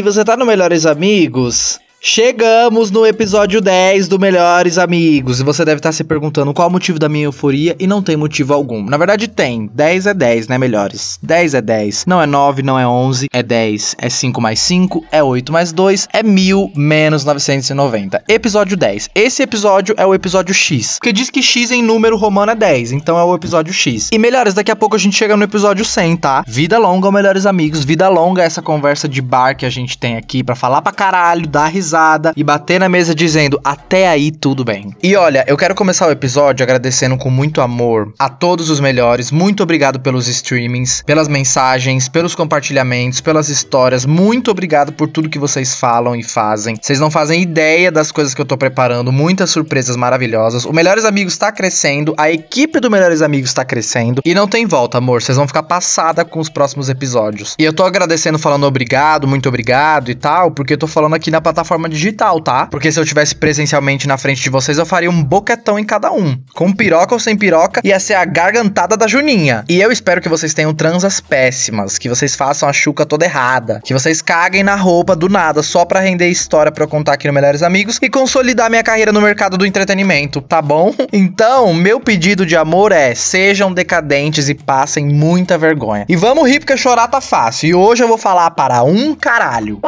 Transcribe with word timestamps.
Oi, 0.00 0.02
você 0.02 0.24
tá 0.24 0.34
no 0.34 0.46
Melhores 0.46 0.86
Amigos? 0.86 1.78
Chegamos 2.02 2.90
no 2.90 3.06
episódio 3.06 3.60
10 3.60 4.08
do 4.08 4.18
Melhores 4.18 4.78
Amigos 4.78 5.38
e 5.38 5.44
você 5.44 5.66
deve 5.66 5.80
estar 5.80 5.92
se 5.92 6.02
perguntando 6.02 6.54
qual 6.54 6.68
o 6.68 6.70
motivo 6.70 6.98
da 6.98 7.10
minha 7.10 7.26
euforia 7.26 7.76
e 7.78 7.86
não 7.86 8.02
tem 8.02 8.16
motivo 8.16 8.54
algum. 8.54 8.82
Na 8.82 8.96
verdade 8.96 9.28
tem, 9.28 9.70
10 9.74 10.06
é 10.06 10.14
10, 10.14 10.48
né, 10.48 10.56
melhores? 10.56 11.18
10 11.22 11.52
é 11.52 11.60
10, 11.60 12.06
não 12.06 12.22
é 12.22 12.24
9, 12.24 12.62
não 12.62 12.78
é 12.78 12.88
11, 12.88 13.26
é 13.30 13.42
10, 13.42 13.96
é 13.98 14.08
5 14.08 14.40
mais 14.40 14.60
5, 14.60 15.04
é 15.12 15.22
8 15.22 15.52
mais 15.52 15.72
2, 15.72 16.08
é 16.10 16.22
1000 16.22 16.72
menos 16.74 17.22
990. 17.22 18.24
Episódio 18.26 18.78
10. 18.78 19.10
Esse 19.14 19.42
episódio 19.42 19.94
é 19.98 20.06
o 20.06 20.14
episódio 20.14 20.54
X, 20.54 20.96
porque 20.98 21.12
diz 21.12 21.28
que 21.28 21.42
X 21.42 21.70
em 21.70 21.82
número 21.82 22.16
romano 22.16 22.52
é 22.52 22.54
10, 22.54 22.92
então 22.92 23.18
é 23.18 23.24
o 23.24 23.34
episódio 23.34 23.74
X. 23.74 24.08
E 24.10 24.18
melhores, 24.18 24.54
daqui 24.54 24.70
a 24.70 24.76
pouco 24.76 24.96
a 24.96 24.98
gente 24.98 25.18
chega 25.18 25.36
no 25.36 25.44
episódio 25.44 25.84
100, 25.84 26.16
tá? 26.16 26.44
Vida 26.48 26.78
longa, 26.78 27.12
Melhores 27.12 27.44
Amigos, 27.44 27.84
vida 27.84 28.08
longa 28.08 28.42
essa 28.42 28.62
conversa 28.62 29.06
de 29.06 29.20
bar 29.20 29.54
que 29.54 29.66
a 29.66 29.70
gente 29.70 29.98
tem 29.98 30.16
aqui 30.16 30.42
para 30.42 30.54
falar 30.54 30.80
pra 30.80 30.92
caralho, 30.92 31.46
dar 31.46 31.66
risada 31.66 31.89
risada 31.90 32.32
e 32.36 32.44
bater 32.44 32.78
na 32.78 32.88
mesa 32.88 33.14
dizendo 33.14 33.60
até 33.64 34.08
aí 34.08 34.30
tudo 34.30 34.64
bem. 34.64 34.94
E 35.02 35.16
olha, 35.16 35.44
eu 35.48 35.56
quero 35.56 35.74
começar 35.74 36.06
o 36.06 36.10
episódio 36.10 36.62
agradecendo 36.62 37.16
com 37.16 37.30
muito 37.30 37.60
amor 37.60 38.12
a 38.18 38.28
todos 38.28 38.70
os 38.70 38.78
melhores. 38.78 39.32
Muito 39.32 39.62
obrigado 39.62 39.98
pelos 39.98 40.28
streamings, 40.28 41.02
pelas 41.04 41.26
mensagens, 41.26 42.08
pelos 42.08 42.34
compartilhamentos, 42.34 43.20
pelas 43.20 43.48
histórias. 43.48 44.06
Muito 44.06 44.50
obrigado 44.50 44.92
por 44.92 45.08
tudo 45.08 45.28
que 45.28 45.38
vocês 45.38 45.74
falam 45.74 46.14
e 46.14 46.22
fazem. 46.22 46.76
Vocês 46.80 47.00
não 47.00 47.10
fazem 47.10 47.42
ideia 47.42 47.90
das 47.90 48.12
coisas 48.12 48.34
que 48.34 48.40
eu 48.40 48.46
tô 48.46 48.56
preparando, 48.56 49.10
muitas 49.10 49.50
surpresas 49.50 49.96
maravilhosas. 49.96 50.64
O 50.64 50.72
Melhores 50.72 51.04
Amigos 51.04 51.36
tá 51.36 51.50
crescendo, 51.50 52.14
a 52.16 52.30
equipe 52.30 52.78
do 52.78 52.90
Melhores 52.90 53.22
Amigos 53.22 53.52
tá 53.52 53.64
crescendo 53.64 54.22
e 54.24 54.34
não 54.34 54.46
tem 54.46 54.66
volta, 54.66 54.98
amor. 54.98 55.22
Vocês 55.22 55.36
vão 55.36 55.48
ficar 55.48 55.64
passada 55.64 56.24
com 56.24 56.38
os 56.38 56.48
próximos 56.48 56.88
episódios. 56.88 57.56
E 57.58 57.64
eu 57.64 57.72
tô 57.72 57.82
agradecendo 57.82 58.38
falando 58.38 58.64
obrigado, 58.64 59.26
muito 59.26 59.48
obrigado 59.48 60.10
e 60.10 60.14
tal, 60.14 60.50
porque 60.52 60.74
eu 60.74 60.78
tô 60.78 60.86
falando 60.86 61.14
aqui 61.14 61.30
na 61.30 61.40
plataforma 61.40 61.79
plataforma 61.80 61.88
digital, 61.88 62.40
tá? 62.40 62.66
Porque 62.66 62.92
se 62.92 63.00
eu 63.00 63.04
tivesse 63.04 63.34
presencialmente 63.34 64.06
na 64.06 64.18
frente 64.18 64.42
de 64.42 64.50
vocês, 64.50 64.76
eu 64.76 64.84
faria 64.84 65.10
um 65.10 65.22
boquetão 65.22 65.78
em 65.78 65.84
cada 65.84 66.12
um. 66.12 66.36
Com 66.54 66.72
piroca 66.72 67.14
ou 67.14 67.20
sem 67.20 67.36
piroca, 67.36 67.80
ia 67.82 67.98
ser 67.98 68.14
a 68.14 68.24
gargantada 68.24 68.96
da 68.96 69.06
Juninha. 69.06 69.64
E 69.68 69.80
eu 69.80 69.90
espero 69.90 70.20
que 70.20 70.28
vocês 70.28 70.52
tenham 70.52 70.74
transas 70.74 71.20
péssimas, 71.20 71.96
que 71.96 72.08
vocês 72.08 72.36
façam 72.36 72.68
a 72.68 72.72
chuca 72.72 73.06
toda 73.06 73.24
errada, 73.24 73.80
que 73.82 73.94
vocês 73.94 74.20
caguem 74.20 74.62
na 74.62 74.74
roupa 74.74 75.16
do 75.16 75.28
nada 75.28 75.62
só 75.62 75.84
pra 75.84 76.00
render 76.00 76.28
história 76.28 76.72
pra 76.72 76.84
eu 76.84 76.88
contar 76.88 77.14
aqui 77.14 77.26
no 77.26 77.32
Melhores 77.32 77.62
Amigos 77.62 77.98
e 78.02 78.08
consolidar 78.08 78.68
minha 78.68 78.82
carreira 78.82 79.12
no 79.12 79.20
mercado 79.20 79.56
do 79.56 79.64
entretenimento, 79.64 80.40
tá 80.40 80.60
bom? 80.60 80.94
Então, 81.12 81.74
meu 81.74 82.00
pedido 82.00 82.46
de 82.46 82.56
amor 82.56 82.92
é: 82.92 83.14
sejam 83.14 83.72
decadentes 83.72 84.48
e 84.48 84.54
passem 84.54 85.04
muita 85.04 85.58
vergonha. 85.58 86.06
E 86.08 86.16
vamos 86.16 86.48
rir 86.48 86.60
porque 86.60 86.76
chorar 86.76 87.08
tá 87.08 87.20
fácil. 87.20 87.68
E 87.68 87.74
hoje 87.74 88.02
eu 88.02 88.08
vou 88.08 88.16
falar 88.16 88.50
para 88.52 88.82
um 88.82 89.14
caralho. 89.14 89.80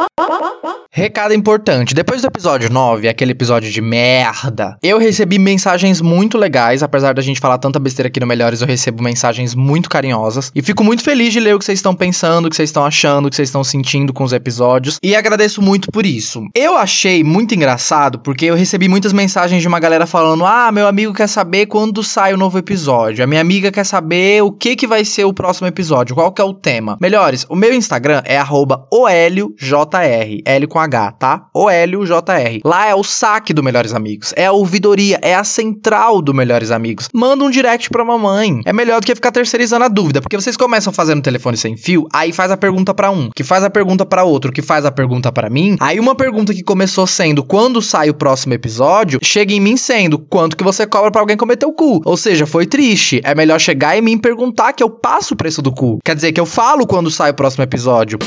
Recado 0.95 1.33
importante: 1.33 1.95
depois 1.95 2.21
do 2.21 2.27
episódio 2.27 2.71
9, 2.71 3.07
aquele 3.07 3.31
episódio 3.31 3.71
de 3.71 3.81
merda, 3.81 4.77
eu 4.83 4.99
recebi 4.99 5.39
mensagens 5.39 5.99
muito 5.99 6.37
legais. 6.37 6.83
Apesar 6.83 7.15
da 7.15 7.21
gente 7.23 7.39
falar 7.39 7.57
tanta 7.57 7.79
besteira 7.79 8.09
aqui 8.09 8.19
no 8.19 8.27
Melhores, 8.27 8.61
eu 8.61 8.67
recebo 8.67 9.01
mensagens 9.01 9.55
muito 9.55 9.89
carinhosas. 9.89 10.51
E 10.53 10.61
fico 10.61 10.83
muito 10.83 11.01
feliz 11.01 11.33
de 11.33 11.39
ler 11.39 11.55
o 11.55 11.57
que 11.57 11.65
vocês 11.65 11.79
estão 11.79 11.95
pensando, 11.95 12.45
o 12.45 12.49
que 12.51 12.55
vocês 12.55 12.69
estão 12.69 12.85
achando, 12.85 13.25
o 13.25 13.29
que 13.31 13.35
vocês 13.35 13.49
estão 13.49 13.63
sentindo 13.63 14.13
com 14.13 14.23
os 14.23 14.33
episódios. 14.33 14.99
E 15.01 15.15
agradeço 15.15 15.63
muito 15.63 15.91
por 15.91 16.05
isso. 16.05 16.45
Eu 16.53 16.77
achei 16.77 17.23
muito 17.23 17.55
engraçado 17.55 18.19
porque 18.19 18.45
eu 18.45 18.53
recebi 18.53 18.87
muitas 18.87 19.13
mensagens 19.13 19.63
de 19.63 19.67
uma 19.67 19.79
galera 19.79 20.05
falando: 20.05 20.45
Ah, 20.45 20.71
meu 20.71 20.85
amigo 20.85 21.11
quer 21.11 21.25
saber 21.25 21.65
quando 21.65 22.03
sai 22.03 22.35
o 22.35 22.37
novo 22.37 22.59
episódio. 22.59 23.23
A 23.23 23.27
minha 23.27 23.41
amiga 23.41 23.71
quer 23.71 23.83
saber 23.83 24.43
o 24.43 24.51
que, 24.51 24.75
que 24.75 24.85
vai 24.85 25.03
ser 25.03 25.25
o 25.25 25.33
próximo 25.33 25.67
episódio, 25.67 26.13
qual 26.13 26.31
que 26.31 26.39
é 26.39 26.45
o 26.45 26.53
tema. 26.53 26.99
Melhores, 27.01 27.47
o 27.49 27.55
meu 27.55 27.73
Instagram 27.73 28.21
é 28.25 28.39
OLJR, 28.43 30.43
L 30.45 30.67
com 30.67 30.82
H, 30.83 31.11
tá? 31.13 31.45
O 31.53 31.69
Hélio 31.69 32.05
JR. 32.05 32.59
Lá 32.63 32.87
é 32.87 32.95
o 32.95 33.03
saque 33.03 33.53
do 33.53 33.63
Melhores 33.63 33.93
Amigos, 33.93 34.33
é 34.35 34.45
a 34.45 34.51
ouvidoria, 34.51 35.19
é 35.21 35.35
a 35.35 35.43
central 35.43 36.21
do 36.21 36.33
Melhores 36.33 36.71
Amigos. 36.71 37.09
Manda 37.13 37.43
um 37.43 37.49
direct 37.49 37.89
pra 37.89 38.05
mamãe. 38.05 38.61
É 38.65 38.73
melhor 38.73 38.99
do 38.99 39.05
que 39.05 39.15
ficar 39.15 39.31
terceirizando 39.31 39.85
a 39.85 39.87
dúvida, 39.87 40.21
porque 40.21 40.35
vocês 40.35 40.57
começam 40.57 40.93
fazendo 40.93 41.21
telefone 41.21 41.57
sem 41.57 41.75
fio, 41.77 42.07
aí 42.11 42.31
faz 42.31 42.51
a 42.51 42.57
pergunta 42.57 42.93
para 42.93 43.11
um, 43.11 43.29
que 43.35 43.43
faz 43.43 43.63
a 43.63 43.69
pergunta 43.69 44.05
para 44.05 44.23
outro, 44.23 44.51
que 44.51 44.61
faz 44.61 44.85
a 44.85 44.91
pergunta 44.91 45.31
para 45.31 45.49
mim. 45.49 45.75
Aí 45.79 45.99
uma 45.99 46.15
pergunta 46.15 46.53
que 46.53 46.63
começou 46.63 47.07
sendo 47.07 47.43
quando 47.43 47.81
sai 47.81 48.09
o 48.09 48.13
próximo 48.13 48.53
episódio, 48.53 49.19
chega 49.21 49.53
em 49.53 49.59
mim 49.59 49.77
sendo 49.77 50.19
quanto 50.19 50.57
que 50.57 50.63
você 50.63 50.85
cobra 50.85 51.11
para 51.11 51.21
alguém 51.21 51.37
cometer 51.37 51.65
o 51.65 51.73
cu. 51.73 52.01
Ou 52.05 52.17
seja, 52.17 52.45
foi 52.45 52.65
triste. 52.65 53.21
É 53.23 53.35
melhor 53.35 53.59
chegar 53.59 53.97
e 53.97 54.01
me 54.01 54.17
perguntar 54.17 54.73
que 54.73 54.83
eu 54.83 54.89
passo 54.89 55.33
o 55.33 55.37
preço 55.37 55.61
do 55.61 55.71
cu. 55.71 55.99
Quer 56.03 56.15
dizer 56.15 56.31
que 56.31 56.39
eu 56.39 56.45
falo 56.45 56.87
quando 56.87 57.11
sai 57.11 57.31
o 57.31 57.33
próximo 57.33 57.63
episódio. 57.63 58.17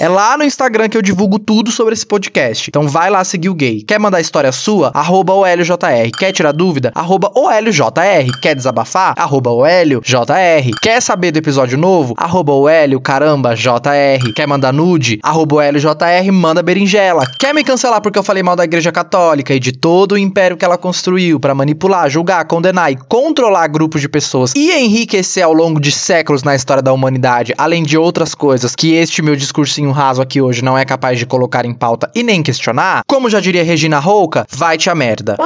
É 0.00 0.08
lá 0.08 0.34
no 0.34 0.44
Instagram 0.44 0.88
que 0.88 0.96
eu 0.96 1.02
divulgo 1.02 1.38
tudo 1.38 1.70
sobre 1.70 1.92
esse 1.92 2.06
podcast. 2.06 2.70
Então 2.70 2.88
vai 2.88 3.10
lá 3.10 3.22
seguir 3.22 3.50
o 3.50 3.54
gay. 3.54 3.82
Quer 3.82 4.00
mandar 4.00 4.18
história 4.18 4.50
sua? 4.50 4.90
Arroba 4.94 5.34
OLJR. 5.34 6.10
Quer 6.18 6.32
tirar 6.32 6.52
dúvida? 6.52 6.90
Arroba 6.94 7.30
OLJR. 7.34 8.40
Quer 8.40 8.54
desabafar? 8.54 9.12
Arroba 9.18 9.50
OLJR. 9.50 10.70
Quer 10.80 11.02
saber 11.02 11.32
do 11.32 11.36
episódio 11.36 11.76
novo? 11.76 12.14
Arroba 12.16 12.54
caramba, 13.02 13.54
JR. 13.54 14.32
Quer 14.34 14.48
mandar 14.48 14.72
nude? 14.72 15.20
Arroba 15.22 15.56
OLJR, 15.56 16.32
manda 16.32 16.62
berinjela. 16.62 17.26
Quer 17.38 17.52
me 17.52 17.62
cancelar 17.62 18.00
porque 18.00 18.18
eu 18.18 18.22
falei 18.22 18.42
mal 18.42 18.56
da 18.56 18.64
igreja 18.64 18.90
católica 18.90 19.52
e 19.52 19.60
de 19.60 19.72
todo 19.72 20.12
o 20.12 20.18
império 20.18 20.56
que 20.56 20.64
ela 20.64 20.78
construiu 20.78 21.38
para 21.38 21.54
manipular, 21.54 22.08
julgar, 22.08 22.42
condenar 22.46 22.90
e 22.90 22.96
controlar 22.96 23.66
grupos 23.68 24.00
de 24.00 24.08
pessoas 24.08 24.54
e 24.56 24.72
enriquecer 24.72 25.44
ao 25.44 25.52
longo 25.52 25.78
de 25.78 25.92
séculos 25.92 26.42
na 26.42 26.54
história 26.54 26.82
da 26.82 26.90
humanidade, 26.90 27.52
além 27.58 27.82
de 27.82 27.98
outras 27.98 28.34
coisas 28.34 28.74
que 28.74 28.94
este 28.94 29.20
meu 29.20 29.36
discursinho 29.36 29.89
raso 29.90 30.22
aqui 30.22 30.40
hoje 30.40 30.62
não 30.62 30.76
é 30.76 30.84
capaz 30.84 31.18
de 31.18 31.26
colocar 31.26 31.64
em 31.64 31.74
pauta 31.74 32.10
e 32.14 32.22
nem 32.22 32.42
questionar, 32.42 33.02
como 33.06 33.30
já 33.30 33.40
diria 33.40 33.64
Regina 33.64 33.98
Rouca, 33.98 34.46
vai-te 34.50 34.90
a 34.90 34.94
merda. 34.94 35.36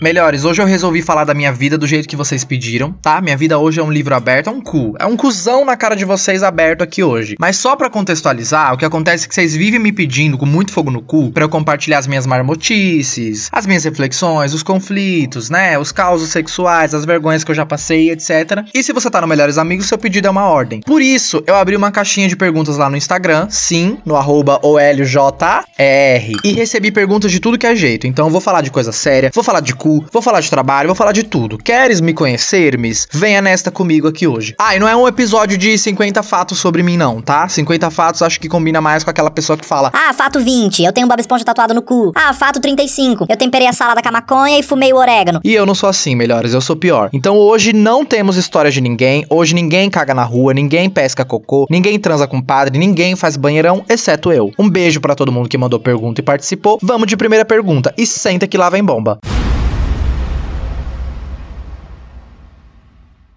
Melhores, 0.00 0.44
hoje 0.44 0.60
eu 0.60 0.66
resolvi 0.66 1.02
falar 1.02 1.22
da 1.22 1.32
minha 1.32 1.52
vida 1.52 1.78
do 1.78 1.86
jeito 1.86 2.08
que 2.08 2.16
vocês 2.16 2.42
pediram, 2.42 2.90
tá? 2.90 3.20
Minha 3.20 3.36
vida 3.36 3.60
hoje 3.60 3.78
é 3.78 3.82
um 3.82 3.92
livro 3.92 4.12
aberto, 4.12 4.48
é 4.48 4.50
um 4.50 4.60
cu. 4.60 4.96
É 4.98 5.06
um 5.06 5.16
cuzão 5.16 5.64
na 5.64 5.76
cara 5.76 5.94
de 5.94 6.04
vocês 6.04 6.42
aberto 6.42 6.82
aqui 6.82 7.00
hoje. 7.04 7.36
Mas 7.38 7.58
só 7.58 7.76
para 7.76 7.88
contextualizar, 7.88 8.74
o 8.74 8.76
que 8.76 8.84
acontece 8.84 9.24
é 9.24 9.28
que 9.28 9.34
vocês 9.34 9.54
vivem 9.54 9.78
me 9.78 9.92
pedindo 9.92 10.36
com 10.36 10.46
muito 10.46 10.72
fogo 10.72 10.90
no 10.90 11.00
cu 11.00 11.30
para 11.30 11.44
eu 11.44 11.48
compartilhar 11.48 11.98
as 11.98 12.08
minhas 12.08 12.26
marmotices, 12.26 13.48
as 13.52 13.66
minhas 13.66 13.84
reflexões, 13.84 14.52
os 14.52 14.64
conflitos, 14.64 15.48
né? 15.48 15.78
Os 15.78 15.92
causos 15.92 16.30
sexuais, 16.30 16.92
as 16.92 17.04
vergonhas 17.04 17.44
que 17.44 17.52
eu 17.52 17.54
já 17.54 17.64
passei, 17.64 18.10
etc. 18.10 18.66
E 18.74 18.82
se 18.82 18.92
você 18.92 19.08
tá 19.08 19.20
no 19.20 19.28
Melhores 19.28 19.58
Amigos, 19.58 19.86
seu 19.86 19.96
pedido 19.96 20.26
é 20.26 20.30
uma 20.30 20.48
ordem. 20.48 20.80
Por 20.80 21.00
isso, 21.00 21.40
eu 21.46 21.54
abri 21.54 21.76
uma 21.76 21.92
caixinha 21.92 22.26
de 22.26 22.34
perguntas 22.34 22.76
lá 22.78 22.90
no 22.90 22.96
Instagram, 22.96 23.46
sim, 23.48 23.98
no 24.04 24.16
arroba 24.16 24.58
OLJR, 24.60 26.34
e 26.42 26.52
recebi 26.52 26.90
perguntas 26.90 27.30
de 27.30 27.38
tudo 27.38 27.56
que 27.56 27.66
é 27.66 27.76
jeito. 27.76 28.08
Então 28.08 28.26
eu 28.26 28.32
vou 28.32 28.40
falar 28.40 28.60
de 28.60 28.72
coisa 28.72 28.90
séria, 28.90 29.30
vou 29.32 29.44
falar 29.44 29.60
de 29.60 29.72
vou 30.12 30.22
falar 30.22 30.40
de 30.40 30.50
trabalho, 30.50 30.88
vou 30.88 30.94
falar 30.94 31.12
de 31.12 31.22
tudo. 31.22 31.58
Queres 31.58 32.00
me 32.00 32.12
conhecer, 32.12 32.78
Miss? 32.78 33.06
Venha 33.10 33.42
nesta 33.42 33.70
comigo 33.70 34.08
aqui 34.08 34.26
hoje. 34.26 34.54
Ah, 34.58 34.76
e 34.76 34.78
não 34.78 34.88
é 34.88 34.96
um 34.96 35.06
episódio 35.06 35.58
de 35.58 35.76
50 35.76 36.22
fatos 36.22 36.58
sobre 36.58 36.82
mim, 36.82 36.96
não, 36.96 37.20
tá? 37.20 37.48
50 37.48 37.90
fatos 37.90 38.22
acho 38.22 38.40
que 38.40 38.48
combina 38.48 38.80
mais 38.80 39.04
com 39.04 39.10
aquela 39.10 39.30
pessoa 39.30 39.56
que 39.56 39.64
fala: 39.64 39.90
Ah, 39.92 40.12
fato 40.12 40.40
20, 40.40 40.82
eu 40.82 40.92
tenho 40.92 41.06
um 41.06 41.08
Bob 41.08 41.20
Esponja 41.20 41.44
tatuado 41.44 41.74
no 41.74 41.82
cu. 41.82 42.12
Ah, 42.14 42.32
fato 42.32 42.60
35, 42.60 43.26
eu 43.28 43.36
temperei 43.36 43.66
a 43.66 43.72
salada 43.72 44.02
com 44.02 44.08
a 44.08 44.12
maconha 44.12 44.58
e 44.58 44.62
fumei 44.62 44.92
o 44.92 44.96
orégano. 44.96 45.40
E 45.44 45.54
eu 45.54 45.66
não 45.66 45.74
sou 45.74 45.88
assim, 45.88 46.14
melhores, 46.14 46.54
eu 46.54 46.60
sou 46.60 46.76
pior. 46.76 47.10
Então 47.12 47.36
hoje 47.36 47.72
não 47.72 48.04
temos 48.04 48.36
histórias 48.36 48.74
de 48.74 48.80
ninguém, 48.80 49.26
hoje 49.28 49.54
ninguém 49.54 49.90
caga 49.90 50.14
na 50.14 50.24
rua, 50.24 50.54
ninguém 50.54 50.88
pesca 50.88 51.24
cocô, 51.24 51.66
ninguém 51.70 51.98
transa 51.98 52.26
com 52.26 52.40
padre, 52.40 52.78
ninguém 52.78 53.16
faz 53.16 53.36
banheirão, 53.36 53.84
exceto 53.88 54.32
eu. 54.32 54.50
Um 54.58 54.68
beijo 54.68 55.00
para 55.00 55.14
todo 55.14 55.32
mundo 55.32 55.48
que 55.48 55.58
mandou 55.58 55.78
pergunta 55.80 56.20
e 56.20 56.24
participou. 56.24 56.78
Vamos 56.82 57.06
de 57.06 57.16
primeira 57.16 57.44
pergunta 57.44 57.92
e 57.98 58.06
senta 58.06 58.46
que 58.46 58.56
lá 58.56 58.70
vem 58.70 58.84
bomba. 58.84 59.18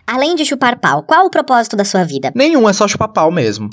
Além 0.07 0.35
de 0.35 0.45
chupar 0.45 0.79
pau, 0.79 1.03
qual 1.03 1.25
o 1.25 1.29
propósito 1.29 1.75
da 1.75 1.83
sua 1.83 2.05
vida? 2.05 2.31
Nenhum, 2.33 2.69
é 2.69 2.71
só 2.71 2.87
chupar 2.87 3.09
pau 3.09 3.29
mesmo. 3.29 3.69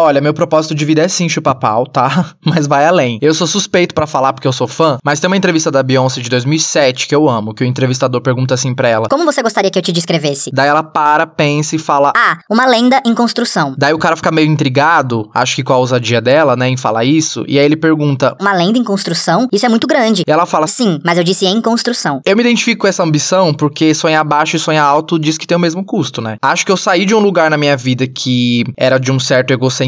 Olha, 0.00 0.20
meu 0.20 0.32
propósito 0.32 0.76
de 0.76 0.84
vida 0.84 1.02
é 1.02 1.08
sim 1.08 1.28
chupar 1.28 1.56
pau, 1.56 1.84
tá? 1.84 2.26
Mas 2.46 2.68
vai 2.68 2.86
além. 2.86 3.18
Eu 3.20 3.34
sou 3.34 3.48
suspeito 3.48 3.92
para 3.92 4.06
falar 4.06 4.32
porque 4.32 4.46
eu 4.46 4.52
sou 4.52 4.68
fã, 4.68 4.96
mas 5.02 5.18
tem 5.18 5.26
uma 5.26 5.36
entrevista 5.36 5.72
da 5.72 5.82
Beyoncé 5.82 6.20
de 6.20 6.30
2007 6.30 7.08
que 7.08 7.14
eu 7.14 7.28
amo, 7.28 7.52
que 7.52 7.64
o 7.64 7.66
entrevistador 7.66 8.20
pergunta 8.20 8.54
assim 8.54 8.74
pra 8.74 8.88
ela: 8.88 9.08
Como 9.08 9.24
você 9.24 9.42
gostaria 9.42 9.72
que 9.72 9.78
eu 9.78 9.82
te 9.82 9.90
descrevesse? 9.90 10.50
Daí 10.52 10.68
ela 10.68 10.84
para, 10.84 11.26
pensa 11.26 11.74
e 11.74 11.78
fala: 11.80 12.12
Ah, 12.16 12.38
uma 12.48 12.64
lenda 12.64 13.02
em 13.04 13.12
construção. 13.12 13.74
Daí 13.76 13.92
o 13.92 13.98
cara 13.98 14.14
fica 14.14 14.30
meio 14.30 14.46
intrigado, 14.48 15.28
acho 15.34 15.56
que 15.56 15.64
com 15.64 15.72
a 15.72 15.78
ousadia 15.78 16.20
dela, 16.20 16.54
né, 16.54 16.68
em 16.68 16.76
falar 16.76 17.04
isso, 17.04 17.44
e 17.48 17.58
aí 17.58 17.64
ele 17.64 17.76
pergunta: 17.76 18.36
Uma 18.40 18.54
lenda 18.54 18.78
em 18.78 18.84
construção? 18.84 19.48
Isso 19.52 19.66
é 19.66 19.68
muito 19.68 19.88
grande. 19.88 20.22
E 20.26 20.30
ela 20.30 20.46
fala: 20.46 20.68
Sim, 20.68 21.00
mas 21.04 21.18
eu 21.18 21.24
disse 21.24 21.44
em 21.44 21.60
construção. 21.60 22.20
Eu 22.24 22.36
me 22.36 22.42
identifico 22.42 22.82
com 22.82 22.86
essa 22.86 23.02
ambição 23.02 23.52
porque 23.52 23.92
sonhar 23.94 24.24
baixo 24.24 24.54
e 24.54 24.60
sonhar 24.60 24.84
alto 24.84 25.18
diz 25.18 25.36
que 25.36 25.46
tem 25.46 25.56
o 25.56 25.60
mesmo 25.60 25.84
custo, 25.84 26.22
né? 26.22 26.36
Acho 26.40 26.64
que 26.64 26.70
eu 26.70 26.76
saí 26.76 27.04
de 27.04 27.14
um 27.14 27.20
lugar 27.20 27.50
na 27.50 27.58
minha 27.58 27.76
vida 27.76 28.06
que 28.06 28.64
era 28.76 28.96
de 28.98 29.10
um 29.10 29.18
certo 29.18 29.52
egocentrismo 29.52 29.87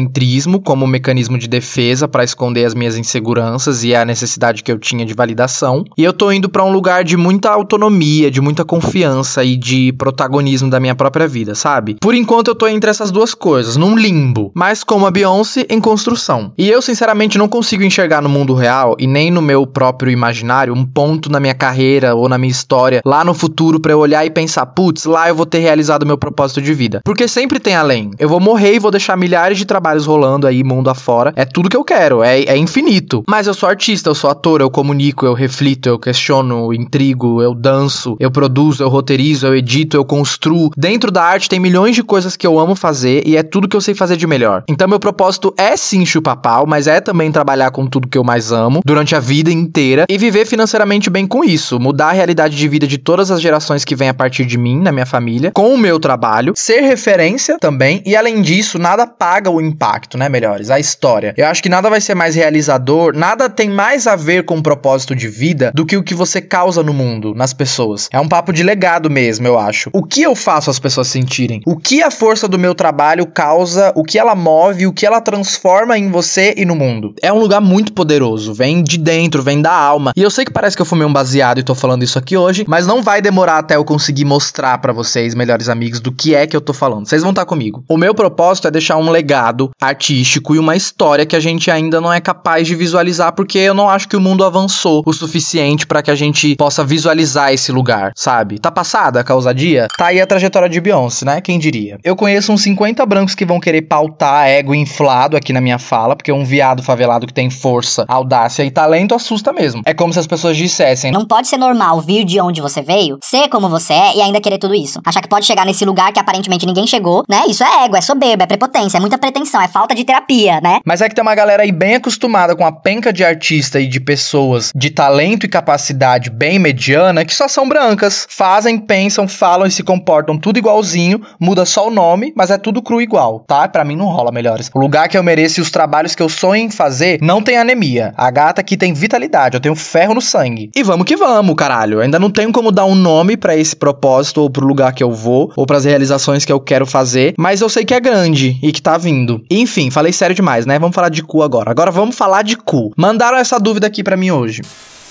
como 0.63 0.87
mecanismo 0.87 1.37
de 1.37 1.47
defesa 1.47 2.07
para 2.07 2.23
esconder 2.23 2.65
as 2.65 2.73
minhas 2.73 2.97
inseguranças 2.97 3.83
e 3.83 3.93
a 3.93 4.05
necessidade 4.05 4.63
que 4.63 4.71
eu 4.71 4.79
tinha 4.79 5.05
de 5.05 5.13
validação, 5.13 5.83
e 5.97 6.03
eu 6.03 6.13
tô 6.13 6.31
indo 6.31 6.49
para 6.49 6.63
um 6.63 6.71
lugar 6.71 7.03
de 7.03 7.17
muita 7.17 7.49
autonomia, 7.49 8.31
de 8.31 8.41
muita 8.41 8.63
confiança 8.63 9.43
e 9.43 9.57
de 9.57 9.91
protagonismo 9.93 10.69
da 10.69 10.79
minha 10.79 10.95
própria 10.95 11.27
vida, 11.27 11.55
sabe? 11.55 11.97
Por 11.99 12.15
enquanto 12.15 12.49
eu 12.49 12.55
tô 12.55 12.67
entre 12.67 12.89
essas 12.89 13.11
duas 13.11 13.33
coisas, 13.33 13.75
num 13.75 13.95
limbo, 13.95 14.51
mas 14.55 14.83
como 14.83 15.05
a 15.05 15.11
Beyoncé 15.11 15.65
em 15.69 15.79
construção. 15.79 16.53
E 16.57 16.69
eu 16.69 16.81
sinceramente 16.81 17.37
não 17.37 17.47
consigo 17.47 17.83
enxergar 17.83 18.21
no 18.21 18.29
mundo 18.29 18.53
real 18.53 18.95
e 18.99 19.07
nem 19.07 19.31
no 19.31 19.41
meu 19.41 19.65
próprio 19.65 20.11
imaginário 20.11 20.73
um 20.73 20.85
ponto 20.85 21.31
na 21.31 21.39
minha 21.39 21.53
carreira 21.53 22.15
ou 22.15 22.29
na 22.29 22.37
minha 22.37 22.51
história 22.51 23.01
lá 23.05 23.23
no 23.23 23.33
futuro 23.33 23.79
para 23.79 23.91
eu 23.91 23.99
olhar 23.99 24.25
e 24.25 24.29
pensar, 24.29 24.65
putz, 24.67 25.05
lá 25.05 25.27
eu 25.27 25.35
vou 25.35 25.45
ter 25.45 25.59
realizado 25.59 26.05
meu 26.05 26.17
propósito 26.17 26.61
de 26.61 26.73
vida. 26.73 27.01
Porque 27.03 27.27
sempre 27.27 27.59
tem 27.59 27.75
além. 27.75 28.11
Eu 28.17 28.29
vou 28.29 28.39
morrer 28.39 28.75
e 28.75 28.79
vou 28.79 28.91
deixar 28.91 29.17
milhares 29.17 29.57
de 29.57 29.65
trabalhos 29.65 29.90
rolando 29.99 30.47
aí 30.47 30.63
mundo 30.63 30.89
afora. 30.89 31.33
É 31.35 31.45
tudo 31.45 31.69
que 31.69 31.77
eu 31.77 31.83
quero, 31.83 32.23
é, 32.23 32.41
é 32.43 32.57
infinito. 32.57 33.23
Mas 33.27 33.47
eu 33.47 33.53
sou 33.53 33.67
artista, 33.67 34.09
eu 34.09 34.15
sou 34.15 34.29
ator, 34.29 34.61
eu 34.61 34.69
comunico, 34.69 35.25
eu 35.25 35.33
reflito, 35.33 35.87
eu 35.87 35.99
questiono, 35.99 36.65
eu 36.65 36.73
intrigo, 36.73 37.41
eu 37.41 37.53
danço, 37.53 38.15
eu 38.19 38.31
produzo, 38.31 38.83
eu 38.83 38.89
roteirizo, 38.89 39.47
eu 39.47 39.55
edito, 39.55 39.97
eu 39.97 40.05
construo. 40.05 40.71
Dentro 40.77 41.11
da 41.11 41.23
arte 41.23 41.49
tem 41.49 41.59
milhões 41.59 41.95
de 41.95 42.03
coisas 42.03 42.35
que 42.35 42.45
eu 42.45 42.59
amo 42.59 42.75
fazer 42.75 43.23
e 43.25 43.37
é 43.37 43.43
tudo 43.43 43.67
que 43.67 43.75
eu 43.75 43.81
sei 43.81 43.93
fazer 43.93 44.17
de 44.17 44.27
melhor. 44.27 44.63
Então 44.67 44.87
meu 44.87 44.99
propósito 44.99 45.53
é 45.57 45.75
sim 45.75 46.05
chupar 46.05 46.37
pau, 46.37 46.65
mas 46.65 46.87
é 46.87 46.99
também 46.99 47.31
trabalhar 47.31 47.71
com 47.71 47.85
tudo 47.85 48.07
que 48.07 48.17
eu 48.17 48.23
mais 48.23 48.51
amo 48.51 48.81
durante 48.85 49.15
a 49.15 49.19
vida 49.19 49.51
inteira 49.51 50.05
e 50.09 50.17
viver 50.17 50.45
financeiramente 50.45 51.09
bem 51.09 51.27
com 51.27 51.43
isso, 51.43 51.79
mudar 51.79 52.09
a 52.09 52.13
realidade 52.13 52.55
de 52.55 52.67
vida 52.67 52.87
de 52.87 52.97
todas 52.97 53.31
as 53.31 53.41
gerações 53.41 53.85
que 53.85 53.95
vêm 53.95 54.09
a 54.09 54.13
partir 54.13 54.45
de 54.45 54.57
mim, 54.57 54.79
na 54.79 54.91
minha 54.91 55.05
família, 55.05 55.51
com 55.53 55.73
o 55.73 55.77
meu 55.77 55.99
trabalho, 55.99 56.53
ser 56.55 56.81
referência 56.81 57.57
também 57.59 58.01
e 58.05 58.15
além 58.15 58.41
disso, 58.41 58.77
nada 58.77 59.05
paga 59.05 59.49
o 59.49 59.61
impacto, 59.71 60.17
né, 60.17 60.29
melhores? 60.29 60.69
A 60.69 60.79
história. 60.79 61.33
Eu 61.37 61.47
acho 61.47 61.63
que 61.63 61.69
nada 61.69 61.89
vai 61.89 62.01
ser 62.01 62.15
mais 62.15 62.35
realizador, 62.35 63.15
nada 63.15 63.49
tem 63.49 63.69
mais 63.69 64.07
a 64.07 64.15
ver 64.15 64.43
com 64.43 64.57
o 64.57 64.63
propósito 64.63 65.15
de 65.15 65.27
vida 65.27 65.71
do 65.73 65.85
que 65.85 65.97
o 65.97 66.03
que 66.03 66.13
você 66.13 66.41
causa 66.41 66.83
no 66.83 66.93
mundo, 66.93 67.33
nas 67.35 67.53
pessoas. 67.53 68.09
É 68.11 68.19
um 68.19 68.27
papo 68.27 68.53
de 68.53 68.63
legado 68.63 69.09
mesmo, 69.09 69.47
eu 69.47 69.57
acho. 69.57 69.89
O 69.93 70.03
que 70.03 70.21
eu 70.21 70.35
faço 70.35 70.69
as 70.69 70.79
pessoas 70.79 71.07
sentirem? 71.07 71.61
O 71.65 71.77
que 71.77 72.01
a 72.01 72.11
força 72.11 72.47
do 72.47 72.59
meu 72.59 72.75
trabalho 72.75 73.25
causa? 73.25 73.91
O 73.95 74.03
que 74.03 74.19
ela 74.19 74.35
move? 74.35 74.87
O 74.87 74.93
que 74.93 75.05
ela 75.05 75.21
transforma 75.21 75.97
em 75.97 76.09
você 76.09 76.53
e 76.57 76.65
no 76.65 76.75
mundo? 76.75 77.13
É 77.21 77.31
um 77.31 77.39
lugar 77.39 77.61
muito 77.61 77.93
poderoso, 77.93 78.53
vem 78.53 78.83
de 78.83 78.97
dentro, 78.97 79.41
vem 79.41 79.61
da 79.61 79.73
alma. 79.73 80.11
E 80.15 80.21
eu 80.21 80.29
sei 80.29 80.45
que 80.45 80.51
parece 80.51 80.75
que 80.75 80.81
eu 80.81 80.85
fumei 80.85 81.07
um 81.07 81.13
baseado 81.13 81.59
e 81.59 81.63
tô 81.63 81.73
falando 81.73 82.03
isso 82.03 82.19
aqui 82.19 82.35
hoje, 82.35 82.65
mas 82.67 82.85
não 82.85 83.01
vai 83.01 83.21
demorar 83.21 83.57
até 83.57 83.75
eu 83.75 83.85
conseguir 83.85 84.25
mostrar 84.25 84.77
para 84.79 84.93
vocês, 84.93 85.33
melhores 85.33 85.69
amigos, 85.69 85.99
do 85.99 86.11
que 86.11 86.35
é 86.35 86.45
que 86.45 86.55
eu 86.55 86.61
tô 86.61 86.73
falando. 86.73 87.07
Vocês 87.07 87.21
vão 87.21 87.31
estar 87.31 87.43
tá 87.43 87.47
comigo. 87.47 87.83
O 87.87 87.97
meu 87.97 88.13
propósito 88.13 88.67
é 88.67 88.71
deixar 88.71 88.97
um 88.97 89.09
legado 89.09 89.60
artístico 89.81 90.55
e 90.55 90.59
uma 90.59 90.75
história 90.75 91.25
que 91.25 91.35
a 91.35 91.39
gente 91.39 91.69
ainda 91.69 91.99
não 91.99 92.11
é 92.11 92.21
capaz 92.21 92.67
de 92.67 92.75
visualizar 92.75 93.33
porque 93.33 93.57
eu 93.57 93.73
não 93.73 93.89
acho 93.89 94.07
que 94.07 94.15
o 94.15 94.21
mundo 94.21 94.43
avançou 94.43 95.03
o 95.05 95.13
suficiente 95.13 95.85
para 95.85 96.01
que 96.01 96.11
a 96.11 96.15
gente 96.15 96.55
possa 96.55 96.83
visualizar 96.83 97.51
esse 97.53 97.71
lugar, 97.71 98.11
sabe? 98.15 98.59
Tá 98.59 98.71
passada 98.71 99.23
a 99.27 99.35
ousadia? 99.35 99.87
Tá 99.97 100.07
aí 100.07 100.21
a 100.21 100.27
trajetória 100.27 100.69
de 100.69 100.79
Beyoncé, 100.79 101.25
né? 101.25 101.41
Quem 101.41 101.57
diria? 101.57 101.97
Eu 102.03 102.15
conheço 102.15 102.51
uns 102.51 102.61
50 102.63 103.05
brancos 103.05 103.35
que 103.35 103.45
vão 103.45 103.59
querer 103.59 103.83
pautar 103.83 104.47
ego 104.47 104.75
inflado 104.75 105.37
aqui 105.37 105.53
na 105.53 105.61
minha 105.61 105.79
fala, 105.79 106.15
porque 106.15 106.31
um 106.31 106.43
viado 106.43 106.83
favelado 106.83 107.25
que 107.25 107.33
tem 107.33 107.49
força, 107.49 108.05
audácia 108.07 108.63
e 108.63 108.71
talento 108.71 109.15
assusta 109.15 109.53
mesmo. 109.53 109.81
É 109.85 109.93
como 109.93 110.13
se 110.13 110.19
as 110.19 110.27
pessoas 110.27 110.57
dissessem: 110.57 111.11
Não 111.11 111.25
pode 111.25 111.47
ser 111.47 111.57
normal 111.57 112.01
vir 112.01 112.25
de 112.25 112.39
onde 112.39 112.61
você 112.61 112.81
veio, 112.81 113.17
ser 113.23 113.47
como 113.49 113.69
você 113.69 113.93
é 113.93 114.17
e 114.17 114.21
ainda 114.21 114.41
querer 114.41 114.57
tudo 114.57 114.75
isso. 114.75 114.99
Achar 115.05 115.21
que 115.21 115.29
pode 115.29 115.45
chegar 115.45 115.65
nesse 115.65 115.85
lugar 115.85 116.11
que 116.11 116.19
aparentemente 116.19 116.65
ninguém 116.65 116.85
chegou, 116.85 117.23
né? 117.29 117.43
Isso 117.47 117.63
é 117.63 117.85
ego, 117.85 117.95
é 117.95 118.01
soberba, 118.01 118.43
é 118.43 118.47
prepotência, 118.47 118.97
é 118.97 119.01
muita 119.01 119.17
pretensão, 119.17 119.50
é 119.59 119.67
falta 119.67 119.95
de 119.95 120.03
terapia, 120.03 120.61
né? 120.61 120.79
Mas 120.85 121.01
é 121.01 121.09
que 121.09 121.15
tem 121.15 121.21
uma 121.21 121.33
galera 121.33 121.63
aí 121.63 121.71
bem 121.71 121.95
acostumada 121.95 122.55
com 122.55 122.65
a 122.65 122.71
penca 122.71 123.11
de 123.11 123.23
artista 123.23 123.79
e 123.79 123.87
de 123.87 123.99
pessoas 123.99 124.71
de 124.75 124.89
talento 124.89 125.45
e 125.45 125.49
capacidade 125.49 126.29
bem 126.29 126.59
mediana 126.59 127.25
que 127.25 127.33
só 127.33 127.47
são 127.47 127.67
brancas. 127.67 128.27
Fazem, 128.29 128.77
pensam, 128.77 129.27
falam 129.27 129.65
e 129.65 129.71
se 129.71 129.83
comportam 129.83 130.37
tudo 130.37 130.57
igualzinho, 130.57 131.21
muda 131.39 131.65
só 131.65 131.87
o 131.87 131.91
nome, 131.91 132.33
mas 132.35 132.51
é 132.51 132.57
tudo 132.57 132.81
cru 132.81 133.01
igual, 133.01 133.39
tá? 133.39 133.67
Para 133.67 133.83
mim 133.83 133.95
não 133.95 134.05
rola 134.05 134.31
melhores. 134.31 134.69
O 134.73 134.79
lugar 134.79 135.09
que 135.09 135.17
eu 135.17 135.23
mereço 135.23 135.59
e 135.59 135.63
os 135.63 135.71
trabalhos 135.71 136.15
que 136.15 136.21
eu 136.21 136.29
sonho 136.29 136.65
em 136.65 136.69
fazer 136.69 137.19
não 137.21 137.41
tem 137.41 137.57
anemia. 137.57 138.13
A 138.15 138.29
gata 138.29 138.61
aqui 138.61 138.77
tem 138.77 138.93
vitalidade, 138.93 139.55
eu 139.55 139.61
tenho 139.61 139.75
ferro 139.75 140.13
no 140.13 140.21
sangue. 140.21 140.69
E 140.75 140.83
vamos 140.83 141.05
que 141.05 141.15
vamos, 141.15 141.55
caralho. 141.55 142.01
Ainda 142.01 142.19
não 142.19 142.29
tenho 142.29 142.51
como 142.51 142.71
dar 142.71 142.85
um 142.85 142.95
nome 142.95 143.37
para 143.37 143.55
esse 143.55 143.75
propósito 143.75 144.41
ou 144.41 144.49
pro 144.49 144.65
lugar 144.65 144.93
que 144.93 145.03
eu 145.03 145.11
vou 145.11 145.51
ou 145.55 145.65
para 145.65 145.77
as 145.77 145.85
realizações 145.85 146.45
que 146.45 146.51
eu 146.51 146.59
quero 146.59 146.85
fazer, 146.85 147.33
mas 147.37 147.61
eu 147.61 147.69
sei 147.69 147.85
que 147.85 147.93
é 147.93 147.99
grande 147.99 148.59
e 148.61 148.71
que 148.71 148.81
tá 148.81 148.97
vindo. 148.97 149.40
Enfim, 149.49 149.89
falei 149.89 150.11
sério 150.11 150.35
demais, 150.35 150.65
né? 150.65 150.77
Vamos 150.77 150.95
falar 150.95 151.09
de 151.09 151.23
cu 151.23 151.41
agora. 151.41 151.71
Agora 151.71 151.91
vamos 151.91 152.15
falar 152.15 152.43
de 152.43 152.57
cu. 152.57 152.91
Mandaram 152.97 153.37
essa 153.37 153.59
dúvida 153.59 153.87
aqui 153.87 154.03
para 154.03 154.17
mim 154.17 154.31
hoje. 154.31 154.61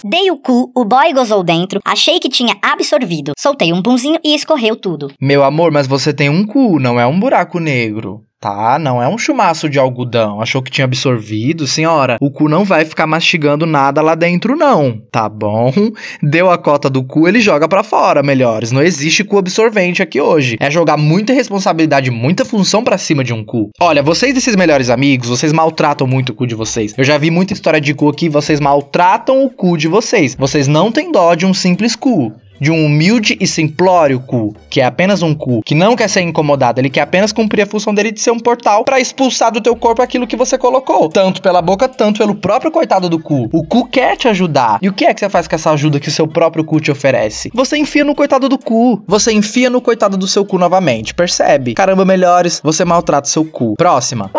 Dei 0.02 0.30
o 0.30 0.38
cu, 0.38 0.72
o 0.74 0.84
boy 0.84 1.12
gozou 1.12 1.42
dentro, 1.42 1.78
achei 1.84 2.18
que 2.18 2.30
tinha 2.30 2.56
absorvido. 2.62 3.32
Soltei 3.38 3.70
um 3.70 3.82
punzinho 3.82 4.18
e 4.24 4.34
escorreu 4.34 4.74
tudo. 4.74 5.12
Meu 5.20 5.44
amor, 5.44 5.70
mas 5.70 5.86
você 5.86 6.12
tem 6.12 6.30
um 6.30 6.46
cu, 6.46 6.78
não 6.80 6.98
é 6.98 7.06
um 7.06 7.20
buraco 7.20 7.60
negro. 7.60 8.22
Tá, 8.40 8.78
não 8.78 9.02
é 9.02 9.06
um 9.06 9.18
chumaço 9.18 9.68
de 9.68 9.78
algodão. 9.78 10.40
Achou 10.40 10.62
que 10.62 10.70
tinha 10.70 10.86
absorvido? 10.86 11.66
Senhora, 11.66 12.16
o 12.18 12.30
cu 12.30 12.48
não 12.48 12.64
vai 12.64 12.86
ficar 12.86 13.06
mastigando 13.06 13.66
nada 13.66 14.00
lá 14.00 14.14
dentro, 14.14 14.56
não. 14.56 14.98
Tá 15.12 15.28
bom? 15.28 15.70
Deu 16.22 16.50
a 16.50 16.56
cota 16.56 16.88
do 16.88 17.04
cu, 17.04 17.28
ele 17.28 17.38
joga 17.38 17.68
para 17.68 17.82
fora, 17.82 18.22
melhores. 18.22 18.72
Não 18.72 18.82
existe 18.82 19.22
cu 19.22 19.36
absorvente 19.36 20.02
aqui 20.02 20.22
hoje. 20.22 20.56
É 20.58 20.70
jogar 20.70 20.96
muita 20.96 21.34
responsabilidade, 21.34 22.10
muita 22.10 22.42
função 22.42 22.82
para 22.82 22.96
cima 22.96 23.22
de 23.22 23.34
um 23.34 23.44
cu. 23.44 23.68
Olha, 23.78 24.02
vocês 24.02 24.34
esses 24.34 24.56
melhores 24.56 24.88
amigos, 24.88 25.28
vocês 25.28 25.52
maltratam 25.52 26.06
muito 26.06 26.30
o 26.30 26.34
cu 26.34 26.46
de 26.46 26.54
vocês. 26.54 26.94
Eu 26.96 27.04
já 27.04 27.18
vi 27.18 27.30
muita 27.30 27.52
história 27.52 27.78
de 27.78 27.92
cu 27.92 28.08
aqui, 28.08 28.30
vocês 28.30 28.58
maltratam 28.58 29.44
o 29.44 29.50
cu 29.50 29.76
de 29.76 29.86
vocês. 29.86 30.34
Vocês 30.34 30.66
não 30.66 30.90
têm 30.90 31.12
dó 31.12 31.34
de 31.34 31.44
um 31.44 31.52
simples 31.52 31.94
cu 31.94 32.32
de 32.60 32.70
um 32.70 32.84
humilde 32.84 33.36
e 33.40 33.46
simplório 33.46 34.20
cu, 34.20 34.54
que 34.68 34.80
é 34.80 34.84
apenas 34.84 35.22
um 35.22 35.34
cu, 35.34 35.62
que 35.64 35.74
não 35.74 35.96
quer 35.96 36.08
ser 36.08 36.20
incomodado, 36.20 36.80
ele 36.80 36.90
quer 36.90 37.00
apenas 37.00 37.32
cumprir 37.32 37.62
a 37.62 37.66
função 37.66 37.94
dele 37.94 38.12
de 38.12 38.20
ser 38.20 38.30
um 38.30 38.38
portal 38.38 38.84
para 38.84 39.00
expulsar 39.00 39.50
do 39.50 39.60
teu 39.60 39.74
corpo 39.74 40.02
aquilo 40.02 40.26
que 40.26 40.36
você 40.36 40.58
colocou, 40.58 41.08
tanto 41.08 41.40
pela 41.40 41.62
boca, 41.62 41.88
tanto 41.88 42.18
pelo 42.18 42.34
próprio 42.34 42.70
coitado 42.70 43.08
do 43.08 43.18
cu. 43.18 43.48
O 43.52 43.64
cu 43.64 43.86
quer 43.86 44.16
te 44.16 44.28
ajudar. 44.28 44.78
E 44.82 44.88
o 44.88 44.92
que 44.92 45.04
é 45.04 45.14
que 45.14 45.20
você 45.20 45.28
faz 45.28 45.48
com 45.48 45.54
essa 45.54 45.70
ajuda 45.70 45.98
que 45.98 46.08
o 46.08 46.12
seu 46.12 46.28
próprio 46.28 46.64
cu 46.64 46.80
te 46.80 46.90
oferece? 46.90 47.50
Você 47.54 47.76
enfia 47.78 48.04
no 48.04 48.14
coitado 48.14 48.48
do 48.48 48.58
cu. 48.58 49.02
Você 49.06 49.32
enfia 49.32 49.70
no 49.70 49.80
coitado 49.80 50.16
do 50.16 50.26
seu 50.26 50.44
cu 50.44 50.58
novamente, 50.58 51.14
percebe? 51.14 51.74
Caramba, 51.74 52.04
melhores, 52.04 52.60
você 52.62 52.84
maltrata 52.84 53.28
seu 53.28 53.44
cu. 53.44 53.74
Próxima. 53.76 54.30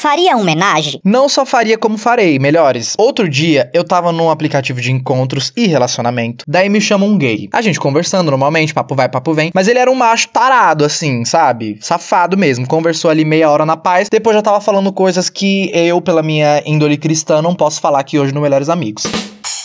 Faria 0.00 0.36
homenagem? 0.36 1.00
Não 1.04 1.28
só 1.28 1.44
faria 1.44 1.76
como 1.76 1.98
farei, 1.98 2.38
melhores. 2.38 2.94
Outro 2.96 3.28
dia 3.28 3.68
eu 3.74 3.82
tava 3.82 4.12
num 4.12 4.30
aplicativo 4.30 4.80
de 4.80 4.92
encontros 4.92 5.52
e 5.56 5.66
relacionamento. 5.66 6.44
Daí 6.46 6.68
me 6.68 6.80
chama 6.80 7.04
um 7.04 7.18
gay. 7.18 7.48
A 7.52 7.60
gente 7.60 7.80
conversando 7.80 8.30
normalmente, 8.30 8.72
papo 8.72 8.94
vai, 8.94 9.08
papo 9.08 9.34
vem. 9.34 9.50
Mas 9.52 9.66
ele 9.66 9.80
era 9.80 9.90
um 9.90 9.96
macho 9.96 10.28
tarado, 10.28 10.84
assim, 10.84 11.24
sabe? 11.24 11.78
Safado 11.80 12.38
mesmo. 12.38 12.64
Conversou 12.64 13.10
ali 13.10 13.24
meia 13.24 13.50
hora 13.50 13.66
na 13.66 13.76
paz. 13.76 14.08
Depois 14.08 14.36
já 14.36 14.40
tava 14.40 14.60
falando 14.60 14.92
coisas 14.92 15.28
que 15.28 15.68
eu, 15.74 16.00
pela 16.00 16.22
minha 16.22 16.62
índole 16.64 16.96
cristã, 16.96 17.42
não 17.42 17.56
posso 17.56 17.80
falar 17.80 17.98
aqui 17.98 18.20
hoje 18.20 18.32
no 18.32 18.40
Melhores 18.40 18.68
Amigos. 18.68 19.02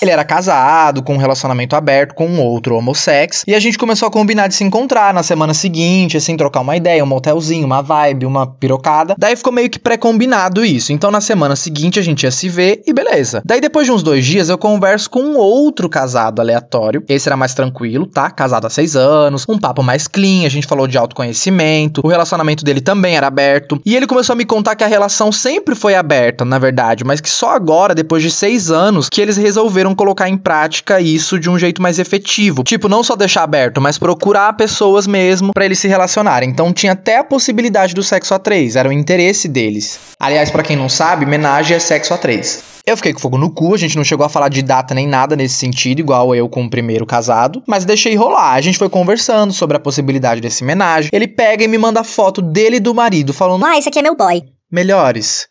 Ele 0.03 0.12
era 0.12 0.25
casado, 0.25 1.01
com 1.01 1.13
um 1.13 1.17
relacionamento 1.17 1.77
aberto 1.77 2.13
com 2.13 2.27
um 2.27 2.41
outro 2.41 2.75
homossex, 2.75 3.45
e 3.48 3.55
a 3.55 3.60
gente 3.60 3.77
começou 3.77 4.05
a 4.05 4.12
combinar 4.12 4.50
de 4.50 4.55
se 4.55 4.62
encontrar 4.62 5.13
na 5.13 5.24
semana 5.24 5.53
seguinte, 5.53 6.17
assim, 6.17 6.36
trocar 6.36 6.60
uma 6.60 6.75
ideia, 6.75 7.01
um 7.01 7.07
motelzinho, 7.07 7.65
uma 7.65 7.81
vibe, 7.81 8.25
uma 8.25 8.45
pirocada. 8.45 9.15
Daí 9.17 9.33
ficou 9.38 9.53
meio 9.53 9.69
que 9.69 9.79
pré-combinado 9.79 10.65
isso. 10.65 10.91
Então 10.91 11.10
na 11.10 11.22
semana 11.22 11.55
seguinte 11.55 12.00
a 12.00 12.01
gente 12.01 12.24
ia 12.24 12.31
se 12.31 12.50
ver 12.50 12.83
e 12.86 12.91
beleza. 12.91 13.41
Daí 13.45 13.62
depois 13.62 13.86
de 13.86 13.93
uns 13.93 14.03
dois 14.03 14.25
dias 14.25 14.50
eu 14.50 14.57
converso 14.57 15.10
com 15.10 15.22
um 15.22 15.38
outro 15.38 15.88
casado 15.88 16.41
aleatório. 16.41 17.01
Esse 17.07 17.29
era 17.29 17.38
mais 17.38 17.53
tranquilo, 17.53 18.05
tá? 18.05 18.29
Casado 18.29 18.67
há 18.67 18.69
seis 18.69 18.98
anos, 18.98 19.45
um 19.48 19.57
papo 19.57 19.81
mais 19.81 20.05
clean, 20.05 20.45
a 20.45 20.50
gente 20.50 20.67
falou 20.67 20.86
de 20.86 20.98
autoconhecimento, 20.98 22.01
o 22.03 22.10
relacionamento 22.10 22.65
dele 22.65 22.81
também 22.81 23.15
era 23.15 23.27
aberto. 23.27 23.79
E 23.86 23.95
ele 23.95 24.05
começou 24.05 24.33
a 24.33 24.36
me 24.36 24.43
contar 24.43 24.75
que 24.75 24.83
a 24.83 24.88
relação 24.88 25.31
sempre 25.31 25.75
foi 25.75 25.95
aberta, 25.95 26.43
na 26.43 26.60
verdade, 26.60 27.05
mas 27.05 27.22
que 27.22 27.29
só 27.29 27.51
agora, 27.51 27.95
depois 27.95 28.22
de 28.22 28.29
seis 28.29 28.69
anos, 28.69 29.07
que 29.07 29.22
eles 29.22 29.38
resolveram 29.38 29.92
não 29.93 29.95
colocar 29.95 30.27
em 30.27 30.38
prática 30.38 31.00
isso 31.00 31.39
de 31.39 31.50
um 31.50 31.57
jeito 31.57 31.81
mais 31.81 32.00
efetivo. 32.00 32.63
Tipo, 32.63 32.89
não 32.89 33.03
só 33.03 33.15
deixar 33.15 33.43
aberto, 33.43 33.79
mas 33.79 34.00
procurar 34.00 34.53
pessoas 34.53 35.05
mesmo 35.05 35.53
para 35.53 35.65
eles 35.65 35.79
se 35.79 35.88
relacionarem. 35.88 36.50
Então 36.50 36.73
tinha 36.73 36.93
até 36.93 37.19
a 37.19 37.23
possibilidade 37.23 37.93
do 37.93 38.01
sexo 38.01 38.33
a 38.33 38.39
três, 38.39 38.75
era 38.75 38.89
o 38.89 38.91
interesse 38.91 39.47
deles. 39.47 40.00
Aliás, 40.19 40.50
para 40.50 40.63
quem 40.63 40.75
não 40.75 40.89
sabe, 40.89 41.25
homenagem 41.25 41.77
é 41.77 41.79
sexo 41.79 42.13
a 42.13 42.17
três. 42.17 42.63
Eu 42.85 42.97
fiquei 42.97 43.13
com 43.13 43.19
fogo 43.19 43.38
no 43.38 43.50
cu, 43.50 43.73
a 43.73 43.77
gente 43.77 43.95
não 43.95 44.03
chegou 44.03 44.25
a 44.25 44.29
falar 44.29 44.50
de 44.50 44.62
data 44.62 44.93
nem 44.93 45.07
nada 45.07 45.35
nesse 45.35 45.55
sentido, 45.55 46.00
igual 46.00 46.35
eu 46.35 46.50
com 46.50 46.65
o 46.65 46.69
primeiro 46.69 47.05
casado, 47.05 47.63
mas 47.65 47.85
deixei 47.85 48.15
rolar. 48.15 48.53
A 48.53 48.62
gente 48.62 48.77
foi 48.77 48.89
conversando 48.89 49.53
sobre 49.53 49.77
a 49.77 49.79
possibilidade 49.79 50.41
desse 50.41 50.63
homenagem. 50.63 51.09
Ele 51.13 51.27
pega 51.27 51.63
e 51.63 51.67
me 51.67 51.77
manda 51.77 52.03
foto 52.03 52.41
dele 52.41 52.77
e 52.77 52.81
do 52.81 52.93
marido, 52.93 53.31
falando: 53.31 53.63
Ah, 53.63 53.77
esse 53.77 53.88
aqui 53.88 54.00
é 54.00 54.01
meu 54.01 54.15
boy. 54.15 54.41
Melhores. 54.69 55.47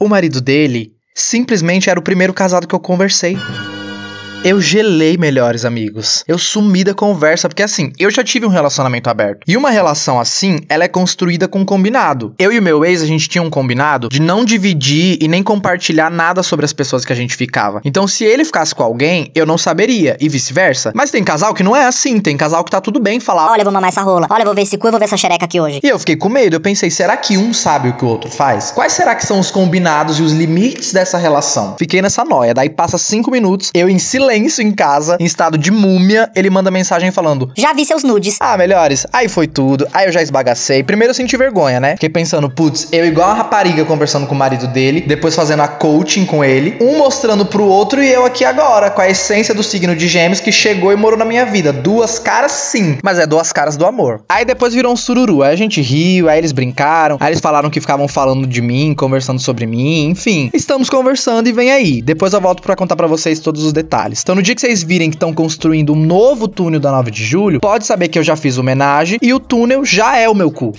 O 0.00 0.08
marido 0.08 0.40
dele 0.40 0.92
simplesmente 1.14 1.90
era 1.90 2.00
o 2.00 2.02
primeiro 2.02 2.32
casado 2.32 2.66
que 2.66 2.74
eu 2.74 2.80
conversei. 2.80 3.36
Eu 4.42 4.58
gelei, 4.58 5.18
melhores 5.18 5.66
amigos. 5.66 6.24
Eu 6.26 6.38
sumi 6.38 6.82
da 6.82 6.94
conversa, 6.94 7.46
porque 7.46 7.62
assim, 7.62 7.92
eu 7.98 8.10
já 8.10 8.24
tive 8.24 8.46
um 8.46 8.48
relacionamento 8.48 9.10
aberto. 9.10 9.40
E 9.46 9.54
uma 9.54 9.68
relação 9.68 10.18
assim, 10.18 10.60
ela 10.66 10.82
é 10.82 10.88
construída 10.88 11.46
com 11.46 11.58
um 11.58 11.64
combinado. 11.64 12.34
Eu 12.38 12.50
e 12.50 12.58
o 12.58 12.62
meu 12.62 12.82
ex, 12.82 13.02
a 13.02 13.06
gente 13.06 13.28
tinha 13.28 13.42
um 13.42 13.50
combinado 13.50 14.08
de 14.08 14.18
não 14.18 14.42
dividir 14.42 15.18
e 15.20 15.28
nem 15.28 15.42
compartilhar 15.42 16.10
nada 16.10 16.42
sobre 16.42 16.64
as 16.64 16.72
pessoas 16.72 17.04
que 17.04 17.12
a 17.12 17.16
gente 17.16 17.36
ficava. 17.36 17.82
Então, 17.84 18.08
se 18.08 18.24
ele 18.24 18.42
ficasse 18.42 18.74
com 18.74 18.82
alguém, 18.82 19.30
eu 19.34 19.44
não 19.44 19.58
saberia, 19.58 20.16
e 20.18 20.26
vice-versa. 20.26 20.90
Mas 20.94 21.10
tem 21.10 21.22
casal 21.22 21.52
que 21.52 21.62
não 21.62 21.76
é 21.76 21.84
assim, 21.84 22.18
tem 22.18 22.34
casal 22.34 22.64
que 22.64 22.70
tá 22.70 22.80
tudo 22.80 22.98
bem 22.98 23.20
falar. 23.20 23.50
Olha, 23.50 23.60
eu 23.60 23.64
vou 23.64 23.74
mamar 23.74 23.90
essa 23.90 24.00
rola. 24.00 24.26
Olha, 24.30 24.40
eu 24.40 24.46
vou 24.46 24.54
ver 24.54 24.62
esse 24.62 24.78
cu, 24.78 24.86
eu 24.86 24.92
vou 24.92 24.98
ver 24.98 25.04
essa 25.04 25.18
xereca 25.18 25.44
aqui 25.44 25.60
hoje. 25.60 25.80
E 25.82 25.86
eu 25.86 25.98
fiquei 25.98 26.16
com 26.16 26.30
medo, 26.30 26.56
eu 26.56 26.60
pensei, 26.60 26.90
será 26.90 27.14
que 27.14 27.36
um 27.36 27.52
sabe 27.52 27.90
o 27.90 27.92
que 27.92 28.06
o 28.06 28.08
outro 28.08 28.30
faz? 28.30 28.70
Quais 28.70 28.94
será 28.94 29.14
que 29.14 29.26
são 29.26 29.38
os 29.38 29.50
combinados 29.50 30.18
e 30.18 30.22
os 30.22 30.32
limites 30.32 30.94
dessa 30.94 31.18
relação? 31.18 31.76
Fiquei 31.78 32.00
nessa 32.00 32.24
noia, 32.24 32.54
daí 32.54 32.70
passa 32.70 32.96
cinco 32.96 33.30
minutos, 33.30 33.70
eu 33.74 33.86
em 33.86 33.98
silêncio 33.98 34.29
em 34.34 34.72
casa, 34.72 35.16
em 35.20 35.24
estado 35.24 35.56
de 35.56 35.70
múmia, 35.70 36.30
ele 36.34 36.50
manda 36.50 36.70
mensagem 36.70 37.10
falando: 37.10 37.50
Já 37.56 37.72
vi 37.72 37.84
seus 37.84 38.02
nudes. 38.02 38.36
Ah, 38.40 38.56
melhores. 38.56 39.06
Aí 39.12 39.28
foi 39.28 39.46
tudo. 39.46 39.86
Aí 39.92 40.06
eu 40.06 40.12
já 40.12 40.22
esbagacei. 40.22 40.82
Primeiro 40.82 41.10
eu 41.10 41.14
senti 41.14 41.36
vergonha, 41.36 41.80
né? 41.80 41.92
Fiquei 41.92 42.08
pensando, 42.08 42.50
putz, 42.50 42.88
eu 42.92 43.06
igual 43.06 43.30
a 43.30 43.34
rapariga 43.34 43.84
conversando 43.84 44.26
com 44.26 44.34
o 44.34 44.38
marido 44.38 44.66
dele, 44.68 45.00
depois 45.00 45.34
fazendo 45.34 45.60
a 45.60 45.68
coaching 45.68 46.24
com 46.24 46.44
ele, 46.44 46.76
um 46.80 46.98
mostrando 46.98 47.44
pro 47.46 47.64
outro 47.64 48.02
e 48.02 48.08
eu 48.08 48.24
aqui 48.24 48.44
agora, 48.44 48.90
com 48.90 49.00
a 49.00 49.08
essência 49.08 49.54
do 49.54 49.62
signo 49.62 49.94
de 49.96 50.08
Gêmeos 50.08 50.40
que 50.40 50.52
chegou 50.52 50.92
e 50.92 50.96
morou 50.96 51.18
na 51.18 51.24
minha 51.24 51.46
vida. 51.46 51.72
Duas 51.72 52.18
caras 52.18 52.52
sim, 52.52 52.98
mas 53.02 53.18
é 53.18 53.26
duas 53.26 53.52
caras 53.52 53.76
do 53.76 53.86
amor. 53.86 54.22
Aí 54.28 54.44
depois 54.44 54.74
virou 54.74 54.92
um 54.92 54.96
sururu. 54.96 55.42
Aí 55.42 55.52
a 55.52 55.56
gente 55.56 55.80
riu, 55.80 56.28
aí 56.28 56.38
eles 56.38 56.52
brincaram, 56.52 57.16
aí 57.20 57.28
eles 57.28 57.40
falaram 57.40 57.70
que 57.70 57.80
ficavam 57.80 58.08
falando 58.08 58.46
de 58.46 58.60
mim, 58.60 58.94
conversando 58.94 59.40
sobre 59.40 59.66
mim, 59.66 60.10
enfim. 60.10 60.50
Estamos 60.52 60.88
conversando 60.88 61.48
e 61.48 61.52
vem 61.52 61.70
aí. 61.70 62.02
Depois 62.02 62.32
eu 62.32 62.40
volto 62.40 62.62
para 62.62 62.76
contar 62.76 62.96
para 62.96 63.06
vocês 63.06 63.40
todos 63.40 63.64
os 63.64 63.72
detalhes. 63.72 64.19
Então 64.22 64.34
no 64.34 64.42
dia 64.42 64.54
que 64.54 64.60
vocês 64.60 64.82
virem 64.82 65.10
que 65.10 65.16
estão 65.16 65.32
construindo 65.32 65.92
um 65.92 65.96
novo 65.96 66.48
túnel 66.48 66.80
da 66.80 66.90
9 66.92 67.10
de 67.10 67.24
julho, 67.24 67.60
pode 67.60 67.86
saber 67.86 68.08
que 68.08 68.18
eu 68.18 68.22
já 68.22 68.36
fiz 68.36 68.58
homenagem 68.58 69.18
e 69.20 69.32
o 69.32 69.40
túnel 69.40 69.84
já 69.84 70.16
é 70.16 70.28
o 70.28 70.34
meu 70.34 70.50
cu. 70.50 70.72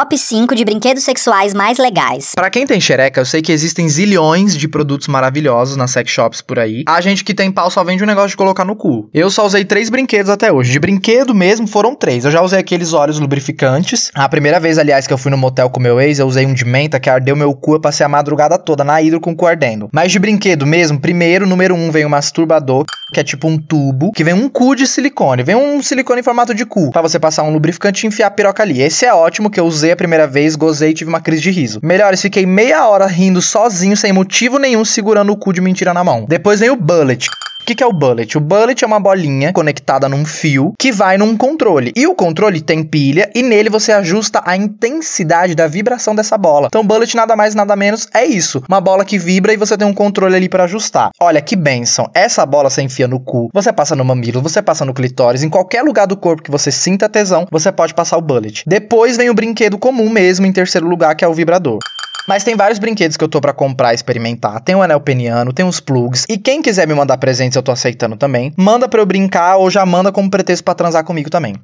Top 0.00 0.16
5 0.16 0.54
de 0.54 0.64
brinquedos 0.64 1.04
sexuais 1.04 1.52
mais 1.52 1.76
legais. 1.76 2.32
Para 2.34 2.48
quem 2.48 2.66
tem 2.66 2.80
xereca, 2.80 3.20
eu 3.20 3.24
sei 3.26 3.42
que 3.42 3.52
existem 3.52 3.86
zilhões 3.86 4.56
de 4.56 4.66
produtos 4.66 5.08
maravilhosos 5.08 5.76
nas 5.76 5.90
sex 5.90 6.10
shops 6.10 6.40
por 6.40 6.58
aí. 6.58 6.84
A 6.88 7.02
gente 7.02 7.22
que 7.22 7.34
tem 7.34 7.52
pau 7.52 7.70
só 7.70 7.84
vende 7.84 8.02
um 8.02 8.06
negócio 8.06 8.30
de 8.30 8.36
colocar 8.38 8.64
no 8.64 8.74
cu. 8.74 9.10
Eu 9.12 9.30
só 9.30 9.44
usei 9.44 9.62
três 9.62 9.90
brinquedos 9.90 10.30
até 10.30 10.50
hoje. 10.50 10.72
De 10.72 10.78
brinquedo 10.78 11.34
mesmo 11.34 11.66
foram 11.66 11.94
três. 11.94 12.24
Eu 12.24 12.30
já 12.30 12.40
usei 12.40 12.60
aqueles 12.60 12.94
óleos 12.94 13.20
lubrificantes. 13.20 14.10
A 14.14 14.26
primeira 14.26 14.58
vez, 14.58 14.78
aliás, 14.78 15.06
que 15.06 15.12
eu 15.12 15.18
fui 15.18 15.30
no 15.30 15.36
motel 15.36 15.68
com 15.68 15.78
meu 15.78 16.00
ex, 16.00 16.18
eu 16.18 16.26
usei 16.26 16.46
um 16.46 16.54
de 16.54 16.64
menta 16.64 16.98
que 16.98 17.10
ardeu 17.10 17.36
meu 17.36 17.52
cu. 17.52 17.74
Eu 17.74 17.80
passei 17.82 18.06
a 18.06 18.08
madrugada 18.08 18.56
toda 18.56 18.82
na 18.82 19.02
hidro 19.02 19.20
com 19.20 19.32
o 19.32 19.36
cu 19.36 19.46
ardendo. 19.46 19.90
Mas 19.92 20.10
de 20.10 20.18
brinquedo 20.18 20.66
mesmo, 20.66 20.98
primeiro, 20.98 21.46
número 21.46 21.74
um, 21.74 21.90
vem 21.90 22.06
o 22.06 22.10
masturbador, 22.10 22.86
que 23.12 23.20
é 23.20 23.22
tipo 23.22 23.46
um 23.46 23.58
tubo, 23.58 24.12
que 24.12 24.24
vem 24.24 24.32
um 24.32 24.48
cu 24.48 24.74
de 24.74 24.86
silicone. 24.86 25.42
Vem 25.42 25.56
um 25.56 25.82
silicone 25.82 26.20
em 26.20 26.24
formato 26.24 26.54
de 26.54 26.64
cu. 26.64 26.90
Pra 26.90 27.02
você 27.02 27.18
passar 27.18 27.42
um 27.42 27.52
lubrificante 27.52 28.06
e 28.06 28.08
enfiar 28.08 28.28
a 28.28 28.30
piroca 28.30 28.62
ali. 28.62 28.80
Esse 28.80 29.04
é 29.04 29.12
ótimo, 29.12 29.50
que 29.50 29.60
eu 29.60 29.66
usei 29.66 29.89
a 29.92 29.96
primeira 29.96 30.26
vez, 30.26 30.56
gozei 30.56 30.90
e 30.90 30.94
tive 30.94 31.08
uma 31.08 31.20
crise 31.20 31.42
de 31.42 31.50
riso. 31.50 31.80
Melhores, 31.82 32.20
fiquei 32.20 32.46
meia 32.46 32.86
hora 32.88 33.06
rindo 33.06 33.40
sozinho, 33.42 33.96
sem 33.96 34.12
motivo 34.12 34.58
nenhum, 34.58 34.84
segurando 34.84 35.32
o 35.32 35.36
cu 35.36 35.52
de 35.52 35.60
mentira 35.60 35.94
na 35.94 36.04
mão. 36.04 36.26
Depois 36.28 36.60
vem 36.60 36.70
o 36.70 36.76
bullet. 36.76 37.28
O 37.60 37.64
que, 37.70 37.74
que, 37.74 37.84
é 37.84 37.86
o 37.86 37.92
bullet? 37.92 38.36
O 38.36 38.40
bullet 38.40 38.82
é 38.82 38.86
uma 38.86 38.98
bolinha 38.98 39.52
conectada 39.52 40.08
num 40.08 40.24
fio 40.24 40.72
que 40.78 40.90
vai 40.90 41.16
num 41.16 41.36
controle. 41.36 41.92
E 41.94 42.06
o 42.06 42.14
controle 42.14 42.60
tem 42.60 42.82
pilha 42.82 43.30
e 43.34 43.42
nele 43.42 43.70
você 43.70 43.92
ajusta 43.92 44.42
a 44.44 44.56
intensidade 44.56 45.54
da 45.54 45.68
vibração 45.68 46.14
dessa 46.14 46.36
bola. 46.36 46.66
Então, 46.66 46.84
bullet 46.84 47.14
nada 47.14 47.36
mais 47.36 47.54
nada 47.54 47.76
menos 47.76 48.08
é 48.12 48.24
isso: 48.24 48.62
uma 48.68 48.80
bola 48.80 49.04
que 49.04 49.18
vibra 49.18 49.52
e 49.52 49.56
você 49.56 49.76
tem 49.76 49.86
um 49.86 49.94
controle 49.94 50.34
ali 50.34 50.48
para 50.48 50.64
ajustar. 50.64 51.10
Olha 51.20 51.40
que 51.40 51.54
benção! 51.54 52.10
Essa 52.12 52.44
bola 52.44 52.70
você 52.70 52.82
enfia 52.82 53.06
no 53.06 53.20
cu, 53.20 53.48
você 53.52 53.72
passa 53.72 53.94
no 53.94 54.04
mamilo, 54.04 54.42
você 54.42 54.60
passa 54.60 54.84
no 54.84 54.94
clitóris, 54.94 55.42
em 55.42 55.48
qualquer 55.48 55.82
lugar 55.82 56.06
do 56.06 56.16
corpo 56.16 56.42
que 56.42 56.50
você 56.50 56.72
sinta 56.72 57.08
tesão, 57.08 57.46
você 57.50 57.70
pode 57.70 57.94
passar 57.94 58.16
o 58.16 58.22
bullet. 58.22 58.64
Depois 58.66 59.16
vem 59.16 59.30
o 59.30 59.34
brinquedo 59.34 59.78
comum 59.78 60.08
mesmo 60.08 60.46
em 60.46 60.52
terceiro 60.52 60.88
lugar, 60.88 61.14
que 61.14 61.24
é 61.24 61.28
o 61.28 61.34
vibrador. 61.34 61.78
Mas 62.28 62.44
tem 62.44 62.54
vários 62.54 62.78
brinquedos 62.78 63.16
que 63.16 63.24
eu 63.24 63.28
tô 63.28 63.40
para 63.40 63.52
comprar 63.52 63.92
e 63.92 63.94
experimentar. 63.94 64.60
Tem 64.60 64.74
o 64.74 64.82
anel 64.82 65.00
peniano, 65.00 65.52
tem 65.52 65.66
os 65.66 65.80
plugs. 65.80 66.24
E 66.28 66.38
quem 66.38 66.62
quiser 66.62 66.86
me 66.86 66.94
mandar 66.94 67.16
presentes, 67.18 67.56
eu 67.56 67.62
tô 67.62 67.72
aceitando 67.72 68.16
também. 68.16 68.52
Manda 68.56 68.88
pra 68.88 69.00
eu 69.00 69.06
brincar 69.06 69.56
ou 69.56 69.70
já 69.70 69.84
manda 69.84 70.12
como 70.12 70.30
pretexto 70.30 70.62
para 70.64 70.74
transar 70.74 71.04
comigo 71.04 71.30
também. 71.30 71.54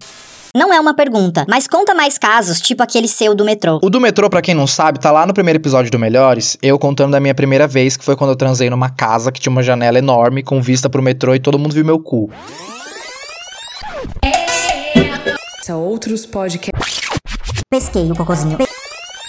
Não 0.55 0.73
é 0.73 0.81
uma 0.81 0.95
pergunta, 0.95 1.45
mas 1.47 1.67
conta 1.67 1.95
mais 1.95 2.17
casos, 2.17 2.63
tipo 2.63 2.83
aquele 2.83 3.07
seu 3.07 3.35
do 3.35 3.45
metrô. 3.45 3.79
O 3.83 3.91
do 3.91 4.01
metrô, 4.01 4.31
pra 4.31 4.41
quem 4.41 4.55
não 4.55 4.67
sabe, 4.67 4.99
tá 4.99 5.13
lá 5.13 5.27
no 5.27 5.35
primeiro 5.35 5.59
episódio 5.59 5.91
do 5.91 5.99
Melhores, 5.99 6.57
eu 6.63 6.79
contando 6.79 7.13
da 7.13 7.21
minha 7.21 7.35
primeira 7.35 7.67
vez, 7.67 7.95
que 7.95 8.03
foi 8.03 8.17
quando 8.17 8.31
eu 8.31 8.37
transei 8.37 8.71
numa 8.71 8.89
casa 8.89 9.31
que 9.31 9.39
tinha 9.39 9.51
uma 9.51 9.63
janela 9.63 9.99
enorme 9.99 10.43
com 10.43 10.63
vista 10.63 10.89
pro 10.89 11.03
metrô 11.03 11.35
e 11.35 11.39
todo 11.39 11.59
mundo 11.59 11.75
viu 11.75 11.85
meu 11.85 11.99
cu. 11.99 12.31
Outros 15.69 16.25
podcasts. 16.25 17.11
Pesquei 17.69 18.11
o 18.11 18.15
cocôzinho. 18.15 18.57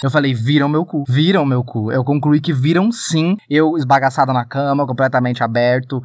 Eu 0.02 0.10
falei, 0.10 0.32
viram 0.32 0.68
meu 0.68 0.84
cu. 0.84 1.04
Viram 1.08 1.44
meu 1.44 1.64
cu. 1.64 1.90
Eu 1.90 2.04
concluí 2.04 2.40
que 2.40 2.52
viram 2.52 2.92
sim. 2.92 3.36
Eu 3.50 3.76
esbagaçada 3.76 4.32
na 4.32 4.44
cama, 4.44 4.86
completamente 4.86 5.42
aberto. 5.42 6.00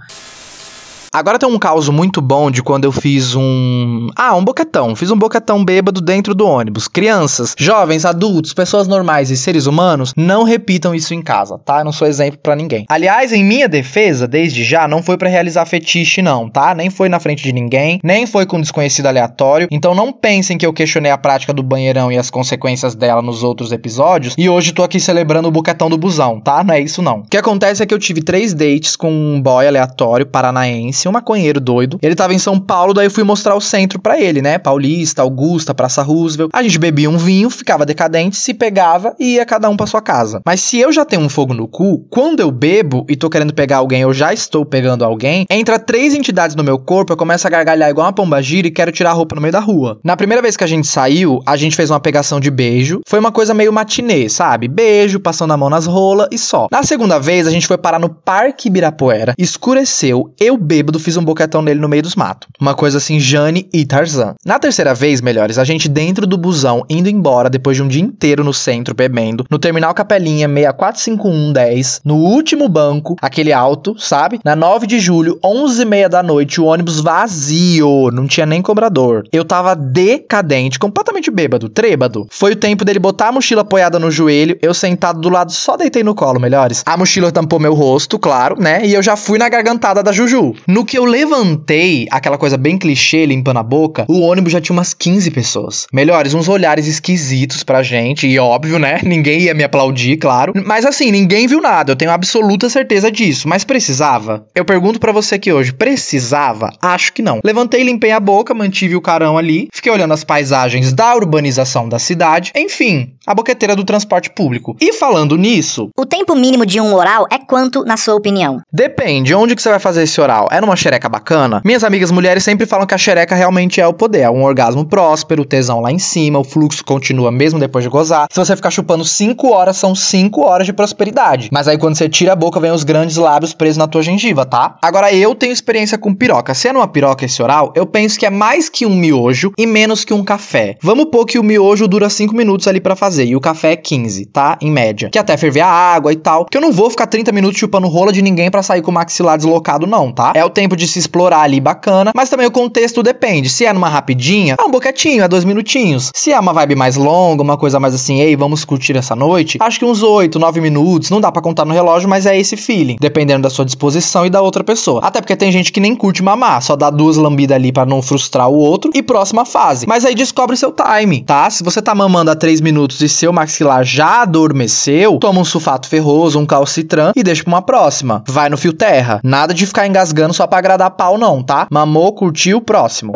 Agora 1.13 1.38
tem 1.38 1.48
um 1.48 1.60
caos 1.60 1.88
muito 1.89 2.20
bom 2.20 2.50
de 2.50 2.63
quando 2.63 2.86
eu 2.86 2.91
fiz 2.91 3.36
um. 3.36 4.08
Ah, 4.15 4.36
um 4.36 4.43
boquetão. 4.43 4.96
Fiz 4.96 5.12
um 5.12 5.15
boquetão 5.15 5.63
bêbado 5.63 6.01
dentro 6.01 6.34
do 6.34 6.48
ônibus. 6.48 6.88
Crianças, 6.88 7.53
jovens, 7.55 8.03
adultos, 8.03 8.51
pessoas 8.51 8.88
normais 8.88 9.29
e 9.29 9.38
seres 9.38 9.67
humanos, 9.67 10.12
não 10.17 10.41
repitam 10.41 10.96
isso 10.96 11.13
em 11.13 11.22
casa, 11.22 11.60
tá? 11.60 11.82
Eu 11.82 11.86
não 11.86 11.91
sou 11.91 12.08
exemplo 12.08 12.39
para 12.41 12.55
ninguém. 12.55 12.86
Aliás, 12.89 13.32
em 13.32 13.43
minha 13.43 13.70
defesa, 13.70 14.27
desde 14.27 14.63
já, 14.63 14.88
não 14.88 15.03
foi 15.03 15.15
para 15.15 15.29
realizar 15.29 15.67
fetiche, 15.67 16.20
não, 16.20 16.50
tá? 16.50 16.74
Nem 16.74 16.89
foi 16.89 17.08
na 17.10 17.20
frente 17.20 17.43
de 17.43 17.53
ninguém, 17.53 18.00
nem 18.03 18.25
foi 18.25 18.48
com 18.48 18.58
um 18.58 18.62
desconhecido 18.62 19.05
aleatório. 19.05 19.67
Então 19.70 19.93
não 19.93 20.12
pensem 20.12 20.58
que 20.58 20.65
eu 20.65 20.74
questionei 20.74 21.12
a 21.12 21.17
prática 21.20 21.53
do 21.53 21.62
banheirão 21.62 22.12
e 22.12 22.17
as 22.17 22.32
consequências 22.32 22.96
dela 22.96 23.22
nos 23.22 23.43
outros 23.43 23.72
episódios. 23.72 24.34
E 24.36 24.50
hoje 24.50 24.72
tô 24.72 24.82
aqui 24.82 25.00
celebrando 25.00 25.48
o 25.48 25.51
boquetão 25.51 25.91
do 25.91 25.98
busão, 25.98 26.39
tá? 26.39 26.63
Não 26.63 26.74
é 26.74 26.79
isso, 26.79 27.03
não. 27.03 27.20
O 27.20 27.29
que 27.29 27.38
acontece 27.38 27.84
é 27.84 27.86
que 27.86 27.93
eu 27.93 28.00
tive 28.00 28.24
três 28.24 28.51
dates 28.51 28.96
com 28.96 29.12
um 29.12 29.39
boy 29.39 29.67
aleatório, 29.67 30.25
paranaense 30.25 31.02
um 31.10 31.13
maconheiro 31.13 31.60
doido. 31.60 31.98
Ele 32.01 32.15
tava 32.15 32.33
em 32.33 32.39
São 32.39 32.60
Paulo, 32.60 32.93
daí 32.93 33.07
eu 33.07 33.12
fui 33.12 33.24
mostrar 33.24 33.55
o 33.55 33.62
centro 33.62 34.00
para 34.00 34.19
ele, 34.19 34.41
né? 34.41 34.57
Paulista, 34.57 35.22
Augusta, 35.22 35.74
Praça 35.74 36.01
Roosevelt. 36.01 36.50
A 36.53 36.63
gente 36.63 36.79
bebia 36.79 37.10
um 37.10 37.17
vinho, 37.17 37.50
ficava 37.50 37.86
decadente, 37.86 38.36
se 38.36 38.53
pegava 38.53 39.15
e 39.19 39.36
ia 39.36 39.45
cada 39.45 39.69
um 39.69 39.77
pra 39.77 39.88
sua 39.88 40.01
casa. 40.01 40.41
Mas 40.45 40.62
se 40.62 40.79
eu 40.79 40.91
já 40.91 41.05
tenho 41.05 41.22
um 41.22 41.29
fogo 41.29 41.53
no 41.53 41.67
cu, 41.67 42.05
quando 42.10 42.39
eu 42.39 42.51
bebo 42.51 43.05
e 43.10 43.15
tô 43.15 43.29
querendo 43.29 43.53
pegar 43.53 43.77
alguém, 43.77 44.01
eu 44.01 44.13
já 44.13 44.33
estou 44.33 44.65
pegando 44.65 45.03
alguém, 45.03 45.45
entra 45.50 45.79
três 45.79 46.13
entidades 46.13 46.55
no 46.55 46.63
meu 46.63 46.77
corpo, 46.79 47.13
eu 47.13 47.17
começo 47.17 47.45
a 47.48 47.50
gargalhar 47.50 47.89
igual 47.89 48.07
uma 48.07 48.13
pomba 48.13 48.41
gira 48.41 48.67
e 48.67 48.72
quero 48.72 48.91
tirar 48.91 49.12
a 49.12 49.13
roupa 49.13 49.36
no 49.36 49.41
meio 49.41 49.51
da 49.51 49.60
rua. 49.60 50.00
Na 50.03 50.15
primeira 50.17 50.41
vez 50.41 50.57
que 50.57 50.63
a 50.63 50.67
gente 50.67 50.88
saiu, 50.88 51.39
a 51.45 51.55
gente 51.55 51.75
fez 51.75 51.89
uma 51.89 52.00
pegação 52.00 52.39
de 52.39 52.51
beijo. 52.51 53.01
Foi 53.07 53.19
uma 53.19 53.31
coisa 53.31 53.53
meio 53.53 53.72
matinê, 53.74 54.29
sabe? 54.29 54.67
Beijo, 54.67 55.19
passando 55.19 55.53
a 55.53 55.57
mão 55.57 55.69
nas 55.69 55.86
rolas 55.86 56.27
e 56.31 56.38
só. 56.38 56.67
Na 56.72 56.83
segunda 56.83 57.19
vez, 57.19 57.48
a 57.48 57.51
gente 57.51 57.67
foi 57.67 57.77
parar 57.77 58.00
no 58.00 58.10
Parque 58.10 58.67
Ibirapuera, 58.67 59.33
escureceu, 59.38 60.33
eu 60.39 60.57
fiz 61.00 61.17
um 61.17 61.23
boquetão 61.23 61.62
nele 61.62 61.79
no 61.79 61.89
meio 61.89 62.03
dos 62.03 62.15
matos. 62.15 62.47
Uma 62.59 62.73
coisa 62.73 62.97
assim, 62.97 63.19
Jane 63.19 63.67
e 63.73 63.85
Tarzan. 63.85 64.35
Na 64.45 64.59
terceira 64.59 64.93
vez, 64.93 65.21
melhores, 65.21 65.57
a 65.57 65.63
gente 65.63 65.88
dentro 65.89 66.25
do 66.25 66.38
busão, 66.38 66.85
indo 66.89 67.09
embora 67.09 67.50
depois 67.50 67.77
de 67.77 67.83
um 67.83 67.88
dia 67.88 68.01
inteiro 68.01 68.43
no 68.43 68.53
centro 68.53 68.95
bebendo, 68.95 69.45
no 69.50 69.59
terminal 69.59 69.93
Capelinha 69.93 70.47
645110, 70.47 72.01
no 72.03 72.15
último 72.15 72.67
banco, 72.67 73.15
aquele 73.21 73.53
alto, 73.53 73.95
sabe? 73.97 74.39
Na 74.43 74.55
9 74.55 74.88
de 74.88 75.00
julho, 75.00 75.39
11h30 75.43 76.09
da 76.09 76.23
noite, 76.23 76.62
o 76.62 76.65
ônibus 76.65 77.00
vazio, 77.00 78.09
não 78.12 78.27
tinha 78.27 78.45
nem 78.45 78.62
cobrador. 78.62 79.23
Eu 79.31 79.45
tava 79.45 79.75
decadente, 79.75 80.79
completamente 80.79 81.29
bêbado, 81.31 81.69
trêbado. 81.69 82.27
Foi 82.29 82.53
o 82.53 82.55
tempo 82.55 82.85
dele 82.85 83.00
botar 83.00 83.29
a 83.29 83.31
mochila 83.31 83.62
apoiada 83.62 84.00
no 84.00 84.12
joelho, 84.12 84.57
eu 84.62 84.73
sentado 84.73 85.19
do 85.19 85.29
lado, 85.29 85.51
só 85.51 85.77
deitei 85.77 86.03
no 86.03 86.15
colo, 86.15 86.39
melhores. 86.39 86.83
A 86.85 86.97
mochila 86.97 87.31
tampou 87.31 87.59
meu 87.59 87.73
rosto, 87.73 88.19
claro, 88.19 88.55
né? 88.59 88.85
E 88.85 88.93
eu 88.93 89.01
já 89.01 89.15
fui 89.15 89.38
na 89.38 89.50
gargantada 89.50 90.03
da 90.03 90.12
Juju. 90.12 90.53
No 90.67 90.82
No 90.83 90.87
que 90.87 90.97
eu 90.97 91.05
levantei, 91.05 92.07
aquela 92.11 92.37
coisa 92.37 92.57
bem 92.57 92.77
clichê, 92.77 93.25
limpando 93.25 93.55
a 93.55 93.63
boca, 93.63 94.05
o 94.09 94.19
ônibus 94.19 94.51
já 94.51 94.59
tinha 94.59 94.75
umas 94.75 94.93
15 94.93 95.31
pessoas. 95.31 95.87
Melhores, 95.93 96.33
uns 96.33 96.49
olhares 96.49 96.87
esquisitos 96.87 97.63
pra 97.63 97.81
gente, 97.81 98.27
e 98.27 98.37
óbvio, 98.37 98.77
né? 98.77 98.99
Ninguém 99.05 99.43
ia 99.43 99.53
me 99.53 99.63
aplaudir, 99.63 100.17
claro. 100.17 100.51
Mas 100.65 100.83
assim, 100.85 101.09
ninguém 101.09 101.47
viu 101.47 101.61
nada, 101.61 101.93
eu 101.93 101.95
tenho 101.95 102.11
absoluta 102.11 102.69
certeza 102.69 103.09
disso. 103.09 103.47
Mas 103.47 103.63
precisava? 103.63 104.45
Eu 104.53 104.65
pergunto 104.65 104.99
para 104.99 105.13
você 105.13 105.35
aqui 105.35 105.53
hoje, 105.53 105.71
precisava? 105.71 106.69
Acho 106.81 107.13
que 107.13 107.21
não. 107.21 107.39
Levantei, 107.45 107.81
limpei 107.81 108.11
a 108.11 108.19
boca, 108.19 108.53
mantive 108.53 108.97
o 108.97 109.01
carão 109.01 109.37
ali, 109.37 109.69
fiquei 109.73 109.89
olhando 109.89 110.13
as 110.13 110.25
paisagens 110.25 110.91
da 110.91 111.15
urbanização 111.15 111.87
da 111.87 111.97
cidade, 111.97 112.51
enfim, 112.53 113.13
a 113.25 113.33
boqueteira 113.33 113.73
do 113.73 113.85
transporte 113.85 114.29
público. 114.29 114.75
E 114.81 114.91
falando 114.91 115.37
nisso, 115.37 115.89
O 115.97 116.05
tempo 116.05 116.35
mínimo 116.35 116.65
de 116.65 116.81
um 116.81 116.93
oral 116.93 117.25
é 117.31 117.37
quanto, 117.37 117.85
na 117.85 117.95
sua 117.95 118.15
opinião? 118.15 118.59
Depende, 118.69 119.33
onde 119.33 119.55
que 119.55 119.61
você 119.61 119.69
vai 119.69 119.79
fazer 119.79 120.03
esse 120.03 120.19
oral? 120.19 120.49
É 120.51 120.59
numa 120.65 120.75
xereca 120.75 121.08
bacana? 121.08 121.62
Minhas 121.63 121.84
amigas 121.84 122.12
mulheres 122.12 122.43
sempre 122.43 122.65
falam 122.65 122.86
que 122.86 122.93
a 122.93 122.98
xereca 122.98 123.36
realmente 123.36 123.79
é 123.79 123.88
o 123.88 123.93
poder. 123.93 124.22
É 124.22 124.29
um 124.29 124.43
orgasmo 124.43 124.86
próspero, 124.86 125.46
tesão 125.46 125.82
lá 125.82 125.91
em 125.91 126.00
cima, 126.00 126.39
o 126.39 126.43
fluxo 126.43 126.84
continua 126.84 127.32
mesmo 127.32 127.60
depois 127.60 127.84
de 127.84 127.89
gozar. 127.89 128.27
Se 128.32 128.39
você 128.39 128.55
ficar 128.55 128.72
chupando 128.72 129.03
5 129.03 129.48
horas, 129.51 129.77
são 129.77 129.93
5 129.93 130.41
horas 130.41 130.65
de 130.65 130.74
prosperidade. 130.74 131.50
Mas 131.51 131.67
aí 131.67 131.77
quando 131.77 131.96
você 131.96 132.08
tira 132.08 132.34
a 132.34 132.36
boca, 132.36 132.60
vem 132.60 132.72
os 132.72 132.84
grandes 132.84 133.17
lábios 133.17 133.53
presos 133.53 133.77
na 133.77 133.88
tua 133.88 134.01
gengiva, 134.01 134.46
tá? 134.46 134.77
Agora 134.82 135.13
eu 135.13 135.36
tenho 135.36 135.51
experiência 135.51 135.98
com 135.98 136.13
piroca. 136.13 136.53
Se 136.53 136.67
é 136.67 136.74
numa 136.74 136.88
piroca 136.88 137.25
esse 137.25 137.41
oral, 137.41 137.74
eu 137.75 137.86
penso 137.86 138.17
que 138.17 138.25
é 138.25 138.29
mais 138.29 138.70
que 138.70 138.86
um 138.86 138.96
miojo 138.96 139.51
e 139.58 139.65
menos 139.65 140.05
que 140.05 140.13
um 140.13 140.24
café. 140.24 140.77
Vamos 140.82 141.05
pôr 141.05 141.25
que 141.25 141.39
o 141.39 141.43
miojo 141.43 141.88
dura 141.88 142.10
5 142.10 142.36
minutos 142.36 142.67
ali 142.67 142.79
pra 142.79 142.96
fazer 142.96 143.25
e 143.25 143.36
o 143.36 143.41
café 143.41 143.74
é 143.74 143.75
15, 143.75 144.25
tá? 144.27 144.58
Em 144.62 144.72
média. 144.72 145.10
Que 145.10 145.20
até 145.20 145.36
ferver 145.38 145.62
a 145.62 145.67
água 145.67 146.12
e 146.12 146.15
tal. 146.15 146.46
Que 146.46 146.58
eu 146.58 146.62
não 146.62 146.72
vou 146.72 146.89
ficar 146.89 147.08
30 147.08 147.32
minutos 147.32 147.60
chupando 147.60 147.88
rola 147.88 148.12
de 148.12 148.22
ninguém 148.22 148.50
pra 148.50 148.63
sair 148.63 148.82
com 148.82 148.91
o 148.91 148.93
maxilar 148.93 149.38
deslocado, 149.38 149.86
não, 149.86 150.12
tá? 150.12 150.34
É 150.36 150.43
o 150.43 150.50
tempo 150.53 150.75
de 150.75 150.88
se 150.88 151.00
explorar 151.00 151.41
ali 151.41 151.60
bacana, 151.60 152.12
mas 152.15 152.29
também 152.29 152.48
o 152.48 152.51
contexto 152.51 153.03
depende. 153.03 153.50
Se 153.50 153.65
é 153.65 153.74
numa 153.74 153.89
rapidinha, 153.89 154.55
é 154.57 154.63
um 154.63 154.72
boquetinho, 154.72 155.24
é 155.24 155.27
dois 155.27 155.43
minutinhos. 155.43 156.12
Se 156.15 156.31
é 156.31 156.39
uma 156.39 156.53
vibe 156.53 156.75
mais 156.75 156.95
longa, 156.95 157.41
uma 157.41 157.57
coisa 157.57 157.79
mais 157.79 157.93
assim, 157.93 158.22
ei, 158.22 158.36
vamos 158.36 158.63
curtir 158.63 158.95
essa 158.95 159.15
noite, 159.15 159.57
acho 159.60 159.79
que 159.79 159.86
uns 159.86 160.03
8, 160.03 160.38
9 160.39 160.62
minutos, 160.62 161.10
não 161.10 161.19
dá 161.19 161.31
pra 161.31 161.41
contar 161.41 161.65
no 161.65 161.74
relógio, 161.74 162.07
mas 162.07 162.25
é 162.25 162.38
esse 162.38 162.55
feeling, 162.55 162.98
dependendo 163.00 163.43
da 163.43 163.50
sua 163.50 163.65
disposição 163.65 164.25
e 164.25 164.29
da 164.29 164.41
outra 164.41 164.63
pessoa. 164.63 165.01
Até 165.03 165.19
porque 165.19 165.36
tem 165.36 165.51
gente 165.51 165.72
que 165.72 165.79
nem 165.79 165.95
curte 165.95 166.24
mamar, 166.24 166.62
só 166.62 166.75
dá 166.75 166.89
duas 166.89 167.17
lambidas 167.17 167.55
ali 167.55 167.72
pra 167.72 167.86
não 167.86 168.01
frustrar 168.01 168.50
o 168.50 168.55
outro 168.55 168.91
e 168.93 169.01
próxima 169.01 169.45
fase. 169.45 169.88
Mas 169.88 170.05
aí 170.05 170.15
descobre 170.15 170.55
seu 170.55 170.72
time, 170.72 171.24
tá? 171.24 171.50
Se 171.50 171.63
você 171.63 171.81
tá 171.81 171.95
mamando 171.95 172.31
há 172.31 172.36
3 172.36 172.62
minutos 172.62 173.01
e 173.01 173.10
seu 173.10 173.33
maxilar 173.33 173.83
já 173.83 174.22
adormeceu, 174.22 175.17
toma 175.17 175.39
um 175.39 175.45
sulfato 175.45 175.88
ferroso, 175.88 176.39
um 176.39 176.45
calcitran 176.45 177.12
e 177.15 177.24
deixa 177.24 177.43
pra 177.43 177.53
uma 177.53 177.62
próxima. 177.62 178.24
Vai 178.27 178.50
no 178.50 178.57
fio 178.57 178.74
terra. 178.74 179.19
Nada 179.24 179.53
de 179.53 179.65
ficar 179.65 179.88
engasgando 179.88 180.33
só 180.33 180.42
pra 180.47 180.59
agradar 180.59 180.91
pau, 180.91 181.17
não, 181.17 181.43
tá? 181.43 181.67
Mamou, 181.69 182.13
curtiu, 182.13 182.62
próximo. 182.62 183.13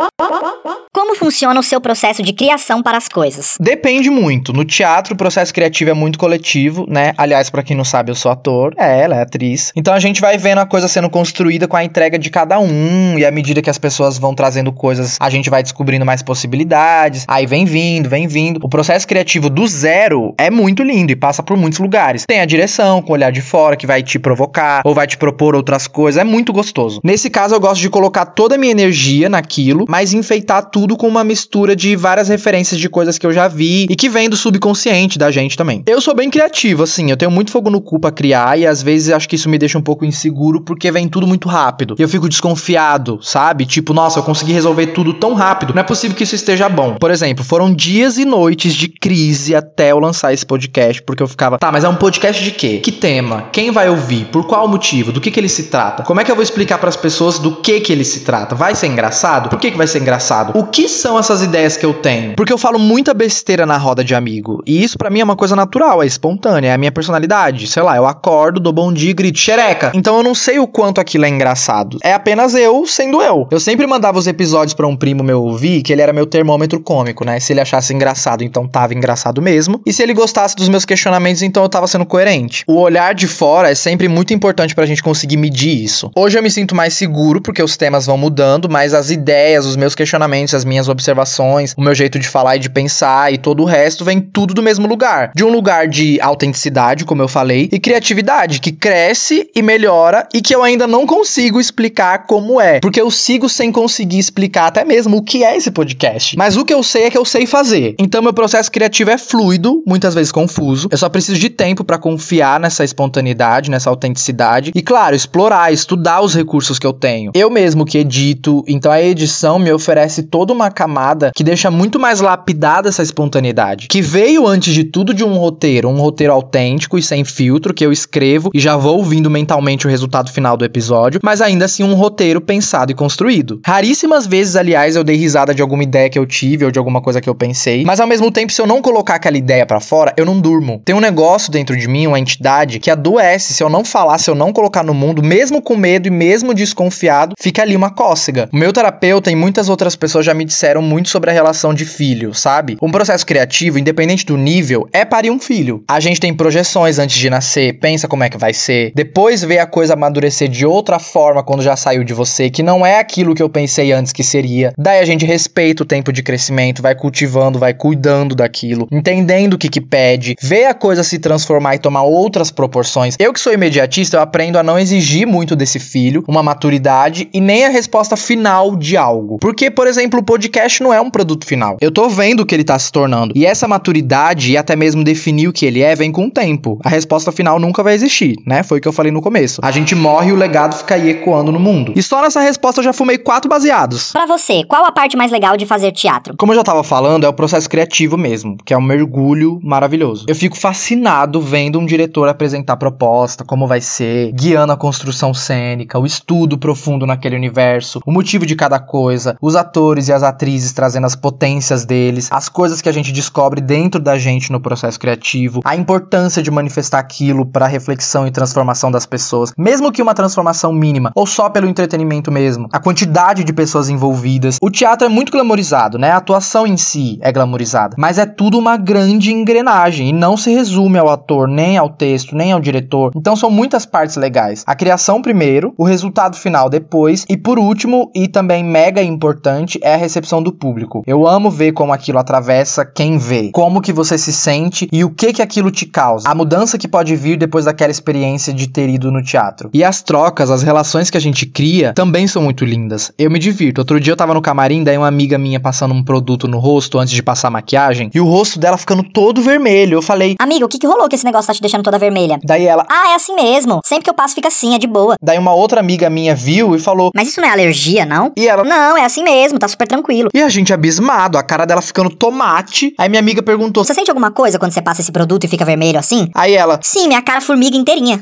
Como 0.98 1.16
funciona 1.16 1.60
o 1.60 1.62
seu 1.62 1.80
processo 1.80 2.24
de 2.24 2.34
criação 2.34 2.82
para 2.82 2.98
as 2.98 3.08
coisas? 3.08 3.56
Depende 3.60 4.10
muito. 4.10 4.52
No 4.52 4.66
teatro, 4.66 5.14
o 5.14 5.16
processo 5.16 5.54
criativo 5.54 5.92
é 5.92 5.94
muito 5.94 6.18
coletivo, 6.18 6.88
né? 6.90 7.14
Aliás, 7.16 7.52
pra 7.52 7.62
quem 7.62 7.78
não 7.78 7.86
sabe, 7.86 8.10
eu 8.10 8.16
sou 8.16 8.32
ator. 8.32 8.74
É, 8.76 9.02
ela 9.02 9.16
é 9.16 9.22
atriz. 9.22 9.72
Então 9.76 9.94
a 9.94 10.00
gente 10.00 10.20
vai 10.20 10.40
vendo 10.40 10.58
a 10.58 10.66
coisa 10.66 10.88
sendo 10.88 11.08
construída 11.08 11.68
com 11.68 11.78
a 11.78 11.84
entrega 11.84 12.18
de 12.18 12.32
cada 12.32 12.58
um. 12.58 13.16
E 13.16 13.24
à 13.24 13.30
medida 13.30 13.62
que 13.62 13.70
as 13.70 13.78
pessoas 13.78 14.18
vão 14.18 14.34
trazendo 14.34 14.72
coisas, 14.72 15.18
a 15.20 15.30
gente 15.30 15.52
vai 15.52 15.62
descobrindo 15.62 16.04
mais 16.04 16.24
possibilidades. 16.24 17.26
Aí 17.28 17.46
vem 17.46 17.64
vindo, 17.64 18.10
vem 18.10 18.28
vindo. 18.28 18.60
O 18.64 18.68
processo 18.68 19.08
criativo 19.08 19.52
do 19.52 19.68
zero 19.68 20.34
é 20.36 20.50
muito 20.50 20.82
lindo 20.82 21.12
e 21.12 21.16
passa 21.16 21.44
por 21.44 21.56
muitos 21.56 21.78
lugares. 21.78 22.26
Tem 22.26 22.40
a 22.40 22.46
direção, 22.46 23.04
com 23.04 23.12
o 23.12 23.14
olhar 23.14 23.32
de 23.32 23.42
fora, 23.42 23.78
que 23.78 23.86
vai 23.86 24.02
te 24.02 24.18
provocar 24.18 24.82
ou 24.84 24.96
vai 24.96 25.06
te 25.06 25.16
propor 25.16 25.56
outras 25.56 25.86
coisas. 25.86 26.20
É 26.20 26.24
muito 26.24 26.52
gostoso. 26.52 27.00
Nesse 27.04 27.30
caso, 27.30 27.54
eu 27.54 27.60
gosto 27.60 27.82
de 27.82 27.90
colocar 27.92 28.26
toda 28.26 28.56
a 28.56 28.58
minha 28.58 28.72
energia 28.72 29.30
naquilo, 29.30 29.86
mas 29.88 30.12
enfeitar 30.12 30.66
tudo 30.72 30.87
com 30.96 31.08
uma 31.08 31.24
mistura 31.24 31.76
de 31.76 31.96
várias 31.96 32.30
referências 32.30 32.80
de 32.80 32.88
coisas 32.88 33.18
que 33.18 33.26
eu 33.26 33.34
já 33.34 33.48
vi 33.48 33.88
e 33.90 33.96
que 33.96 34.08
vem 34.08 34.30
do 34.30 34.38
subconsciente 34.38 35.18
da 35.18 35.32
gente 35.32 35.58
também. 35.58 35.84
Eu 35.88 36.00
sou 36.00 36.16
bem 36.16 36.30
criativo, 36.30 36.84
assim, 36.84 37.10
eu 37.10 37.18
tenho 37.18 37.32
muito 37.32 37.52
fogo 37.52 37.70
no 37.70 37.82
cu 37.82 38.00
pra 38.00 38.12
criar 38.12 38.58
e 38.60 38.66
às 38.66 38.82
vezes 38.82 39.12
acho 39.12 39.28
que 39.28 39.36
isso 39.36 39.50
me 39.50 39.58
deixa 39.58 39.78
um 39.78 39.82
pouco 39.82 40.06
inseguro 40.06 40.62
porque 40.62 40.92
vem 40.92 41.08
tudo 41.08 41.26
muito 41.28 41.50
rápido. 41.50 41.96
E 41.98 42.02
eu 42.02 42.08
fico 42.08 42.30
desconfiado, 42.30 43.20
sabe? 43.22 43.66
Tipo, 43.66 43.94
nossa, 43.94 44.20
eu 44.20 44.24
consegui 44.24 44.54
resolver 44.54 44.88
tudo 44.88 45.14
tão 45.14 45.34
rápido. 45.34 45.74
Não 45.74 45.82
é 45.82 45.84
possível 45.84 46.16
que 46.16 46.24
isso 46.24 46.36
esteja 46.36 46.70
bom. 46.70 46.96
Por 46.96 47.12
exemplo, 47.12 47.44
foram 47.44 47.74
dias 47.74 48.18
e 48.18 48.26
noites 48.26 48.74
de 48.74 48.88
crise 48.88 49.56
até 49.56 49.92
eu 49.92 50.00
lançar 50.00 50.34
esse 50.34 50.46
podcast, 50.46 51.02
porque 51.02 51.24
eu 51.24 51.28
ficava, 51.28 51.58
tá, 51.58 51.72
mas 51.72 51.84
é 51.84 51.90
um 51.90 51.96
podcast 51.96 52.44
de 52.44 52.52
quê? 52.52 52.78
Que 52.78 52.92
tema? 52.92 53.50
Quem 53.52 53.72
vai 53.72 53.90
ouvir? 53.90 54.26
Por 54.26 54.46
qual 54.46 54.68
motivo? 54.68 55.12
Do 55.12 55.20
que 55.20 55.32
que 55.32 55.40
ele 55.40 55.50
se 55.50 55.64
trata? 55.64 56.04
Como 56.04 56.22
é 56.22 56.24
que 56.24 56.32
eu 56.32 56.36
vou 56.36 56.44
explicar 56.44 56.78
para 56.78 56.90
as 56.90 56.96
pessoas 56.96 57.40
do 57.40 57.56
que 57.56 57.80
que 57.80 57.92
ele 57.92 58.04
se 58.04 58.22
trata? 58.22 58.56
Vai 58.56 58.76
ser 58.76 58.88
engraçado? 58.88 59.50
Por 59.50 59.60
que 59.60 59.72
que 59.72 59.78
vai 59.78 59.88
ser 59.88 60.00
engraçado? 60.00 60.58
O 60.58 60.66
que 60.72 60.88
são 60.88 61.18
essas 61.18 61.42
ideias 61.42 61.78
que 61.78 61.86
eu 61.86 61.94
tenho? 61.94 62.36
Porque 62.36 62.54
eu 62.54 62.58
falo 62.58 62.78
muita 62.78 63.14
besteira 63.14 63.66
na 63.66 63.78
roda 63.78 64.04
de 64.04 64.14
amigo. 64.14 64.62
E 64.66 64.84
isso 64.84 64.98
para 64.98 65.10
mim 65.10 65.20
é 65.20 65.24
uma 65.24 65.36
coisa 65.36 65.56
natural, 65.56 66.04
é 66.04 66.06
espontânea, 66.06 66.70
é 66.70 66.74
a 66.74 66.78
minha 66.78 66.92
personalidade. 66.92 67.68
Sei 67.68 67.82
lá, 67.82 67.96
eu 67.96 68.06
acordo, 68.06 68.60
dou 68.60 68.74
bom 68.74 68.92
dia 68.92 69.12
e 69.12 69.14
grito 69.14 69.40
xereca. 69.40 69.92
Então 69.94 70.18
eu 70.18 70.24
não 70.24 70.36
sei 70.36 70.60
o 70.60 70.68
quanto 70.68 71.00
aquilo 71.00 71.26
é 71.26 71.30
engraçado. 71.30 71.98
É 72.04 72.14
apenas 72.14 72.54
eu 72.54 72.86
sendo 72.86 73.22
eu. 73.22 73.48
Eu 73.50 73.60
sempre 73.60 73.88
mandava 73.88 74.20
os 74.20 74.28
episódios 74.28 74.74
para 74.74 74.88
um 74.88 74.96
primo 74.96 75.24
meu 75.24 75.42
ouvir, 75.44 75.82
que 75.82 75.92
ele 75.92 76.02
era 76.02 76.14
meu 76.14 76.26
termômetro 76.26 76.80
cômico, 76.80 77.26
né? 77.26 77.40
Se 77.40 77.54
ele 77.54 77.62
achasse 77.62 77.94
engraçado, 77.94 78.44
então 78.44 78.68
tava 78.68 78.94
engraçado 78.94 79.42
mesmo. 79.42 79.82
E 79.86 79.94
se 79.94 80.04
ele 80.04 80.14
gostasse 80.14 80.56
dos 80.56 80.70
meus 80.70 80.86
questionamentos, 80.86 81.42
então 81.42 81.64
eu 81.64 81.70
tava 81.70 81.88
sendo 81.88 82.06
coerente. 82.06 82.64
O 82.68 82.80
olhar 82.80 83.14
de 83.14 83.28
fora 83.28 83.72
é 83.72 83.76
sempre 83.76 84.08
muito 84.08 84.34
importante 84.34 84.76
pra 84.76 84.86
gente 84.86 85.04
conseguir 85.04 85.38
medir 85.38 85.84
isso. 85.84 86.12
Hoje 86.16 86.38
eu 86.38 86.44
me 86.44 86.50
sinto 86.50 86.76
mais 86.76 86.94
seguro 86.94 87.42
porque 87.42 87.64
os 87.64 87.78
temas 87.78 88.06
vão 88.06 88.18
mudando, 88.18 88.70
mas 88.70 88.94
as 88.94 89.10
ideias, 89.10 89.66
os 89.66 89.76
meus 89.76 89.96
questionamentos, 89.96 90.54
as 90.58 90.66
minhas 90.66 90.90
observações, 90.90 91.74
o 91.78 91.82
meu 91.82 91.96
jeito 91.96 92.20
de 92.20 92.28
falar 92.28 92.58
e 92.58 92.60
de 92.60 92.70
pensar 92.70 93.32
e 93.32 93.38
todo 93.38 93.64
o 93.64 93.66
resto 93.66 94.04
vem 94.04 94.20
tudo 94.20 94.54
do 94.54 94.64
mesmo 94.64 94.88
lugar. 94.88 95.32
De 95.36 95.44
um 95.44 95.50
lugar 95.50 95.88
de 95.88 96.20
autenticidade, 96.20 97.06
como 97.06 97.22
eu 97.22 97.28
falei, 97.28 97.70
e 97.72 97.80
criatividade, 97.80 98.60
que 98.60 98.72
cresce 98.72 99.50
e 99.56 99.62
melhora 99.62 100.28
e 100.34 100.42
que 100.42 100.54
eu 100.54 100.64
ainda 100.64 100.88
não 100.88 101.06
consigo 101.06 101.60
explicar 101.60 102.26
como 102.26 102.60
é. 102.60 102.80
Porque 102.80 103.00
eu 103.00 103.10
sigo 103.12 103.48
sem 103.48 103.72
conseguir 103.72 104.20
explicar 104.20 104.68
até 104.68 104.84
mesmo 104.84 105.18
o 105.18 105.22
que 105.22 105.44
é 105.44 105.56
esse 105.56 105.72
podcast. 105.72 106.38
Mas 106.38 106.58
o 106.58 106.66
que 106.66 106.74
eu 106.74 106.84
sei 106.84 107.04
é 107.04 107.12
que 107.12 107.18
eu 107.18 107.26
sei 107.26 107.46
fazer. 107.46 107.96
Então 108.00 108.22
meu 108.22 108.34
processo 108.34 108.72
criativo 108.72 109.12
é 109.12 109.18
fluido, 109.18 109.84
muitas 109.86 110.14
vezes 110.14 110.32
confuso. 110.32 110.88
Eu 110.92 110.98
só 110.98 111.08
preciso 111.10 111.40
de 111.40 111.50
tempo 111.50 111.84
para 111.84 111.98
confiar 111.98 112.60
nessa 112.60 112.84
espontaneidade, 112.84 113.70
nessa 113.70 113.90
autenticidade 113.90 114.72
e 114.74 114.82
claro, 114.82 115.16
explorar, 115.16 115.72
estudar 115.72 116.22
os 116.22 116.34
recursos 116.34 116.80
que 116.80 116.88
eu 116.88 116.94
tenho. 116.94 117.32
Eu 117.34 117.50
mesmo 117.50 117.86
que 117.86 117.98
edito, 117.98 118.64
então 118.68 118.92
a 118.92 119.02
edição 119.02 119.60
me 119.60 119.72
oferece 119.72 120.24
toda 120.48 120.54
uma 120.54 120.72
camada 120.72 121.32
que 121.36 121.44
deixa 121.44 121.70
muito 121.70 122.00
mais 122.00 122.22
lapidada 122.22 122.88
essa 122.88 123.04
espontaneidade, 123.04 123.88
que 123.90 124.02
veio 124.02 124.48
antes 124.48 124.74
de 124.74 124.86
tudo 124.86 125.14
de 125.14 125.22
um 125.22 125.38
roteiro, 125.38 125.90
um 125.90 126.00
roteiro 126.00 126.32
autêntico 126.32 126.98
e 126.98 127.04
sem 127.04 127.26
filtro 127.26 127.74
que 127.74 127.86
eu 127.86 127.92
escrevo 127.92 128.50
e 128.54 128.60
já 128.60 128.78
vou 128.78 128.96
ouvindo 128.96 129.30
mentalmente 129.30 129.86
o 129.86 129.90
resultado 129.90 130.32
final 130.32 130.56
do 130.56 130.64
episódio, 130.64 131.20
mas 131.22 131.42
ainda 131.42 131.66
assim 131.66 131.84
um 131.84 131.96
roteiro 131.96 132.40
pensado 132.40 132.94
e 132.94 132.96
construído. 132.96 133.60
Raríssimas 133.66 134.26
vezes, 134.26 134.56
aliás, 134.56 134.96
eu 134.96 135.04
dei 135.04 135.18
risada 135.18 135.54
de 135.54 135.62
alguma 135.62 135.84
ideia 135.84 136.10
que 136.10 136.18
eu 136.18 136.26
tive 136.26 136.64
ou 136.64 136.72
de 136.72 136.80
alguma 136.80 137.02
coisa 137.02 137.20
que 137.20 137.30
eu 137.30 137.36
pensei, 137.36 137.84
mas 137.84 138.00
ao 138.00 138.08
mesmo 138.08 138.32
tempo 138.32 138.54
se 138.54 138.62
eu 138.62 138.68
não 138.68 138.82
colocar 138.82 139.16
aquela 139.16 139.38
ideia 139.38 139.66
para 139.66 139.82
fora, 139.82 140.14
eu 140.16 140.26
não 140.26 140.40
durmo. 140.40 140.82
Tem 140.86 140.96
um 140.96 141.02
negócio 141.02 141.52
dentro 141.52 141.76
de 141.76 141.90
mim, 141.90 142.08
uma 142.08 142.20
entidade 142.20 142.80
que 142.80 142.90
adoece 142.90 143.54
se 143.54 143.62
eu 143.62 143.70
não 143.70 143.84
falar, 143.84 144.18
se 144.18 144.30
eu 144.30 144.36
não 144.36 144.54
colocar 144.54 144.84
no 144.84 144.94
mundo, 144.94 145.22
mesmo 145.22 145.62
com 145.62 145.76
medo 145.76 146.08
e 146.08 146.12
mesmo 146.12 146.54
desconfiado, 146.54 147.36
fica 147.38 147.64
ali 147.64 147.76
uma 147.76 147.90
cócega. 147.90 148.48
O 148.54 148.58
meu 148.58 148.72
terapeuta 148.72 149.30
e 149.30 149.36
muitas 149.36 149.68
outras 149.68 149.94
pessoas 149.94 150.26
já 150.26 150.37
me 150.38 150.46
disseram 150.46 150.82
muito 150.82 151.10
sobre 151.10 151.30
a 151.30 151.34
relação 151.34 151.74
de 151.74 151.86
filho, 151.86 152.34
sabe? 152.34 152.78
Um 152.82 152.92
processo 152.92 153.26
criativo, 153.26 153.80
independente 153.80 154.26
do 154.26 154.38
nível, 154.38 154.88
é 154.94 155.04
parir 155.04 155.32
um 155.32 155.40
filho. 155.40 155.84
A 155.88 156.00
gente 156.00 156.20
tem 156.20 156.34
projeções 156.34 157.00
antes 157.00 157.18
de 157.18 157.30
nascer, 157.30 157.80
pensa 157.80 158.08
como 158.08 158.24
é 158.24 158.30
que 158.30 158.38
vai 158.38 158.54
ser, 158.54 158.92
depois 158.96 159.44
vê 159.44 159.60
a 159.60 159.66
coisa 159.66 159.94
amadurecer 159.94 160.48
de 160.48 160.66
outra 160.66 161.00
forma 161.00 161.44
quando 161.44 161.64
já 161.64 161.76
saiu 161.76 162.04
de 162.04 162.14
você, 162.14 162.50
que 162.50 162.64
não 162.64 162.86
é 162.86 163.00
aquilo 163.00 163.34
que 163.34 163.44
eu 163.44 163.50
pensei 163.50 163.92
antes 163.92 164.14
que 164.14 164.24
seria. 164.24 164.72
Daí 164.78 165.00
a 165.00 165.06
gente 165.06 165.26
respeita 165.26 165.84
o 165.84 165.86
tempo 165.86 166.14
de 166.14 166.24
crescimento, 166.24 166.82
vai 166.82 166.96
cultivando, 166.96 167.60
vai 167.60 167.74
cuidando 167.74 168.36
daquilo, 168.36 168.88
entendendo 168.92 169.56
o 169.56 169.58
que 169.58 169.70
que 169.70 169.82
pede, 169.82 170.36
vê 170.42 170.66
a 170.66 170.74
coisa 170.74 171.04
se 171.04 171.20
transformar 171.20 171.76
e 171.76 171.80
tomar 171.80 172.04
outras 172.04 172.52
proporções. 172.52 173.16
Eu 173.20 173.34
que 173.34 173.40
sou 173.40 173.54
imediatista, 173.54 174.18
eu 174.18 174.22
aprendo 174.22 174.60
a 174.60 174.64
não 174.64 174.78
exigir 174.78 175.26
muito 175.26 175.56
desse 175.56 175.80
filho, 175.80 176.24
uma 176.28 176.44
maturidade 176.44 177.30
e 177.34 177.42
nem 177.42 177.66
a 177.66 177.70
resposta 177.70 178.16
final 178.16 178.76
de 178.76 178.98
algo. 178.98 179.38
Porque, 179.40 179.72
por 179.72 179.88
exemplo, 179.88 180.24
podcast 180.28 180.84
não 180.84 180.94
é 180.94 181.00
um 181.00 181.10
produto 181.10 181.46
final. 181.46 181.78
Eu 181.80 181.90
tô 181.90 182.10
vendo 182.10 182.42
o 182.42 182.46
que 182.46 182.54
ele 182.54 182.66
tá 182.66 182.78
se 182.78 182.92
tornando. 182.92 183.34
E 183.34 183.46
essa 183.46 183.66
maturidade 183.66 184.52
e 184.52 184.58
até 184.58 184.76
mesmo 184.76 185.02
definir 185.02 185.48
o 185.48 185.54
que 185.54 185.66
ele 185.66 185.82
é 185.82 185.96
vem 185.96 186.12
com 186.12 186.26
o 186.26 186.30
tempo. 186.30 186.78
A 186.84 186.90
resposta 186.90 187.32
final 187.32 187.58
nunca 187.60 187.82
vai 187.82 187.94
existir, 187.94 188.36
né? 188.46 188.62
Foi 188.62 188.78
o 188.78 188.82
que 188.82 188.88
eu 188.88 188.92
falei 188.92 189.10
no 189.10 189.22
começo. 189.22 189.62
A 189.64 189.72
gente 189.72 189.96
morre 189.96 190.30
e 190.30 190.34
o 190.34 190.36
legado 190.36 190.76
fica 190.76 190.96
aí 190.96 191.10
ecoando 191.10 191.50
no 191.50 191.60
mundo. 191.60 191.94
E 191.96 192.04
só 192.04 192.22
nessa 192.22 192.42
resposta 192.42 192.82
eu 192.82 192.84
já 192.84 192.92
fumei 192.92 193.18
quatro 193.18 193.50
baseados. 193.50 194.12
Pra 194.12 194.26
você, 194.26 194.66
qual 194.66 194.84
a 194.84 194.92
parte 194.92 195.16
mais 195.16 195.32
legal 195.32 195.56
de 195.56 195.66
fazer 195.66 195.94
teatro? 195.94 196.36
Como 196.38 196.52
eu 196.52 196.58
já 196.58 196.64
tava 196.64 196.84
falando, 196.84 197.24
é 197.24 197.30
o 197.30 197.34
processo 197.34 197.70
criativo 197.70 198.18
mesmo, 198.18 198.58
que 198.66 198.74
é 198.74 198.78
um 198.78 198.82
mergulho 198.82 199.62
maravilhoso. 199.64 200.26
Eu 200.28 200.36
fico 200.36 200.58
fascinado 200.58 201.40
vendo 201.40 201.80
um 201.80 201.86
diretor 201.86 202.28
apresentar 202.28 202.74
a 202.74 202.78
proposta, 202.78 203.46
como 203.46 203.66
vai 203.66 203.80
ser, 203.80 204.34
guiando 204.34 204.74
a 204.74 204.78
construção 204.78 205.34
cênica, 205.34 205.98
o 205.98 206.06
estudo 206.06 206.58
profundo 206.58 207.06
naquele 207.06 207.38
universo, 207.38 208.02
o 208.06 208.12
motivo 208.12 208.46
de 208.46 208.58
cada 208.58 208.78
coisa, 208.78 209.38
os 209.42 209.56
atores 209.56 210.10
e 210.10 210.14
as 210.14 210.17
atrizes 210.24 210.72
trazendo 210.72 211.06
as 211.06 211.16
potências 211.16 211.86
deles, 211.86 212.30
as 212.32 212.50
coisas 212.50 212.82
que 212.82 212.90
a 212.90 212.92
gente 212.92 213.12
descobre 213.12 213.62
dentro 213.62 214.00
da 214.02 214.18
gente 214.18 214.52
no 214.52 214.60
processo 214.60 215.00
criativo, 215.00 215.62
a 215.64 215.76
importância 215.76 216.42
de 216.42 216.52
manifestar 216.52 217.00
aquilo 217.00 217.46
para 217.46 217.68
reflexão 217.68 218.28
e 218.28 218.32
transformação 218.32 218.92
das 218.92 219.06
pessoas, 219.06 219.52
mesmo 219.58 219.92
que 219.92 220.02
uma 220.02 220.14
transformação 220.14 220.72
mínima 220.74 221.12
ou 221.16 221.26
só 221.26 221.50
pelo 221.50 221.68
entretenimento 221.68 222.32
mesmo, 222.32 222.68
a 222.72 222.80
quantidade 222.80 223.44
de 223.44 223.54
pessoas 223.54 223.90
envolvidas. 223.90 224.58
O 224.62 224.70
teatro 224.70 225.06
é 225.06 225.10
muito 225.10 225.32
glamorizado, 225.32 225.98
né? 225.98 226.12
A 226.12 226.18
atuação 226.18 226.66
em 226.66 226.78
si 226.78 227.18
é 227.22 227.32
glamorizada, 227.32 227.96
mas 227.98 228.18
é 228.18 228.26
tudo 228.26 228.58
uma 228.58 228.78
grande 228.78 229.34
engrenagem 229.34 230.10
e 230.10 230.14
não 230.14 230.38
se 230.38 230.52
resume 230.52 230.98
ao 230.98 231.10
ator, 231.10 231.48
nem 231.48 231.78
ao 231.78 231.90
texto, 231.90 232.36
nem 232.36 232.52
ao 232.52 232.60
diretor. 232.60 233.12
Então 233.16 233.36
são 233.36 233.50
muitas 233.50 233.86
partes 233.86 234.16
legais. 234.16 234.64
A 234.66 234.76
criação 234.76 235.22
primeiro, 235.22 235.74
o 235.78 235.84
resultado 235.84 236.36
final 236.36 236.70
depois 236.70 237.26
e 237.30 237.38
por 237.38 237.60
último 237.60 238.12
e 238.16 238.28
também 238.28 238.64
mega 238.64 239.02
importante 239.02 239.80
é 239.82 239.94
a 239.94 239.98
recepção 240.08 240.42
do 240.42 240.52
público. 240.52 241.04
Eu 241.06 241.28
amo 241.28 241.50
ver 241.52 241.72
como 241.74 241.94
aquilo 241.94 242.18
atravessa 242.20 242.86
quem 242.86 243.18
vê, 243.18 243.50
como 243.54 243.82
que 243.82 243.94
você 243.94 244.18
se 244.18 244.32
sente 244.34 244.88
e 244.92 245.04
o 245.04 245.10
que 245.10 245.34
que 245.34 245.42
aquilo 245.42 245.70
te 245.70 245.86
causa. 245.86 246.28
A 246.30 246.34
mudança 246.36 246.78
que 246.78 246.88
pode 246.88 247.16
vir 247.16 247.38
depois 247.38 247.66
daquela 247.66 247.92
experiência 247.92 248.54
de 248.54 248.68
ter 248.68 248.90
ido 248.90 249.12
no 249.12 249.22
teatro. 249.24 249.70
E 249.74 249.84
as 249.84 250.02
trocas, 250.02 250.50
as 250.50 250.64
relações 250.64 251.10
que 251.10 251.18
a 251.18 251.22
gente 251.22 251.46
cria 251.46 251.94
também 251.94 252.28
são 252.28 252.42
muito 252.42 252.64
lindas. 252.66 253.12
Eu 253.18 253.30
me 253.30 253.40
divirto. 253.40 253.82
Outro 253.82 254.00
dia 254.00 254.14
eu 254.14 254.18
tava 254.18 254.34
no 254.34 254.42
camarim, 254.42 254.84
daí 254.84 254.98
uma 254.98 255.08
amiga 255.08 255.38
minha 255.38 255.60
passando 255.60 255.94
um 255.94 256.04
produto 256.04 256.48
no 256.48 256.60
rosto 256.60 256.98
antes 257.00 257.14
de 257.14 257.22
passar 257.22 257.50
maquiagem 257.50 258.10
e 258.14 258.20
o 258.20 258.26
rosto 258.26 258.58
dela 258.60 258.78
ficando 258.78 259.04
todo 259.04 259.42
vermelho. 259.42 259.96
Eu 259.98 260.02
falei: 260.02 260.36
Amiga, 260.40 260.66
o 260.66 260.70
que, 260.70 260.78
que 260.80 260.88
rolou 260.88 261.08
que 261.10 261.16
esse 261.16 261.26
negócio 261.26 261.48
tá 261.48 261.54
te 261.54 261.62
deixando 261.62 261.84
toda 261.84 262.00
vermelha? 262.00 262.40
Daí 262.44 262.66
ela, 262.66 262.86
Ah, 262.90 263.12
é 263.12 263.16
assim 263.16 263.36
mesmo. 263.36 263.82
Sempre 263.86 264.06
que 264.06 264.10
eu 264.10 264.14
passo 264.14 264.36
fica 264.36 264.48
assim, 264.48 264.74
é 264.76 264.80
de 264.80 264.88
boa. 264.88 265.16
daí 265.22 265.38
uma 265.38 265.54
outra 265.54 265.80
amiga 265.80 266.10
minha 266.10 266.34
viu 266.36 266.76
e 266.76 266.80
falou: 266.80 267.12
Mas 267.16 267.28
isso 267.30 267.42
não 267.42 267.48
é 267.48 267.52
alergia, 267.52 268.06
não? 268.06 268.32
E 268.38 268.48
ela, 268.48 268.64
Não, 268.64 268.98
é 268.98 269.04
assim 269.06 269.24
mesmo, 269.24 269.60
tá 269.60 269.68
super 269.68 269.88
tranquilo. 269.98 270.30
E 270.34 270.42
a 270.42 270.50
gente 270.50 270.74
abismado, 270.74 271.38
a 271.38 271.44
cara 271.44 271.66
dela 271.66 271.82
ficando 271.82 272.10
tomate. 272.10 272.94
Aí 272.98 273.10
minha 273.10 273.20
amiga 273.20 273.42
perguntou: 273.42 273.84
Você 273.84 273.94
sente 273.94 274.10
alguma 274.10 274.32
coisa 274.32 274.60
quando 274.60 274.72
você 274.72 274.82
passa 274.82 275.02
esse 275.02 275.12
produto 275.12 275.44
e 275.44 275.48
fica 275.48 275.66
vermelho 275.66 276.00
assim? 276.00 276.30
Aí 276.34 276.54
ela, 276.54 276.80
Sim, 276.82 277.08
minha 277.08 277.22
cara 277.22 277.42
formiga 277.42 277.76
inteirinha. 277.76 278.20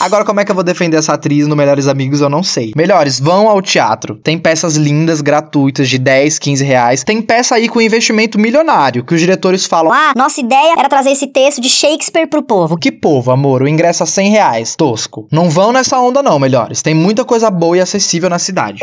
agora 0.00 0.24
como 0.24 0.40
é 0.40 0.44
que 0.44 0.50
eu 0.50 0.54
vou 0.54 0.64
defender 0.64 0.96
essa 0.96 1.14
atriz 1.14 1.46
no 1.46 1.56
Melhores 1.56 1.86
Amigos? 1.86 2.20
Eu 2.20 2.28
não 2.28 2.42
sei. 2.42 2.72
Melhores, 2.76 3.18
vão 3.20 3.48
ao 3.48 3.60
teatro. 3.62 4.16
Tem 4.16 4.38
peças 4.38 4.76
lindas, 4.76 5.20
gratuitas, 5.20 5.88
de 5.88 5.98
10, 5.98 6.38
15 6.38 6.64
reais. 6.64 7.04
Tem 7.04 7.22
peça 7.22 7.54
aí 7.54 7.68
com 7.68 7.80
investimento 7.80 8.38
milionário, 8.38 9.04
que 9.04 9.14
os 9.14 9.20
diretores 9.20 9.66
falam. 9.66 9.92
Ah, 9.92 10.12
nossa 10.16 10.40
ideia 10.40 10.74
era 10.76 10.88
trazer 10.88 11.10
esse 11.10 11.26
texto 11.26 11.60
de 11.60 11.68
Shakespeare 11.68 12.26
pro 12.26 12.42
povo. 12.42 12.76
Que 12.76 12.92
povo, 12.92 13.30
amor, 13.30 13.62
o 13.62 13.68
ingresso 13.68 14.02
a 14.02 14.06
100 14.06 14.30
reais, 14.30 14.76
tosco. 14.76 15.26
Não 15.30 15.48
vão 15.48 15.72
nessa 15.72 15.98
onda 15.98 16.22
não, 16.22 16.38
melhores. 16.38 16.82
Tem 16.82 16.94
muita 16.94 17.24
coisa 17.24 17.50
boa 17.50 17.76
e 17.76 17.80
acessível 17.80 18.28
na 18.28 18.38
cidade. 18.38 18.80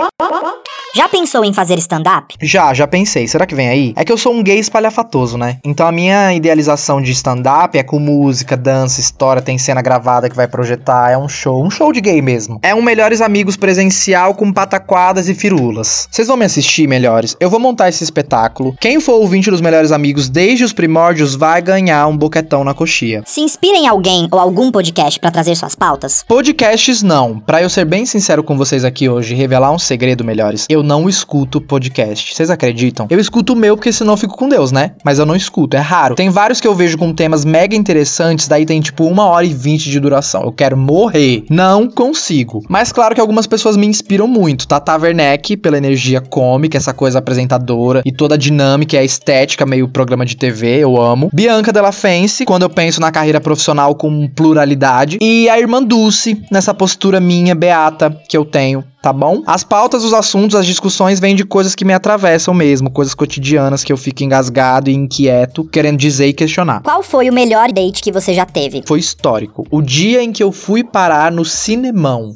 Já 0.94 1.08
pensou 1.08 1.46
em 1.46 1.54
fazer 1.54 1.80
stand-up? 1.80 2.36
Já, 2.42 2.74
já 2.74 2.86
pensei. 2.86 3.26
Será 3.26 3.46
que 3.46 3.56
vem 3.56 3.70
aí? 3.70 3.94
É 3.96 4.04
que 4.04 4.12
eu 4.12 4.18
sou 4.18 4.34
um 4.34 4.44
gay 4.44 4.60
espalhafatoso, 4.60 5.38
né? 5.38 5.58
Então 5.64 5.88
a 5.88 5.92
minha 5.92 6.34
idealização 6.34 7.02
de 7.02 7.12
stand-up 7.14 7.78
é 7.78 7.84
com 7.84 7.98
música, 7.98 8.58
dança, 8.58 9.00
história, 9.00 9.42
tem 9.42 9.58
cena 9.58 9.82
gravada 9.82 10.30
que 10.30 10.36
vai 10.36 10.50
projetar, 10.50 11.12
é 11.12 11.18
um 11.18 11.30
show, 11.30 11.64
um 11.64 11.72
show 11.72 11.94
de 11.94 12.02
gay 12.02 12.22
mesmo. 12.22 12.60
É 12.62 12.76
um 12.76 12.82
Melhores 12.82 13.22
Amigos 13.22 13.56
presencial 13.56 14.36
com 14.36 14.52
pataquadas 14.52 15.30
e 15.30 15.34
firulas. 15.34 16.10
Vocês 16.12 16.28
vão 16.28 16.36
me 16.36 16.44
assistir, 16.44 16.88
melhores? 16.88 17.38
Eu 17.40 17.50
vou 17.50 17.60
montar 17.60 17.88
esse 17.88 18.04
espetáculo. 18.04 18.76
Quem 18.78 19.00
for 19.00 19.14
ouvinte 19.14 19.50
dos 19.50 19.62
Melhores 19.62 19.94
Amigos 19.94 20.28
desde 20.28 20.66
os 20.66 20.74
primórdios 20.74 21.36
vai 21.36 21.62
ganhar 21.62 22.06
um 22.08 22.18
boquetão 22.18 22.66
na 22.66 22.74
coxia. 22.74 23.24
Se 23.26 23.40
inspira 23.40 23.78
em 23.78 23.88
alguém 23.88 24.28
ou 24.30 24.38
algum 24.38 24.70
podcast 24.70 25.18
pra 25.22 25.32
trazer 25.32 25.56
suas 25.56 25.74
pautas? 25.74 26.26
Podcasts 26.28 27.02
não. 27.02 27.40
Pra 27.40 27.62
eu 27.62 27.70
ser 27.70 27.86
bem 27.86 28.06
sincero 28.06 28.44
com 28.44 28.58
vocês 28.58 28.84
aqui 28.84 29.08
hoje 29.08 29.34
revelar 29.34 29.72
um 29.72 29.80
segredo, 29.80 30.26
melhores, 30.26 30.66
eu 30.70 30.81
não 30.84 31.08
escuto 31.08 31.62
podcast. 31.62 32.34
Vocês 32.34 32.50
acreditam? 32.50 33.08
Eu 33.10 33.20
escuto 33.20 33.54
o 33.54 33.56
meu 33.56 33.76
porque 33.76 33.92
senão 33.92 34.14
eu 34.14 34.18
fico 34.18 34.38
com 34.38 34.50
Deus, 34.50 34.72
né? 34.72 34.92
Mas 35.04 35.20
eu 35.20 35.26
não 35.26 35.36
escuto, 35.36 35.78
é 35.78 35.80
raro. 35.80 36.16
Tem 36.16 36.30
vários 36.30 36.60
que 36.60 36.68
eu 36.68 36.76
vejo 36.76 36.98
com 36.98 37.14
temas 37.14 37.46
mega 37.46 37.76
interessantes, 37.76 38.48
daí 38.48 38.66
tem 38.66 38.82
tipo 38.82 39.06
uma 39.06 39.26
hora 39.26 39.46
e 39.46 39.54
vinte 39.54 39.90
de 39.90 40.00
duração. 40.00 40.44
Eu 40.44 40.52
quero 40.52 40.78
morrer. 40.78 41.44
Não 41.50 41.90
consigo. 41.90 42.64
Mas 42.70 42.92
claro 42.92 43.16
que 43.16 43.22
algumas 43.22 43.48
pessoas 43.48 43.78
me 43.78 43.88
inspiram 43.88 44.28
muito. 44.28 44.68
Tata 44.68 44.96
Werneck, 44.98 45.58
pela 45.58 45.78
energia 45.78 46.22
cômica, 46.22 46.78
essa 46.78 46.94
coisa 46.94 47.20
apresentadora 47.20 48.02
e 48.06 48.12
toda 48.12 48.36
a 48.36 48.38
dinâmica 48.38 48.96
e 48.96 49.00
a 49.00 49.04
estética 49.04 49.66
meio 49.66 49.88
programa 49.88 50.26
de 50.26 50.36
TV, 50.36 50.80
eu 50.80 51.02
amo. 51.02 51.30
Bianca 51.34 51.72
Della 51.72 51.92
Fence, 51.92 52.46
quando 52.46 52.64
eu 52.64 52.70
penso 52.70 53.02
na 53.02 53.12
carreira 53.12 53.40
profissional 53.40 53.96
com 53.96 54.28
pluralidade. 54.28 55.18
E 55.22 55.50
a 55.50 55.60
irmã 55.60 55.84
Dulce, 55.84 56.42
nessa 56.52 56.74
postura 56.74 57.20
minha, 57.20 57.56
beata, 57.56 58.16
que 58.28 58.38
eu 58.38 58.46
tenho 58.46 58.84
tá 59.02 59.12
bom? 59.12 59.42
As 59.48 59.64
pautas, 59.64 60.04
os 60.04 60.14
assuntos, 60.14 60.56
as 60.56 60.66
discussões 60.66 61.20
vêm 61.20 61.36
de 61.36 61.44
coisas 61.44 61.74
que 61.74 61.84
me 61.84 61.94
atravessam 61.94 62.54
mesmo, 62.54 62.90
coisas 62.90 63.14
cotidianas 63.14 63.84
que 63.84 63.92
eu 63.92 63.98
fico 63.98 64.24
engasgado 64.24 64.90
e 64.90 64.94
inquieto, 64.94 65.64
querendo 65.64 65.98
dizer 65.98 66.28
e 66.28 66.34
questionar. 66.34 66.82
Qual 66.82 67.02
foi 67.02 67.30
o 67.30 67.34
melhor 67.34 67.72
date 67.72 68.02
que 68.02 68.12
você 68.12 68.34
já 68.34 68.46
teve? 68.46 68.84
Foi 68.86 69.00
histórico. 69.00 69.66
O 69.72 69.82
dia 69.82 70.22
em 70.22 70.32
que 70.32 70.44
eu 70.44 70.52
fui 70.52 70.84
parar 70.84 71.32
no 71.32 71.44
cinemão. 71.44 72.36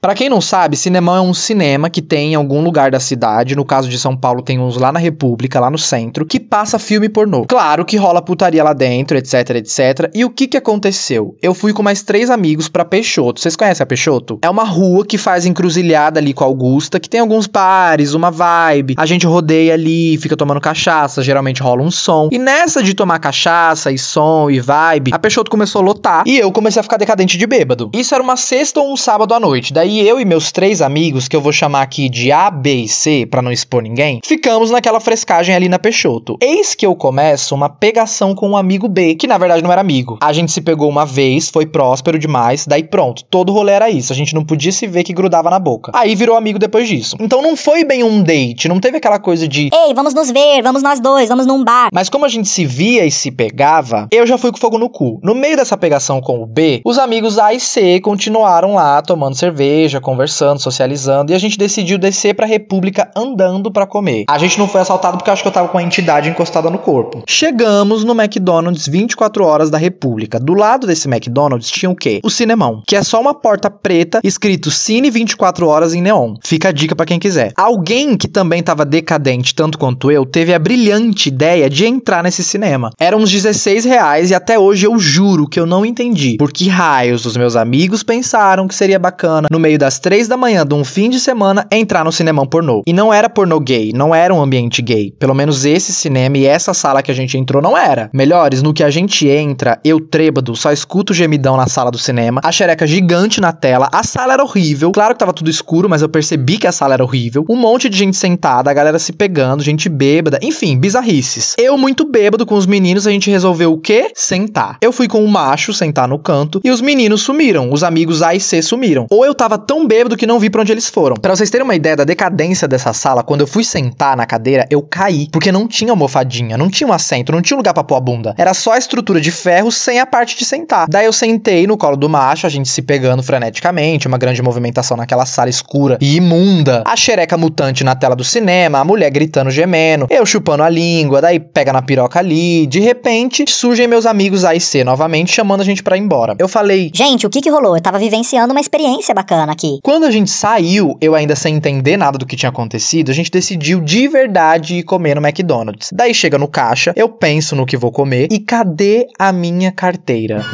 Pra 0.00 0.14
quem 0.14 0.30
não 0.30 0.40
sabe, 0.40 0.78
Cinemão 0.78 1.14
é 1.14 1.20
um 1.20 1.34
cinema 1.34 1.90
que 1.90 2.00
tem 2.00 2.32
em 2.32 2.34
algum 2.34 2.62
lugar 2.62 2.90
da 2.90 2.98
cidade, 2.98 3.54
no 3.54 3.66
caso 3.66 3.86
de 3.86 3.98
São 3.98 4.16
Paulo 4.16 4.40
tem 4.40 4.58
uns 4.58 4.78
lá 4.78 4.90
na 4.90 4.98
República, 4.98 5.60
lá 5.60 5.70
no 5.70 5.76
centro, 5.76 6.24
que 6.24 6.40
passa 6.40 6.78
filme 6.78 7.06
pornô. 7.06 7.44
Claro 7.44 7.84
que 7.84 7.98
rola 7.98 8.22
putaria 8.22 8.64
lá 8.64 8.72
dentro, 8.72 9.18
etc, 9.18 9.56
etc. 9.56 10.10
E 10.14 10.24
o 10.24 10.30
que 10.30 10.48
que 10.48 10.56
aconteceu? 10.56 11.36
Eu 11.42 11.52
fui 11.52 11.74
com 11.74 11.82
mais 11.82 12.02
três 12.02 12.30
amigos 12.30 12.66
pra 12.66 12.82
Peixoto. 12.82 13.42
Vocês 13.42 13.54
conhecem 13.54 13.84
a 13.84 13.86
Peixoto? 13.86 14.38
É 14.40 14.48
uma 14.48 14.64
rua 14.64 15.04
que 15.04 15.18
faz 15.18 15.44
encruzilhada 15.44 16.18
ali 16.18 16.32
com 16.32 16.44
a 16.44 16.46
Augusta, 16.46 16.98
que 16.98 17.10
tem 17.10 17.20
alguns 17.20 17.46
bares, 17.46 18.14
uma 18.14 18.30
vibe. 18.30 18.94
A 18.96 19.04
gente 19.04 19.26
rodeia 19.26 19.74
ali, 19.74 20.16
fica 20.16 20.34
tomando 20.34 20.62
cachaça, 20.62 21.22
geralmente 21.22 21.62
rola 21.62 21.82
um 21.82 21.90
som. 21.90 22.30
E 22.32 22.38
nessa 22.38 22.82
de 22.82 22.94
tomar 22.94 23.18
cachaça 23.18 23.92
e 23.92 23.98
som 23.98 24.48
e 24.48 24.60
vibe, 24.60 25.10
a 25.12 25.18
Peixoto 25.18 25.50
começou 25.50 25.82
a 25.82 25.84
lotar 25.84 26.24
e 26.26 26.38
eu 26.38 26.50
comecei 26.50 26.80
a 26.80 26.82
ficar 26.82 26.96
decadente 26.96 27.36
de 27.36 27.46
bêbado. 27.46 27.90
Isso 27.92 28.14
era 28.14 28.24
uma 28.24 28.38
sexta 28.38 28.80
ou 28.80 28.90
um 28.90 28.96
sábado 28.96 29.34
à 29.34 29.38
noite. 29.38 29.74
Daí 29.74 29.89
eu 29.98 30.20
e 30.20 30.24
meus 30.24 30.52
três 30.52 30.80
amigos, 30.80 31.26
que 31.26 31.34
eu 31.34 31.40
vou 31.40 31.52
chamar 31.52 31.82
aqui 31.82 32.08
de 32.08 32.30
A, 32.30 32.50
B 32.50 32.74
e 32.82 32.88
C, 32.88 33.26
pra 33.26 33.42
não 33.42 33.50
expor 33.50 33.82
ninguém, 33.82 34.20
ficamos 34.24 34.70
naquela 34.70 35.00
frescagem 35.00 35.54
ali 35.54 35.68
na 35.68 35.78
Peixoto. 35.78 36.36
Eis 36.40 36.74
que 36.74 36.86
eu 36.86 36.94
começo 36.94 37.54
uma 37.54 37.68
pegação 37.68 38.34
com 38.34 38.50
um 38.50 38.56
amigo 38.56 38.88
B, 38.88 39.14
que 39.14 39.26
na 39.26 39.38
verdade 39.38 39.62
não 39.62 39.72
era 39.72 39.80
amigo. 39.80 40.18
A 40.22 40.32
gente 40.32 40.52
se 40.52 40.60
pegou 40.60 40.88
uma 40.88 41.04
vez, 41.06 41.48
foi 41.50 41.66
próspero 41.66 42.18
demais, 42.18 42.66
daí 42.66 42.82
pronto, 42.84 43.24
todo 43.24 43.52
rolê 43.52 43.72
era 43.72 43.90
isso. 43.90 44.12
A 44.12 44.16
gente 44.16 44.34
não 44.34 44.44
podia 44.44 44.70
se 44.72 44.86
ver 44.86 45.02
que 45.02 45.12
grudava 45.12 45.50
na 45.50 45.58
boca. 45.58 45.90
Aí 45.94 46.14
virou 46.14 46.36
amigo 46.36 46.58
depois 46.58 46.88
disso. 46.88 47.16
Então 47.18 47.42
não 47.42 47.56
foi 47.56 47.84
bem 47.84 48.04
um 48.04 48.22
date, 48.22 48.68
não 48.68 48.78
teve 48.78 48.98
aquela 48.98 49.18
coisa 49.18 49.48
de 49.48 49.70
Ei, 49.72 49.94
vamos 49.94 50.14
nos 50.14 50.30
ver, 50.30 50.62
vamos 50.62 50.82
nós 50.82 51.00
dois, 51.00 51.28
vamos 51.28 51.46
num 51.46 51.64
bar. 51.64 51.88
mas 51.92 52.08
como 52.08 52.24
a 52.24 52.28
gente 52.28 52.48
se 52.48 52.64
via 52.66 53.04
e 53.06 53.10
se 53.10 53.30
pegava, 53.30 54.06
eu 54.12 54.26
já 54.26 54.36
fui 54.36 54.52
com 54.52 54.58
fogo 54.58 54.78
no 54.78 54.88
cu. 54.90 55.18
No 55.22 55.34
meio 55.34 55.56
dessa 55.56 55.76
pegação 55.76 56.20
com 56.20 56.42
o 56.42 56.46
B, 56.46 56.80
os 56.84 56.98
amigos 56.98 57.38
A 57.38 57.54
e 57.54 57.60
C 57.60 58.00
continuaram 58.00 58.74
lá 58.74 59.00
tomando 59.00 59.34
cerveja, 59.34 59.79
conversando, 60.00 60.60
socializando, 60.60 61.32
e 61.32 61.34
a 61.34 61.38
gente 61.38 61.56
decidiu 61.56 61.96
descer 61.96 62.34
pra 62.34 62.46
República 62.46 63.10
andando 63.16 63.70
pra 63.70 63.86
comer. 63.86 64.24
A 64.28 64.38
gente 64.38 64.58
não 64.58 64.68
foi 64.68 64.80
assaltado 64.80 65.16
porque 65.16 65.30
acho 65.30 65.42
que 65.42 65.48
eu 65.48 65.52
tava 65.52 65.68
com 65.68 65.78
a 65.78 65.82
entidade 65.82 66.28
encostada 66.28 66.68
no 66.68 66.78
corpo. 66.78 67.22
Chegamos 67.26 68.04
no 68.04 68.12
McDonald's 68.12 68.86
24 68.86 69.44
horas 69.44 69.70
da 69.70 69.78
República. 69.78 70.38
Do 70.38 70.54
lado 70.54 70.86
desse 70.86 71.08
McDonald's 71.08 71.70
tinha 71.70 71.88
o 71.88 71.96
quê? 71.96 72.20
O 72.22 72.30
Cinemão, 72.30 72.82
que 72.86 72.96
é 72.96 73.02
só 73.02 73.20
uma 73.20 73.32
porta 73.32 73.70
preta 73.70 74.20
escrito 74.22 74.70
Cine 74.70 75.10
24 75.10 75.66
horas 75.66 75.94
em 75.94 76.02
neon. 76.02 76.34
Fica 76.44 76.68
a 76.68 76.72
dica 76.72 76.94
pra 76.96 77.06
quem 77.06 77.18
quiser. 77.18 77.52
Alguém 77.56 78.16
que 78.16 78.28
também 78.28 78.62
tava 78.62 78.84
decadente 78.84 79.54
tanto 79.54 79.78
quanto 79.78 80.10
eu 80.10 80.26
teve 80.26 80.52
a 80.52 80.58
brilhante 80.58 81.28
ideia 81.28 81.70
de 81.70 81.86
entrar 81.86 82.22
nesse 82.22 82.42
cinema. 82.42 82.90
Eram 82.98 83.18
uns 83.18 83.30
16 83.30 83.84
reais 83.84 84.30
e 84.30 84.34
até 84.34 84.58
hoje 84.58 84.86
eu 84.86 84.98
juro 84.98 85.48
que 85.48 85.60
eu 85.60 85.66
não 85.66 85.86
entendi 85.86 86.36
por 86.36 86.52
que 86.52 86.68
raios 86.68 87.24
os 87.24 87.36
meus 87.36 87.56
amigos 87.56 88.02
pensaram 88.02 88.66
que 88.66 88.74
seria 88.74 88.98
bacana 88.98 89.48
no 89.50 89.58
meio 89.58 89.69
meio 89.70 89.78
das 89.78 90.00
três 90.00 90.26
da 90.26 90.36
manhã 90.36 90.66
de 90.66 90.74
um 90.74 90.82
fim 90.82 91.08
de 91.08 91.20
semana, 91.20 91.64
entrar 91.70 92.04
no 92.04 92.10
cinemão 92.10 92.44
pornô. 92.44 92.82
E 92.84 92.92
não 92.92 93.14
era 93.14 93.30
pornô 93.30 93.60
gay, 93.60 93.92
não 93.94 94.12
era 94.12 94.34
um 94.34 94.42
ambiente 94.42 94.82
gay. 94.82 95.14
Pelo 95.16 95.32
menos 95.32 95.64
esse 95.64 95.92
cinema 95.92 96.38
e 96.38 96.44
essa 96.44 96.74
sala 96.74 97.02
que 97.04 97.10
a 97.10 97.14
gente 97.14 97.38
entrou 97.38 97.62
não 97.62 97.78
era. 97.78 98.10
Melhores, 98.12 98.62
no 98.62 98.74
que 98.74 98.82
a 98.82 98.90
gente 98.90 99.28
entra, 99.28 99.78
eu 99.84 100.00
trêbado, 100.00 100.56
só 100.56 100.72
escuto 100.72 101.14
gemidão 101.14 101.56
na 101.56 101.68
sala 101.68 101.88
do 101.88 101.98
cinema, 101.98 102.40
a 102.42 102.50
xereca 102.50 102.84
gigante 102.84 103.40
na 103.40 103.52
tela, 103.52 103.88
a 103.92 104.02
sala 104.02 104.32
era 104.32 104.42
horrível. 104.42 104.90
Claro 104.90 105.14
que 105.14 105.20
tava 105.20 105.32
tudo 105.32 105.48
escuro, 105.48 105.88
mas 105.88 106.02
eu 106.02 106.08
percebi 106.08 106.58
que 106.58 106.66
a 106.66 106.72
sala 106.72 106.94
era 106.94 107.04
horrível. 107.04 107.44
Um 107.48 107.56
monte 107.56 107.88
de 107.88 107.96
gente 107.96 108.16
sentada, 108.16 108.72
a 108.72 108.74
galera 108.74 108.98
se 108.98 109.12
pegando, 109.12 109.62
gente 109.62 109.88
bêbada, 109.88 110.40
enfim, 110.42 110.76
bizarrices. 110.76 111.54
Eu, 111.56 111.78
muito 111.78 112.04
bêbado 112.04 112.44
com 112.44 112.56
os 112.56 112.66
meninos, 112.66 113.06
a 113.06 113.10
gente 113.12 113.30
resolveu 113.30 113.72
o 113.72 113.78
quê? 113.78 114.10
Sentar. 114.16 114.78
Eu 114.82 114.90
fui 114.90 115.06
com 115.06 115.24
o 115.24 115.28
macho 115.28 115.72
sentar 115.72 116.08
no 116.08 116.18
canto 116.18 116.60
e 116.64 116.72
os 116.72 116.80
meninos 116.80 117.22
sumiram. 117.22 117.70
Os 117.72 117.84
amigos 117.84 118.20
A 118.20 118.34
e 118.34 118.40
C 118.40 118.60
sumiram. 118.60 119.06
Ou 119.08 119.24
eu 119.24 119.32
tava 119.32 119.59
tão 119.60 119.86
bêbado 119.86 120.16
que 120.16 120.26
não 120.26 120.38
vi 120.38 120.50
pra 120.50 120.62
onde 120.62 120.72
eles 120.72 120.88
foram. 120.88 121.16
Pra 121.16 121.34
vocês 121.34 121.50
terem 121.50 121.64
uma 121.64 121.74
ideia 121.74 121.96
da 121.96 122.04
decadência 122.04 122.66
dessa 122.66 122.92
sala, 122.92 123.22
quando 123.22 123.42
eu 123.42 123.46
fui 123.46 123.62
sentar 123.62 124.16
na 124.16 124.26
cadeira, 124.26 124.66
eu 124.70 124.82
caí. 124.82 125.28
Porque 125.30 125.52
não 125.52 125.68
tinha 125.68 125.92
almofadinha, 125.92 126.56
não 126.56 126.70
tinha 126.70 126.88
um 126.88 126.92
assento, 126.92 127.32
não 127.32 127.42
tinha 127.42 127.56
lugar 127.56 127.74
pra 127.74 127.84
pôr 127.84 127.96
a 127.96 128.00
bunda. 128.00 128.34
Era 128.36 128.54
só 128.54 128.72
a 128.72 128.78
estrutura 128.78 129.20
de 129.20 129.30
ferro 129.30 129.70
sem 129.70 130.00
a 130.00 130.06
parte 130.06 130.36
de 130.36 130.44
sentar. 130.44 130.86
Daí 130.88 131.06
eu 131.06 131.12
sentei 131.12 131.66
no 131.66 131.76
colo 131.76 131.96
do 131.96 132.08
macho, 132.08 132.46
a 132.46 132.50
gente 132.50 132.68
se 132.68 132.82
pegando 132.82 133.22
freneticamente, 133.22 134.08
uma 134.08 134.18
grande 134.18 134.42
movimentação 134.42 134.96
naquela 134.96 135.26
sala 135.26 135.50
escura 135.50 135.98
e 136.00 136.16
imunda. 136.16 136.82
A 136.86 136.96
xereca 136.96 137.36
mutante 137.36 137.84
na 137.84 137.94
tela 137.94 138.16
do 138.16 138.24
cinema, 138.24 138.78
a 138.78 138.84
mulher 138.84 139.10
gritando, 139.10 139.50
gemendo, 139.50 140.06
eu 140.10 140.24
chupando 140.24 140.62
a 140.62 140.68
língua, 140.68 141.20
daí 141.20 141.38
pega 141.38 141.72
na 141.72 141.82
piroca 141.82 142.18
ali. 142.18 142.66
De 142.66 142.80
repente, 142.80 143.44
surgem 143.46 143.86
meus 143.86 144.06
amigos 144.06 144.44
A 144.44 144.54
e 144.54 144.60
C 144.60 144.84
novamente 144.84 145.32
chamando 145.32 145.60
a 145.60 145.64
gente 145.64 145.82
para 145.82 145.96
ir 145.96 146.00
embora. 146.00 146.34
Eu 146.38 146.48
falei: 146.48 146.90
Gente, 146.94 147.26
o 147.26 147.30
que 147.30 147.40
que 147.40 147.50
rolou? 147.50 147.76
Eu 147.76 147.82
tava 147.82 147.98
vivenciando 147.98 148.52
uma 148.52 148.60
experiência 148.60 149.14
bacana 149.14 149.49
aqui. 149.52 149.78
Quando 149.82 150.04
a 150.04 150.10
gente 150.10 150.30
saiu, 150.30 150.96
eu 151.00 151.14
ainda 151.14 151.36
sem 151.36 151.56
entender 151.56 151.96
nada 151.96 152.18
do 152.18 152.26
que 152.26 152.36
tinha 152.36 152.50
acontecido, 152.50 153.10
a 153.10 153.14
gente 153.14 153.30
decidiu 153.30 153.80
de 153.80 154.08
verdade 154.08 154.76
ir 154.76 154.82
comer 154.82 155.16
no 155.16 155.26
McDonald's. 155.26 155.90
Daí 155.92 156.14
chega 156.14 156.38
no 156.38 156.48
caixa, 156.48 156.92
eu 156.96 157.08
penso 157.08 157.54
no 157.54 157.66
que 157.66 157.76
vou 157.76 157.92
comer 157.92 158.28
e 158.30 158.38
cadê 158.38 159.06
a 159.18 159.32
minha 159.32 159.72
carteira? 159.72 160.44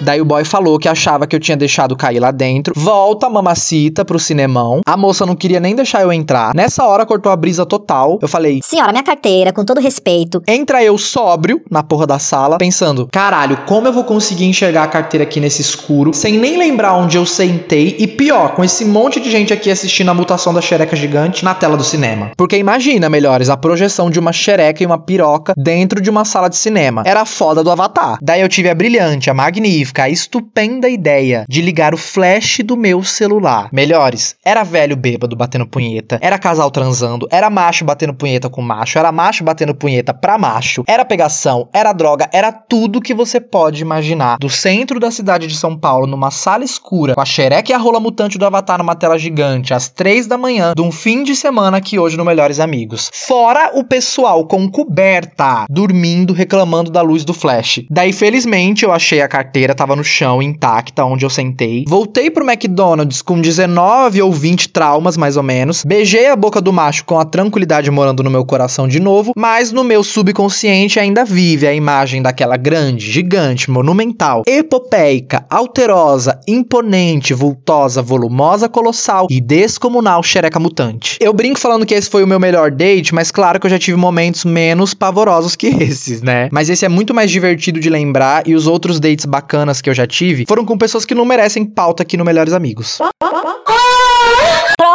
Daí 0.00 0.20
o 0.20 0.24
boy 0.24 0.44
falou 0.44 0.78
que 0.78 0.88
achava 0.88 1.26
que 1.26 1.34
eu 1.34 1.40
tinha 1.40 1.56
deixado 1.56 1.96
cair 1.96 2.20
lá 2.20 2.30
dentro. 2.30 2.74
Volta 2.76 3.26
a 3.26 3.30
mamacita 3.30 4.04
pro 4.04 4.18
cinemão. 4.18 4.80
A 4.84 4.96
moça 4.96 5.24
não 5.24 5.34
queria 5.34 5.60
nem 5.60 5.74
deixar 5.74 6.02
eu 6.02 6.12
entrar. 6.12 6.54
Nessa 6.54 6.84
hora 6.84 7.06
cortou 7.06 7.30
a 7.30 7.36
brisa 7.36 7.64
total. 7.64 8.18
Eu 8.20 8.28
falei: 8.28 8.60
Senhora, 8.62 8.92
minha 8.92 9.02
carteira, 9.02 9.52
com 9.52 9.64
todo 9.64 9.80
respeito. 9.80 10.42
Entra 10.46 10.82
eu 10.82 10.98
sóbrio 10.98 11.62
na 11.70 11.82
porra 11.82 12.06
da 12.06 12.18
sala, 12.18 12.58
pensando: 12.58 13.08
caralho, 13.10 13.58
como 13.66 13.86
eu 13.88 13.92
vou 13.92 14.04
conseguir 14.04 14.44
enxergar 14.44 14.82
a 14.82 14.88
carteira 14.88 15.24
aqui 15.24 15.40
nesse 15.40 15.62
escuro, 15.62 16.12
sem 16.12 16.38
nem 16.38 16.58
lembrar 16.58 16.94
onde 16.94 17.16
eu 17.16 17.24
sentei 17.24 17.96
e 17.98 18.06
pior, 18.06 18.54
com 18.54 18.64
esse 18.64 18.84
monte 18.84 19.20
de 19.20 19.30
gente 19.30 19.52
aqui 19.52 19.70
assistindo 19.70 20.10
a 20.10 20.14
mutação 20.14 20.52
da 20.52 20.60
xereca 20.60 20.96
gigante 20.96 21.44
na 21.44 21.54
tela 21.54 21.76
do 21.76 21.84
cinema. 21.84 22.32
Porque 22.36 22.56
imagina, 22.56 23.08
melhores, 23.08 23.48
a 23.48 23.56
projeção 23.56 24.10
de 24.10 24.18
uma 24.18 24.32
xereca 24.32 24.82
e 24.82 24.86
uma 24.86 24.98
piroca 24.98 25.54
dentro 25.56 26.00
de 26.00 26.10
uma 26.10 26.24
sala 26.24 26.48
de 26.48 26.56
cinema. 26.56 27.02
Era 27.06 27.22
a 27.22 27.26
foda 27.26 27.62
do 27.62 27.70
Avatar. 27.70 28.18
Daí 28.20 28.40
eu 28.40 28.48
tive 28.48 28.68
a 28.68 28.74
brilhante, 28.74 29.30
a 29.30 29.34
magnífica, 29.34 29.93
a 30.02 30.10
estupenda 30.10 30.88
ideia 30.88 31.44
de 31.48 31.62
ligar 31.62 31.94
o 31.94 31.98
flash 31.98 32.58
do 32.64 32.76
meu 32.76 33.02
celular. 33.02 33.68
Melhores, 33.72 34.36
era 34.44 34.62
velho 34.62 34.96
bêbado 34.96 35.36
batendo 35.36 35.66
punheta, 35.66 36.18
era 36.20 36.38
casal 36.38 36.70
transando, 36.70 37.28
era 37.30 37.48
macho 37.48 37.84
batendo 37.84 38.14
punheta 38.14 38.50
com 38.50 38.60
macho, 38.60 38.98
era 38.98 39.12
macho 39.12 39.44
batendo 39.44 39.74
punheta 39.74 40.12
pra 40.12 40.38
macho, 40.38 40.84
era 40.86 41.04
pegação, 41.04 41.68
era 41.72 41.92
droga, 41.92 42.28
era 42.32 42.50
tudo 42.50 43.00
que 43.00 43.14
você 43.14 43.40
pode 43.40 43.82
imaginar. 43.82 44.38
Do 44.38 44.48
centro 44.48 44.98
da 44.98 45.10
cidade 45.10 45.46
de 45.46 45.56
São 45.56 45.76
Paulo, 45.76 46.06
numa 46.06 46.30
sala 46.30 46.64
escura, 46.64 47.14
com 47.14 47.20
a 47.20 47.24
xereca 47.24 47.70
e 47.70 47.74
a 47.74 47.78
rola 47.78 48.00
mutante 48.00 48.38
do 48.38 48.46
Avatar 48.46 48.78
numa 48.78 48.94
tela 48.94 49.18
gigante, 49.18 49.74
às 49.74 49.88
três 49.88 50.26
da 50.26 50.36
manhã, 50.36 50.72
de 50.74 50.82
um 50.82 50.92
fim 50.92 51.22
de 51.22 51.34
semana 51.36 51.76
aqui 51.76 51.98
hoje 51.98 52.16
no 52.16 52.24
Melhores 52.24 52.60
Amigos. 52.60 53.10
Fora 53.12 53.72
o 53.74 53.84
pessoal 53.84 54.46
com 54.46 54.70
coberta, 54.70 55.66
dormindo, 55.68 56.32
reclamando 56.32 56.90
da 56.90 57.02
luz 57.02 57.24
do 57.24 57.34
flash. 57.34 57.84
Daí, 57.90 58.12
felizmente, 58.12 58.84
eu 58.84 58.92
achei 58.92 59.20
a 59.20 59.28
carteira, 59.28 59.73
tava 59.74 59.96
no 59.96 60.04
chão, 60.04 60.42
intacta, 60.42 61.04
onde 61.04 61.24
eu 61.24 61.30
sentei. 61.30 61.84
Voltei 61.86 62.30
pro 62.30 62.48
McDonald's 62.48 63.22
com 63.22 63.40
19 63.40 64.22
ou 64.22 64.32
20 64.32 64.68
traumas, 64.68 65.16
mais 65.16 65.36
ou 65.36 65.42
menos. 65.42 65.84
Beijei 65.84 66.28
a 66.28 66.36
boca 66.36 66.60
do 66.60 66.72
macho 66.72 67.04
com 67.04 67.18
a 67.18 67.24
tranquilidade 67.24 67.90
morando 67.90 68.22
no 68.22 68.30
meu 68.30 68.44
coração 68.44 68.86
de 68.86 69.00
novo, 69.00 69.32
mas 69.36 69.72
no 69.72 69.84
meu 69.84 70.02
subconsciente 70.02 70.98
ainda 70.98 71.24
vive 71.24 71.66
a 71.66 71.74
imagem 71.74 72.22
daquela 72.22 72.56
grande, 72.56 73.10
gigante, 73.10 73.70
monumental, 73.70 74.42
epopeica, 74.46 75.44
alterosa, 75.50 76.40
imponente, 76.46 77.34
vultosa, 77.34 78.02
volumosa, 78.02 78.68
colossal 78.68 79.26
e 79.30 79.40
descomunal 79.40 80.22
xereca 80.22 80.58
mutante. 80.58 81.18
Eu 81.20 81.32
brinco 81.32 81.58
falando 81.58 81.86
que 81.86 81.94
esse 81.94 82.10
foi 82.10 82.22
o 82.22 82.26
meu 82.26 82.40
melhor 82.40 82.70
date, 82.70 83.14
mas 83.14 83.30
claro 83.30 83.58
que 83.60 83.66
eu 83.66 83.70
já 83.70 83.78
tive 83.78 83.96
momentos 83.96 84.44
menos 84.44 84.94
pavorosos 84.94 85.56
que 85.56 85.68
esses, 85.82 86.22
né? 86.22 86.48
Mas 86.52 86.68
esse 86.68 86.84
é 86.84 86.88
muito 86.88 87.14
mais 87.14 87.30
divertido 87.30 87.80
de 87.80 87.90
lembrar 87.90 88.46
e 88.46 88.54
os 88.54 88.66
outros 88.66 89.00
dates 89.00 89.24
bacanas 89.24 89.63
que 89.82 89.90
eu 89.90 89.94
já 89.94 90.06
tive 90.06 90.44
foram 90.46 90.64
com 90.64 90.76
pessoas 90.76 91.04
que 91.04 91.14
não 91.14 91.24
merecem 91.24 91.64
pauta 91.64 92.02
aqui 92.02 92.16
no 92.16 92.24
Melhores 92.24 92.52
Amigos. 92.52 92.98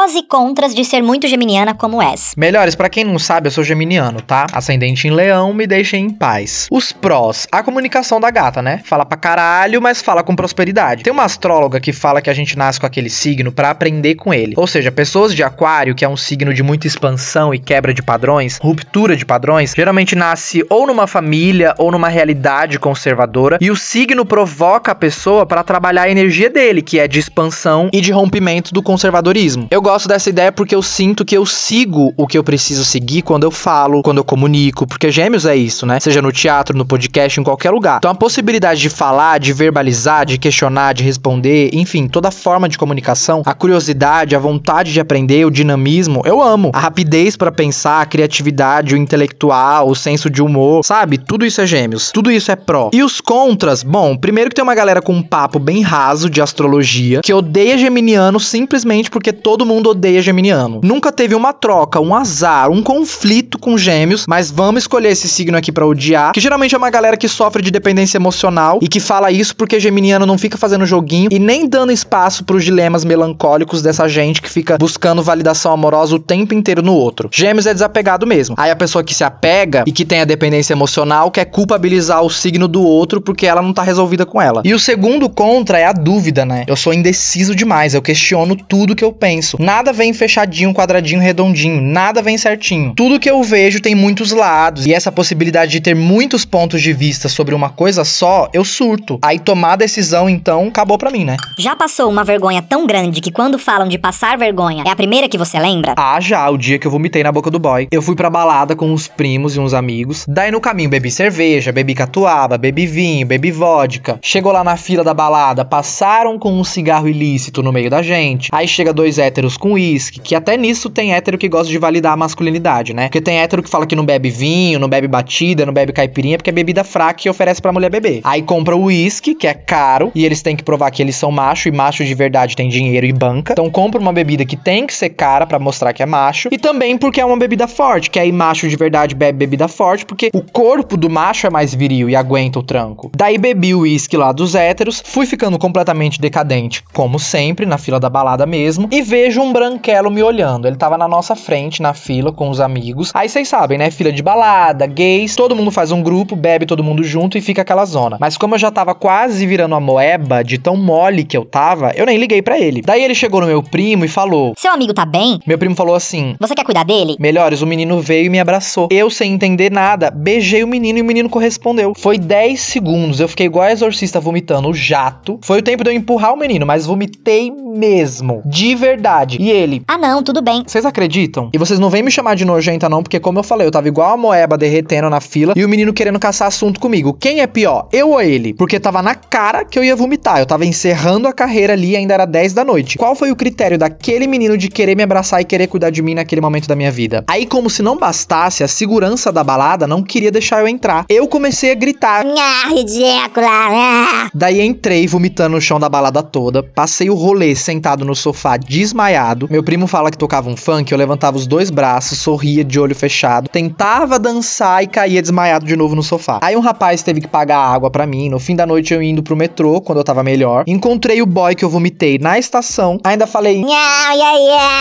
Prós 0.09 0.15
e 0.15 0.23
contras 0.23 0.73
de 0.73 0.83
ser 0.83 1.03
muito 1.03 1.27
geminiana 1.27 1.75
como 1.75 2.01
és. 2.01 2.33
Melhores, 2.35 2.73
para 2.73 2.89
quem 2.89 3.03
não 3.03 3.19
sabe, 3.19 3.47
eu 3.47 3.51
sou 3.51 3.63
geminiano, 3.63 4.21
tá? 4.21 4.47
Ascendente 4.51 5.07
em 5.07 5.11
leão, 5.11 5.53
me 5.53 5.67
deixem 5.67 6.05
em 6.05 6.09
paz. 6.09 6.67
Os 6.71 6.91
prós, 6.91 7.47
a 7.51 7.61
comunicação 7.61 8.19
da 8.19 8.31
gata, 8.31 8.59
né? 8.59 8.81
Fala 8.83 9.05
pra 9.05 9.15
caralho, 9.15 9.79
mas 9.79 10.01
fala 10.01 10.23
com 10.23 10.35
prosperidade. 10.35 11.03
Tem 11.03 11.13
uma 11.13 11.25
astróloga 11.25 11.79
que 11.79 11.93
fala 11.93 12.23
que 12.23 12.29
a 12.29 12.33
gente 12.33 12.57
nasce 12.57 12.79
com 12.79 12.87
aquele 12.87 13.09
signo 13.09 13.51
para 13.51 13.69
aprender 13.69 14.15
com 14.15 14.33
ele. 14.33 14.55
Ou 14.57 14.65
seja, 14.65 14.91
pessoas 14.91 15.35
de 15.35 15.43
aquário, 15.43 15.93
que 15.93 16.03
é 16.03 16.09
um 16.09 16.17
signo 16.17 16.55
de 16.55 16.63
muita 16.63 16.87
expansão 16.87 17.53
e 17.53 17.59
quebra 17.59 17.93
de 17.93 18.01
padrões, 18.01 18.57
ruptura 18.59 19.15
de 19.15 19.27
padrões, 19.27 19.75
geralmente 19.75 20.15
nasce 20.15 20.65
ou 20.71 20.87
numa 20.87 21.05
família 21.05 21.75
ou 21.77 21.91
numa 21.91 22.09
realidade 22.09 22.79
conservadora, 22.79 23.59
e 23.61 23.69
o 23.69 23.75
signo 23.75 24.25
provoca 24.25 24.91
a 24.91 24.95
pessoa 24.95 25.45
para 25.45 25.63
trabalhar 25.63 26.03
a 26.03 26.09
energia 26.09 26.49
dele, 26.49 26.81
que 26.81 26.97
é 26.99 27.07
de 27.07 27.19
expansão 27.19 27.91
e 27.93 28.01
de 28.01 28.11
rompimento 28.11 28.73
do 28.73 28.81
conservadorismo. 28.81 29.67
Eu 29.69 29.81
gosto 29.83 29.98
dessa 30.07 30.29
ideia 30.29 30.51
porque 30.51 30.75
eu 30.75 30.81
sinto 30.81 31.25
que 31.25 31.38
eu 31.38 31.45
sigo 31.45 32.13
o 32.17 32.27
que 32.27 32.38
eu 32.38 32.43
preciso 32.43 32.85
seguir 32.85 33.21
quando 33.21 33.43
eu 33.43 33.51
falo, 33.51 34.01
quando 34.01 34.17
eu 34.17 34.23
comunico, 34.23 34.88
porque 34.88 35.12
gêmeos 35.12 35.45
é 35.45 35.55
isso, 35.55 35.85
né? 35.85 35.99
Seja 35.99 36.21
no 36.21 36.31
teatro, 36.31 36.77
no 36.77 36.85
podcast, 36.85 37.39
em 37.39 37.43
qualquer 37.43 37.71
lugar. 37.71 37.97
Então 37.97 38.12
a 38.12 38.15
possibilidade 38.15 38.79
de 38.79 38.89
falar, 38.89 39.39
de 39.39 39.53
verbalizar, 39.53 40.25
de 40.25 40.38
questionar, 40.38 40.93
de 40.93 41.03
responder, 41.03 41.69
enfim, 41.73 42.07
toda 42.07 42.31
forma 42.31 42.67
de 42.67 42.77
comunicação, 42.77 43.41
a 43.45 43.53
curiosidade, 43.53 44.35
a 44.35 44.39
vontade 44.39 44.91
de 44.91 44.99
aprender, 44.99 45.45
o 45.45 45.51
dinamismo, 45.51 46.21
eu 46.25 46.41
amo. 46.41 46.71
A 46.73 46.79
rapidez 46.79 47.35
para 47.35 47.51
pensar, 47.51 48.01
a 48.01 48.05
criatividade, 48.05 48.93
o 48.93 48.97
intelectual, 48.97 49.89
o 49.89 49.95
senso 49.95 50.29
de 50.29 50.41
humor, 50.41 50.83
sabe? 50.83 51.17
Tudo 51.17 51.45
isso 51.45 51.62
é 51.62 51.65
gêmeos. 51.65 52.12
Tudo 52.12 52.31
isso 52.31 52.51
é 52.51 52.55
pró. 52.55 52.89
E 52.93 53.03
os 53.03 53.21
contras, 53.21 53.83
bom, 53.83 54.17
primeiro 54.17 54.49
que 54.49 54.55
tem 54.55 54.63
uma 54.63 54.75
galera 54.75 55.01
com 55.01 55.13
um 55.13 55.23
papo 55.23 55.59
bem 55.59 55.81
raso 55.81 56.29
de 56.29 56.41
astrologia, 56.41 57.21
que 57.23 57.33
odeia 57.33 57.77
geminiano 57.77 58.39
simplesmente 58.39 59.09
porque 59.09 59.31
todo 59.31 59.65
mundo 59.65 59.78
odeia 59.87 60.21
geminiano. 60.21 60.81
Nunca 60.83 61.11
teve 61.11 61.33
uma 61.33 61.53
troca, 61.53 61.99
um 61.99 62.13
azar, 62.13 62.69
um 62.69 62.83
conflito 62.83 63.57
com 63.57 63.77
gêmeos, 63.77 64.25
mas 64.27 64.51
vamos 64.51 64.83
escolher 64.83 65.09
esse 65.09 65.29
signo 65.29 65.57
aqui 65.57 65.71
para 65.71 65.87
odiar, 65.87 66.33
que 66.33 66.41
geralmente 66.41 66.75
é 66.75 66.77
uma 66.77 66.89
galera 66.89 67.15
que 67.15 67.27
sofre 67.27 67.61
de 67.61 67.71
dependência 67.71 68.17
emocional 68.17 68.79
e 68.81 68.87
que 68.87 68.99
fala 68.99 69.31
isso 69.31 69.55
porque 69.55 69.79
geminiano 69.79 70.25
não 70.25 70.37
fica 70.37 70.57
fazendo 70.57 70.85
joguinho 70.85 71.29
e 71.31 71.39
nem 71.39 71.67
dando 71.67 71.91
espaço 71.91 72.43
pros 72.43 72.63
dilemas 72.63 73.05
melancólicos 73.05 73.81
dessa 73.81 74.07
gente 74.07 74.41
que 74.41 74.49
fica 74.49 74.77
buscando 74.77 75.23
validação 75.23 75.71
amorosa 75.71 76.15
o 76.15 76.19
tempo 76.19 76.53
inteiro 76.53 76.81
no 76.81 76.93
outro. 76.93 77.29
Gêmeos 77.31 77.65
é 77.65 77.73
desapegado 77.73 78.27
mesmo. 78.27 78.55
Aí 78.57 78.71
a 78.71 78.75
pessoa 78.75 79.03
que 79.03 79.13
se 79.13 79.23
apega 79.23 79.83
e 79.85 79.91
que 79.91 80.05
tem 80.05 80.21
a 80.21 80.25
dependência 80.25 80.73
emocional 80.73 81.31
quer 81.31 81.45
culpabilizar 81.45 82.23
o 82.23 82.29
signo 82.29 82.67
do 82.67 82.81
outro 82.81 83.21
porque 83.21 83.45
ela 83.45 83.61
não 83.61 83.73
tá 83.73 83.83
resolvida 83.83 84.25
com 84.25 84.41
ela. 84.41 84.61
E 84.65 84.73
o 84.73 84.79
segundo 84.79 85.29
contra 85.29 85.79
é 85.79 85.85
a 85.85 85.93
dúvida, 85.93 86.45
né? 86.45 86.63
Eu 86.67 86.75
sou 86.75 86.93
indeciso 86.93 87.55
demais, 87.55 87.93
eu 87.93 88.01
questiono 88.01 88.55
tudo 88.55 88.95
que 88.95 89.03
eu 89.03 89.11
penso. 89.11 89.57
Nada 89.69 89.93
vem 89.93 90.12
fechadinho, 90.13 90.73
quadradinho, 90.73 91.21
redondinho, 91.21 91.79
nada 91.79 92.23
vem 92.23 92.39
certinho. 92.39 92.91
Tudo 92.95 93.19
que 93.19 93.29
eu 93.29 93.43
vejo 93.43 93.79
tem 93.79 93.93
muitos 93.93 94.32
lados 94.32 94.88
e 94.88 94.95
essa 94.95 95.12
possibilidade 95.12 95.73
de 95.73 95.79
ter 95.79 95.95
muitos 95.95 96.43
pontos 96.43 96.82
de 96.82 96.91
vista 96.91 97.29
sobre 97.29 97.53
uma 97.53 97.69
coisa 97.69 98.03
só, 98.03 98.49
eu 98.51 98.65
surto. 98.65 99.19
Aí 99.21 99.38
tomar 99.38 99.73
a 99.73 99.75
decisão 99.75 100.27
então 100.27 100.69
acabou 100.69 100.97
pra 100.97 101.12
mim, 101.12 101.23
né? 101.23 101.38
Já 101.60 101.75
passou 101.75 102.10
uma 102.10 102.23
vergonha 102.23 102.63
tão 102.63 102.88
grande 102.88 103.21
que 103.21 103.32
quando 103.32 103.60
falam 103.60 103.88
de 103.88 103.99
passar 103.99 104.39
vergonha, 104.39 104.86
é 104.88 104.89
a 104.89 104.95
primeira 104.95 105.29
que 105.29 105.38
você 105.38 105.60
lembra? 105.60 105.93
Ah, 105.95 106.19
já, 106.19 106.49
o 106.49 106.58
dia 106.58 106.79
que 106.79 106.88
eu 106.88 106.91
vomitei 106.91 107.21
na 107.21 107.32
boca 107.32 107.51
do 107.51 107.60
boy. 107.60 107.88
Eu 107.91 108.01
fui 108.01 108.15
pra 108.15 108.27
balada 108.27 108.75
com 108.75 108.91
uns 108.91 109.08
primos 109.08 109.55
e 109.55 109.60
uns 109.60 109.75
amigos. 109.75 110.25
Daí 110.27 110.49
no 110.49 110.60
caminho 110.60 110.89
bebi 110.89 111.12
cerveja, 111.12 111.71
bebi 111.71 111.93
catuaba, 111.93 112.58
bebi 112.58 112.88
vinho, 112.88 113.27
bebi 113.27 113.51
vodka. 113.51 114.17
Chegou 114.19 114.51
lá 114.51 114.63
na 114.63 114.77
fila 114.77 115.03
da 115.03 115.13
balada, 115.13 115.63
passaram 115.63 116.39
com 116.39 116.60
um 116.60 116.63
cigarro 116.63 117.08
ilícito 117.08 117.62
no 117.62 117.71
meio 117.71 117.91
da 117.91 118.01
gente. 118.01 118.49
Aí 118.51 118.67
chega 118.67 118.91
dois 118.91 119.19
héteros 119.19 119.58
com 119.59 119.73
uísque, 119.73 120.19
que 120.19 120.35
até 120.35 120.57
nisso 120.57 120.89
tem 120.89 121.13
hétero 121.13 121.37
que 121.37 121.47
gosta 121.47 121.71
de 121.71 121.77
validar 121.77 122.13
a 122.13 122.17
masculinidade, 122.17 122.93
né? 122.93 123.03
Porque 123.03 123.21
tem 123.21 123.39
hétero 123.39 123.61
que 123.61 123.69
fala 123.69 123.85
que 123.85 123.95
não 123.95 124.05
bebe 124.05 124.29
vinho, 124.29 124.79
não 124.79 124.87
bebe 124.87 125.07
batida, 125.07 125.65
não 125.65 125.73
bebe 125.73 125.91
caipirinha, 125.91 126.37
porque 126.37 126.49
é 126.49 126.53
bebida 126.53 126.83
fraca 126.83 127.21
e 127.25 127.29
oferece 127.29 127.61
pra 127.61 127.71
mulher 127.71 127.89
beber. 127.89 128.21
Aí 128.23 128.41
compra 128.41 128.75
o 128.75 128.85
uísque, 128.85 129.35
que 129.35 129.47
é 129.47 129.53
caro, 129.53 130.11
e 130.15 130.25
eles 130.25 130.41
têm 130.41 130.55
que 130.55 130.63
provar 130.63 130.89
que 130.91 131.01
eles 131.01 131.15
são 131.15 131.31
macho, 131.31 131.67
e 131.67 131.71
macho 131.71 132.03
de 132.03 132.13
verdade 132.13 132.55
tem 132.55 132.69
dinheiro 132.69 133.05
e 133.05 133.13
banca. 133.13 133.53
Então 133.53 133.69
compra 133.69 133.99
uma 133.99 134.13
bebida 134.13 134.45
que 134.45 134.55
tem 134.55 134.87
que 134.87 134.93
ser 134.93 135.09
cara 135.09 135.45
para 135.45 135.59
mostrar 135.59 135.93
que 135.93 136.01
é 136.01 136.05
macho, 136.05 136.49
e 136.51 136.57
também 136.57 136.97
porque 136.97 137.19
é 137.19 137.25
uma 137.25 137.37
bebida 137.37 137.67
forte, 137.67 138.09
que 138.09 138.19
aí 138.19 138.31
macho 138.31 138.67
de 138.67 138.75
verdade 138.75 139.15
bebe 139.15 139.39
bebida 139.39 139.67
forte, 139.67 140.05
porque 140.05 140.29
o 140.33 140.41
corpo 140.41 140.95
do 140.97 141.09
macho 141.09 141.47
é 141.47 141.49
mais 141.49 141.73
viril 141.73 142.09
e 142.09 142.15
aguenta 142.15 142.59
o 142.59 142.63
tranco. 142.63 143.11
Daí 143.15 143.37
bebi 143.37 143.73
o 143.73 143.79
uísque 143.79 144.17
lá 144.17 144.31
dos 144.31 144.55
héteros, 144.55 145.01
fui 145.05 145.25
ficando 145.25 145.57
completamente 145.57 146.19
decadente, 146.19 146.83
como 146.93 147.19
sempre, 147.19 147.65
na 147.65 147.77
fila 147.77 147.99
da 147.99 148.09
balada 148.09 148.45
mesmo, 148.45 148.87
e 148.91 149.01
vejo 149.01 149.41
um 149.41 149.48
branquelo 149.51 150.09
me 150.09 150.23
olhando. 150.23 150.67
Ele 150.67 150.75
tava 150.75 150.97
na 150.97 151.07
nossa 151.07 151.35
frente, 151.35 151.81
na 151.81 151.93
fila, 151.93 152.31
com 152.31 152.49
os 152.49 152.59
amigos. 152.59 153.12
Aí 153.13 153.29
vocês 153.29 153.47
sabem, 153.47 153.77
né? 153.77 153.91
Fila 153.91 154.12
de 154.12 154.21
balada, 154.21 154.85
gays, 154.85 155.35
todo 155.35 155.55
mundo 155.55 155.71
faz 155.71 155.91
um 155.91 156.01
grupo, 156.01 156.35
bebe 156.35 156.65
todo 156.65 156.83
mundo 156.83 157.03
junto 157.03 157.38
e 157.38 157.41
fica 157.41 157.62
aquela 157.62 157.85
zona. 157.85 158.17
Mas 158.19 158.38
como 158.38 158.55
eu 158.55 158.59
já 158.59 158.71
tava 158.71 158.93
quase 158.95 159.45
virando 159.45 159.75
a 159.75 159.79
moeba 159.79 160.43
de 160.43 160.57
tão 160.57 160.75
mole 160.75 161.23
que 161.23 161.38
eu 161.38 161.45
tava, 161.45 161.91
eu 161.95 162.05
nem 162.05 162.17
liguei 162.17 162.41
para 162.41 162.59
ele. 162.59 162.81
Daí 162.81 163.03
ele 163.03 163.15
chegou 163.15 163.41
no 163.41 163.47
meu 163.47 163.62
primo 163.63 164.05
e 164.05 164.07
falou: 164.07 164.53
Seu 164.57 164.71
amigo 164.71 164.93
tá 164.93 165.05
bem? 165.05 165.39
Meu 165.45 165.57
primo 165.57 165.75
falou 165.75 165.95
assim: 165.95 166.35
Você 166.39 166.55
quer 166.55 166.63
cuidar 166.63 166.83
dele? 166.83 167.15
Melhores, 167.19 167.62
o 167.62 167.67
menino 167.67 167.99
veio 167.99 168.25
e 168.25 168.29
me 168.29 168.39
abraçou. 168.39 168.88
Eu, 168.91 169.09
sem 169.09 169.33
entender 169.33 169.71
nada, 169.71 170.12
beijei 170.12 170.63
o 170.63 170.67
menino 170.67 170.99
e 170.99 171.01
o 171.01 171.05
menino 171.05 171.29
correspondeu. 171.29 171.93
Foi 171.97 172.17
10 172.17 172.59
segundos, 172.59 173.19
eu 173.19 173.27
fiquei 173.27 173.45
igual 173.45 173.65
a 173.65 173.71
exorcista 173.71 174.19
vomitando 174.19 174.69
o 174.69 174.73
jato. 174.73 175.39
Foi 175.41 175.59
o 175.59 175.63
tempo 175.63 175.83
de 175.83 175.89
eu 175.89 175.95
empurrar 175.95 176.33
o 176.33 176.38
menino, 176.38 176.65
mas 176.65 176.85
vomitei 176.85 177.51
mesmo. 177.51 178.41
De 178.45 178.75
verdade. 178.75 179.38
E 179.39 179.49
ele. 179.49 179.82
Ah, 179.88 179.97
não, 179.97 180.21
tudo 180.21 180.41
bem. 180.41 180.65
Vocês 180.67 180.86
acreditam? 180.86 181.49
E 181.54 181.58
vocês 181.58 181.80
não 181.80 181.89
vêm 181.89 182.04
me 182.04 182.12
chamar 182.12 182.36
de 182.36 182.43
nojenta, 182.43 182.89
não, 182.89 183.02
porque, 183.02 183.21
como 183.21 183.39
eu 183.39 183.43
falei, 183.43 183.65
eu 183.65 183.71
tava 183.71 183.88
igual 183.88 184.12
a 184.12 184.17
moeba 184.17 184.58
derretendo 184.58 185.10
na 185.10 185.21
fila 185.21 185.54
e 185.56 185.63
o 185.63 185.69
menino 185.69 185.93
querendo 185.93 186.19
caçar 186.19 186.49
assunto 186.49 186.78
comigo. 186.78 187.13
Quem 187.13 187.39
é 187.39 187.47
pior? 187.47 187.88
Eu 187.93 188.10
ou 188.10 188.21
ele? 188.21 188.54
Porque 188.54 188.78
tava 188.82 189.02
na 189.02 189.15
cara 189.15 189.63
que 189.63 189.80
eu 189.80 189.84
ia 189.84 189.95
vomitar. 189.95 190.39
Eu 190.39 190.45
tava 190.45 190.65
encerrando 190.65 191.25
a 191.25 191.32
carreira 191.32 191.71
ali 191.71 191.91
e 191.91 191.95
ainda 191.95 192.15
era 192.15 192.25
10 192.25 192.54
da 192.54 192.65
noite. 192.65 192.97
Qual 192.97 193.15
foi 193.15 193.32
o 193.32 193.36
critério 193.36 193.78
daquele 193.78 194.28
menino 194.28 194.58
de 194.58 194.67
querer 194.67 194.93
me 194.93 195.04
abraçar 195.04 195.39
e 195.39 195.45
querer 195.45 195.67
cuidar 195.67 195.89
de 195.89 196.02
mim 196.02 196.15
naquele 196.15 196.41
momento 196.41 196.67
da 196.67 196.75
minha 196.75 196.91
vida? 196.91 197.23
Aí, 197.25 197.45
como 197.45 197.69
se 197.69 197.82
não 197.82 197.97
bastasse, 197.97 198.62
a 198.62 198.67
segurança 198.67 199.32
da 199.32 199.41
balada 199.41 199.88
não 199.88 200.04
queria 200.04 200.32
deixar 200.32 200.60
eu 200.60 200.67
entrar. 200.67 201.06
Eu 201.08 201.30
comecei 201.30 201.71
a 201.71 201.75
gritar. 201.75 202.25
Ah, 202.25 202.67
ridícula. 202.67 203.47
Ah. 203.47 204.30
Daí 204.34 204.60
entrei 204.60 205.08
vomitando 205.08 205.56
no 205.56 205.62
chão 205.62 205.80
da 205.80 205.88
balada 205.88 206.21
toda, 206.21 206.62
passei 206.62 207.10
o 207.10 207.15
rolê 207.15 207.56
sentado 207.56 208.04
no 208.04 208.13
sofá 208.13 208.58
desmaiado. 208.58 209.28
Meu 209.49 209.63
primo 209.63 209.87
fala 209.87 210.09
que 210.11 210.17
tocava 210.17 210.49
um 210.49 210.55
funk, 210.57 210.91
eu 210.91 210.97
levantava 210.97 211.37
os 211.37 211.45
dois 211.47 211.69
braços, 211.69 212.17
sorria 212.19 212.63
de 212.63 212.79
olho 212.79 212.95
fechado, 212.95 213.49
tentava 213.49 214.17
dançar 214.19 214.83
e 214.83 214.87
caía 214.87 215.21
desmaiado 215.21 215.65
de 215.65 215.75
novo 215.75 215.95
no 215.95 216.03
sofá. 216.03 216.39
Aí 216.41 216.55
um 216.55 216.59
rapaz 216.61 217.03
teve 217.03 217.21
que 217.21 217.27
pagar 217.27 217.57
água 217.59 217.89
para 217.89 218.05
mim. 218.05 218.29
No 218.29 218.39
fim 218.39 218.55
da 218.55 218.65
noite 218.65 218.93
eu 218.93 219.01
indo 219.01 219.21
pro 219.23 219.35
metrô, 219.35 219.81
quando 219.81 219.97
eu 219.99 220.03
tava 220.03 220.23
melhor, 220.23 220.63
encontrei 220.67 221.21
o 221.21 221.25
boy 221.25 221.55
que 221.55 221.63
eu 221.65 221.69
vomitei 221.69 222.17
na 222.17 222.37
estação. 222.39 222.99
Ainda 223.03 223.27
falei 223.27 223.61
Nha, 223.63 224.15
nha, 224.15 224.33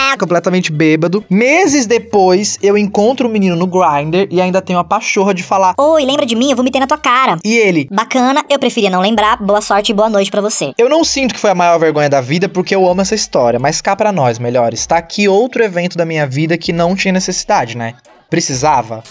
nha. 0.09 0.17
completamente 0.17 0.71
bêbado. 0.71 1.23
Meses 1.29 1.85
depois, 1.85 2.57
eu 2.61 2.77
encontro 2.77 3.27
o 3.27 3.31
menino 3.31 3.55
no 3.55 3.67
Grindr 3.67 4.27
e 4.31 4.41
ainda 4.41 4.61
tenho 4.61 4.79
a 4.79 4.83
pachorra 4.83 5.33
de 5.33 5.43
falar. 5.43 5.73
Oi, 5.77 6.03
lembra 6.05 6.25
de 6.25 6.35
mim? 6.35 6.49
Eu 6.49 6.55
vomitei 6.57 6.79
na 6.79 6.87
tua 6.87 6.97
cara. 6.97 7.37
E 7.43 7.55
ele, 7.55 7.87
Bacana, 7.91 8.43
eu 8.49 8.57
preferia 8.59 8.89
não 8.89 9.01
lembrar. 9.01 9.37
Boa 9.41 9.61
sorte 9.61 9.91
e 9.91 9.95
boa 9.95 10.09
noite 10.09 10.31
pra 10.31 10.41
você. 10.41 10.73
Eu 10.77 10.89
não 10.89 11.03
sinto 11.03 11.33
que 11.33 11.39
foi 11.39 11.49
a 11.51 11.55
maior 11.55 11.77
vergonha 11.79 12.09
da 12.09 12.21
vida 12.21 12.47
porque 12.49 12.73
eu 12.73 12.87
amo 12.87 13.01
essa 13.01 13.15
história, 13.15 13.59
mas 13.59 13.81
cá 13.81 13.95
pra 13.95 14.11
nós, 14.11 14.38
melhores. 14.39 14.85
Tá 14.85 14.97
aqui 14.97 15.27
outro 15.27 15.63
evento 15.63 15.97
da 15.97 16.05
minha 16.05 16.25
vida 16.25 16.57
que 16.57 16.73
não 16.73 16.95
tinha 16.95 17.11
necessidade, 17.11 17.77
né? 17.77 17.95
Precisava? 18.29 19.03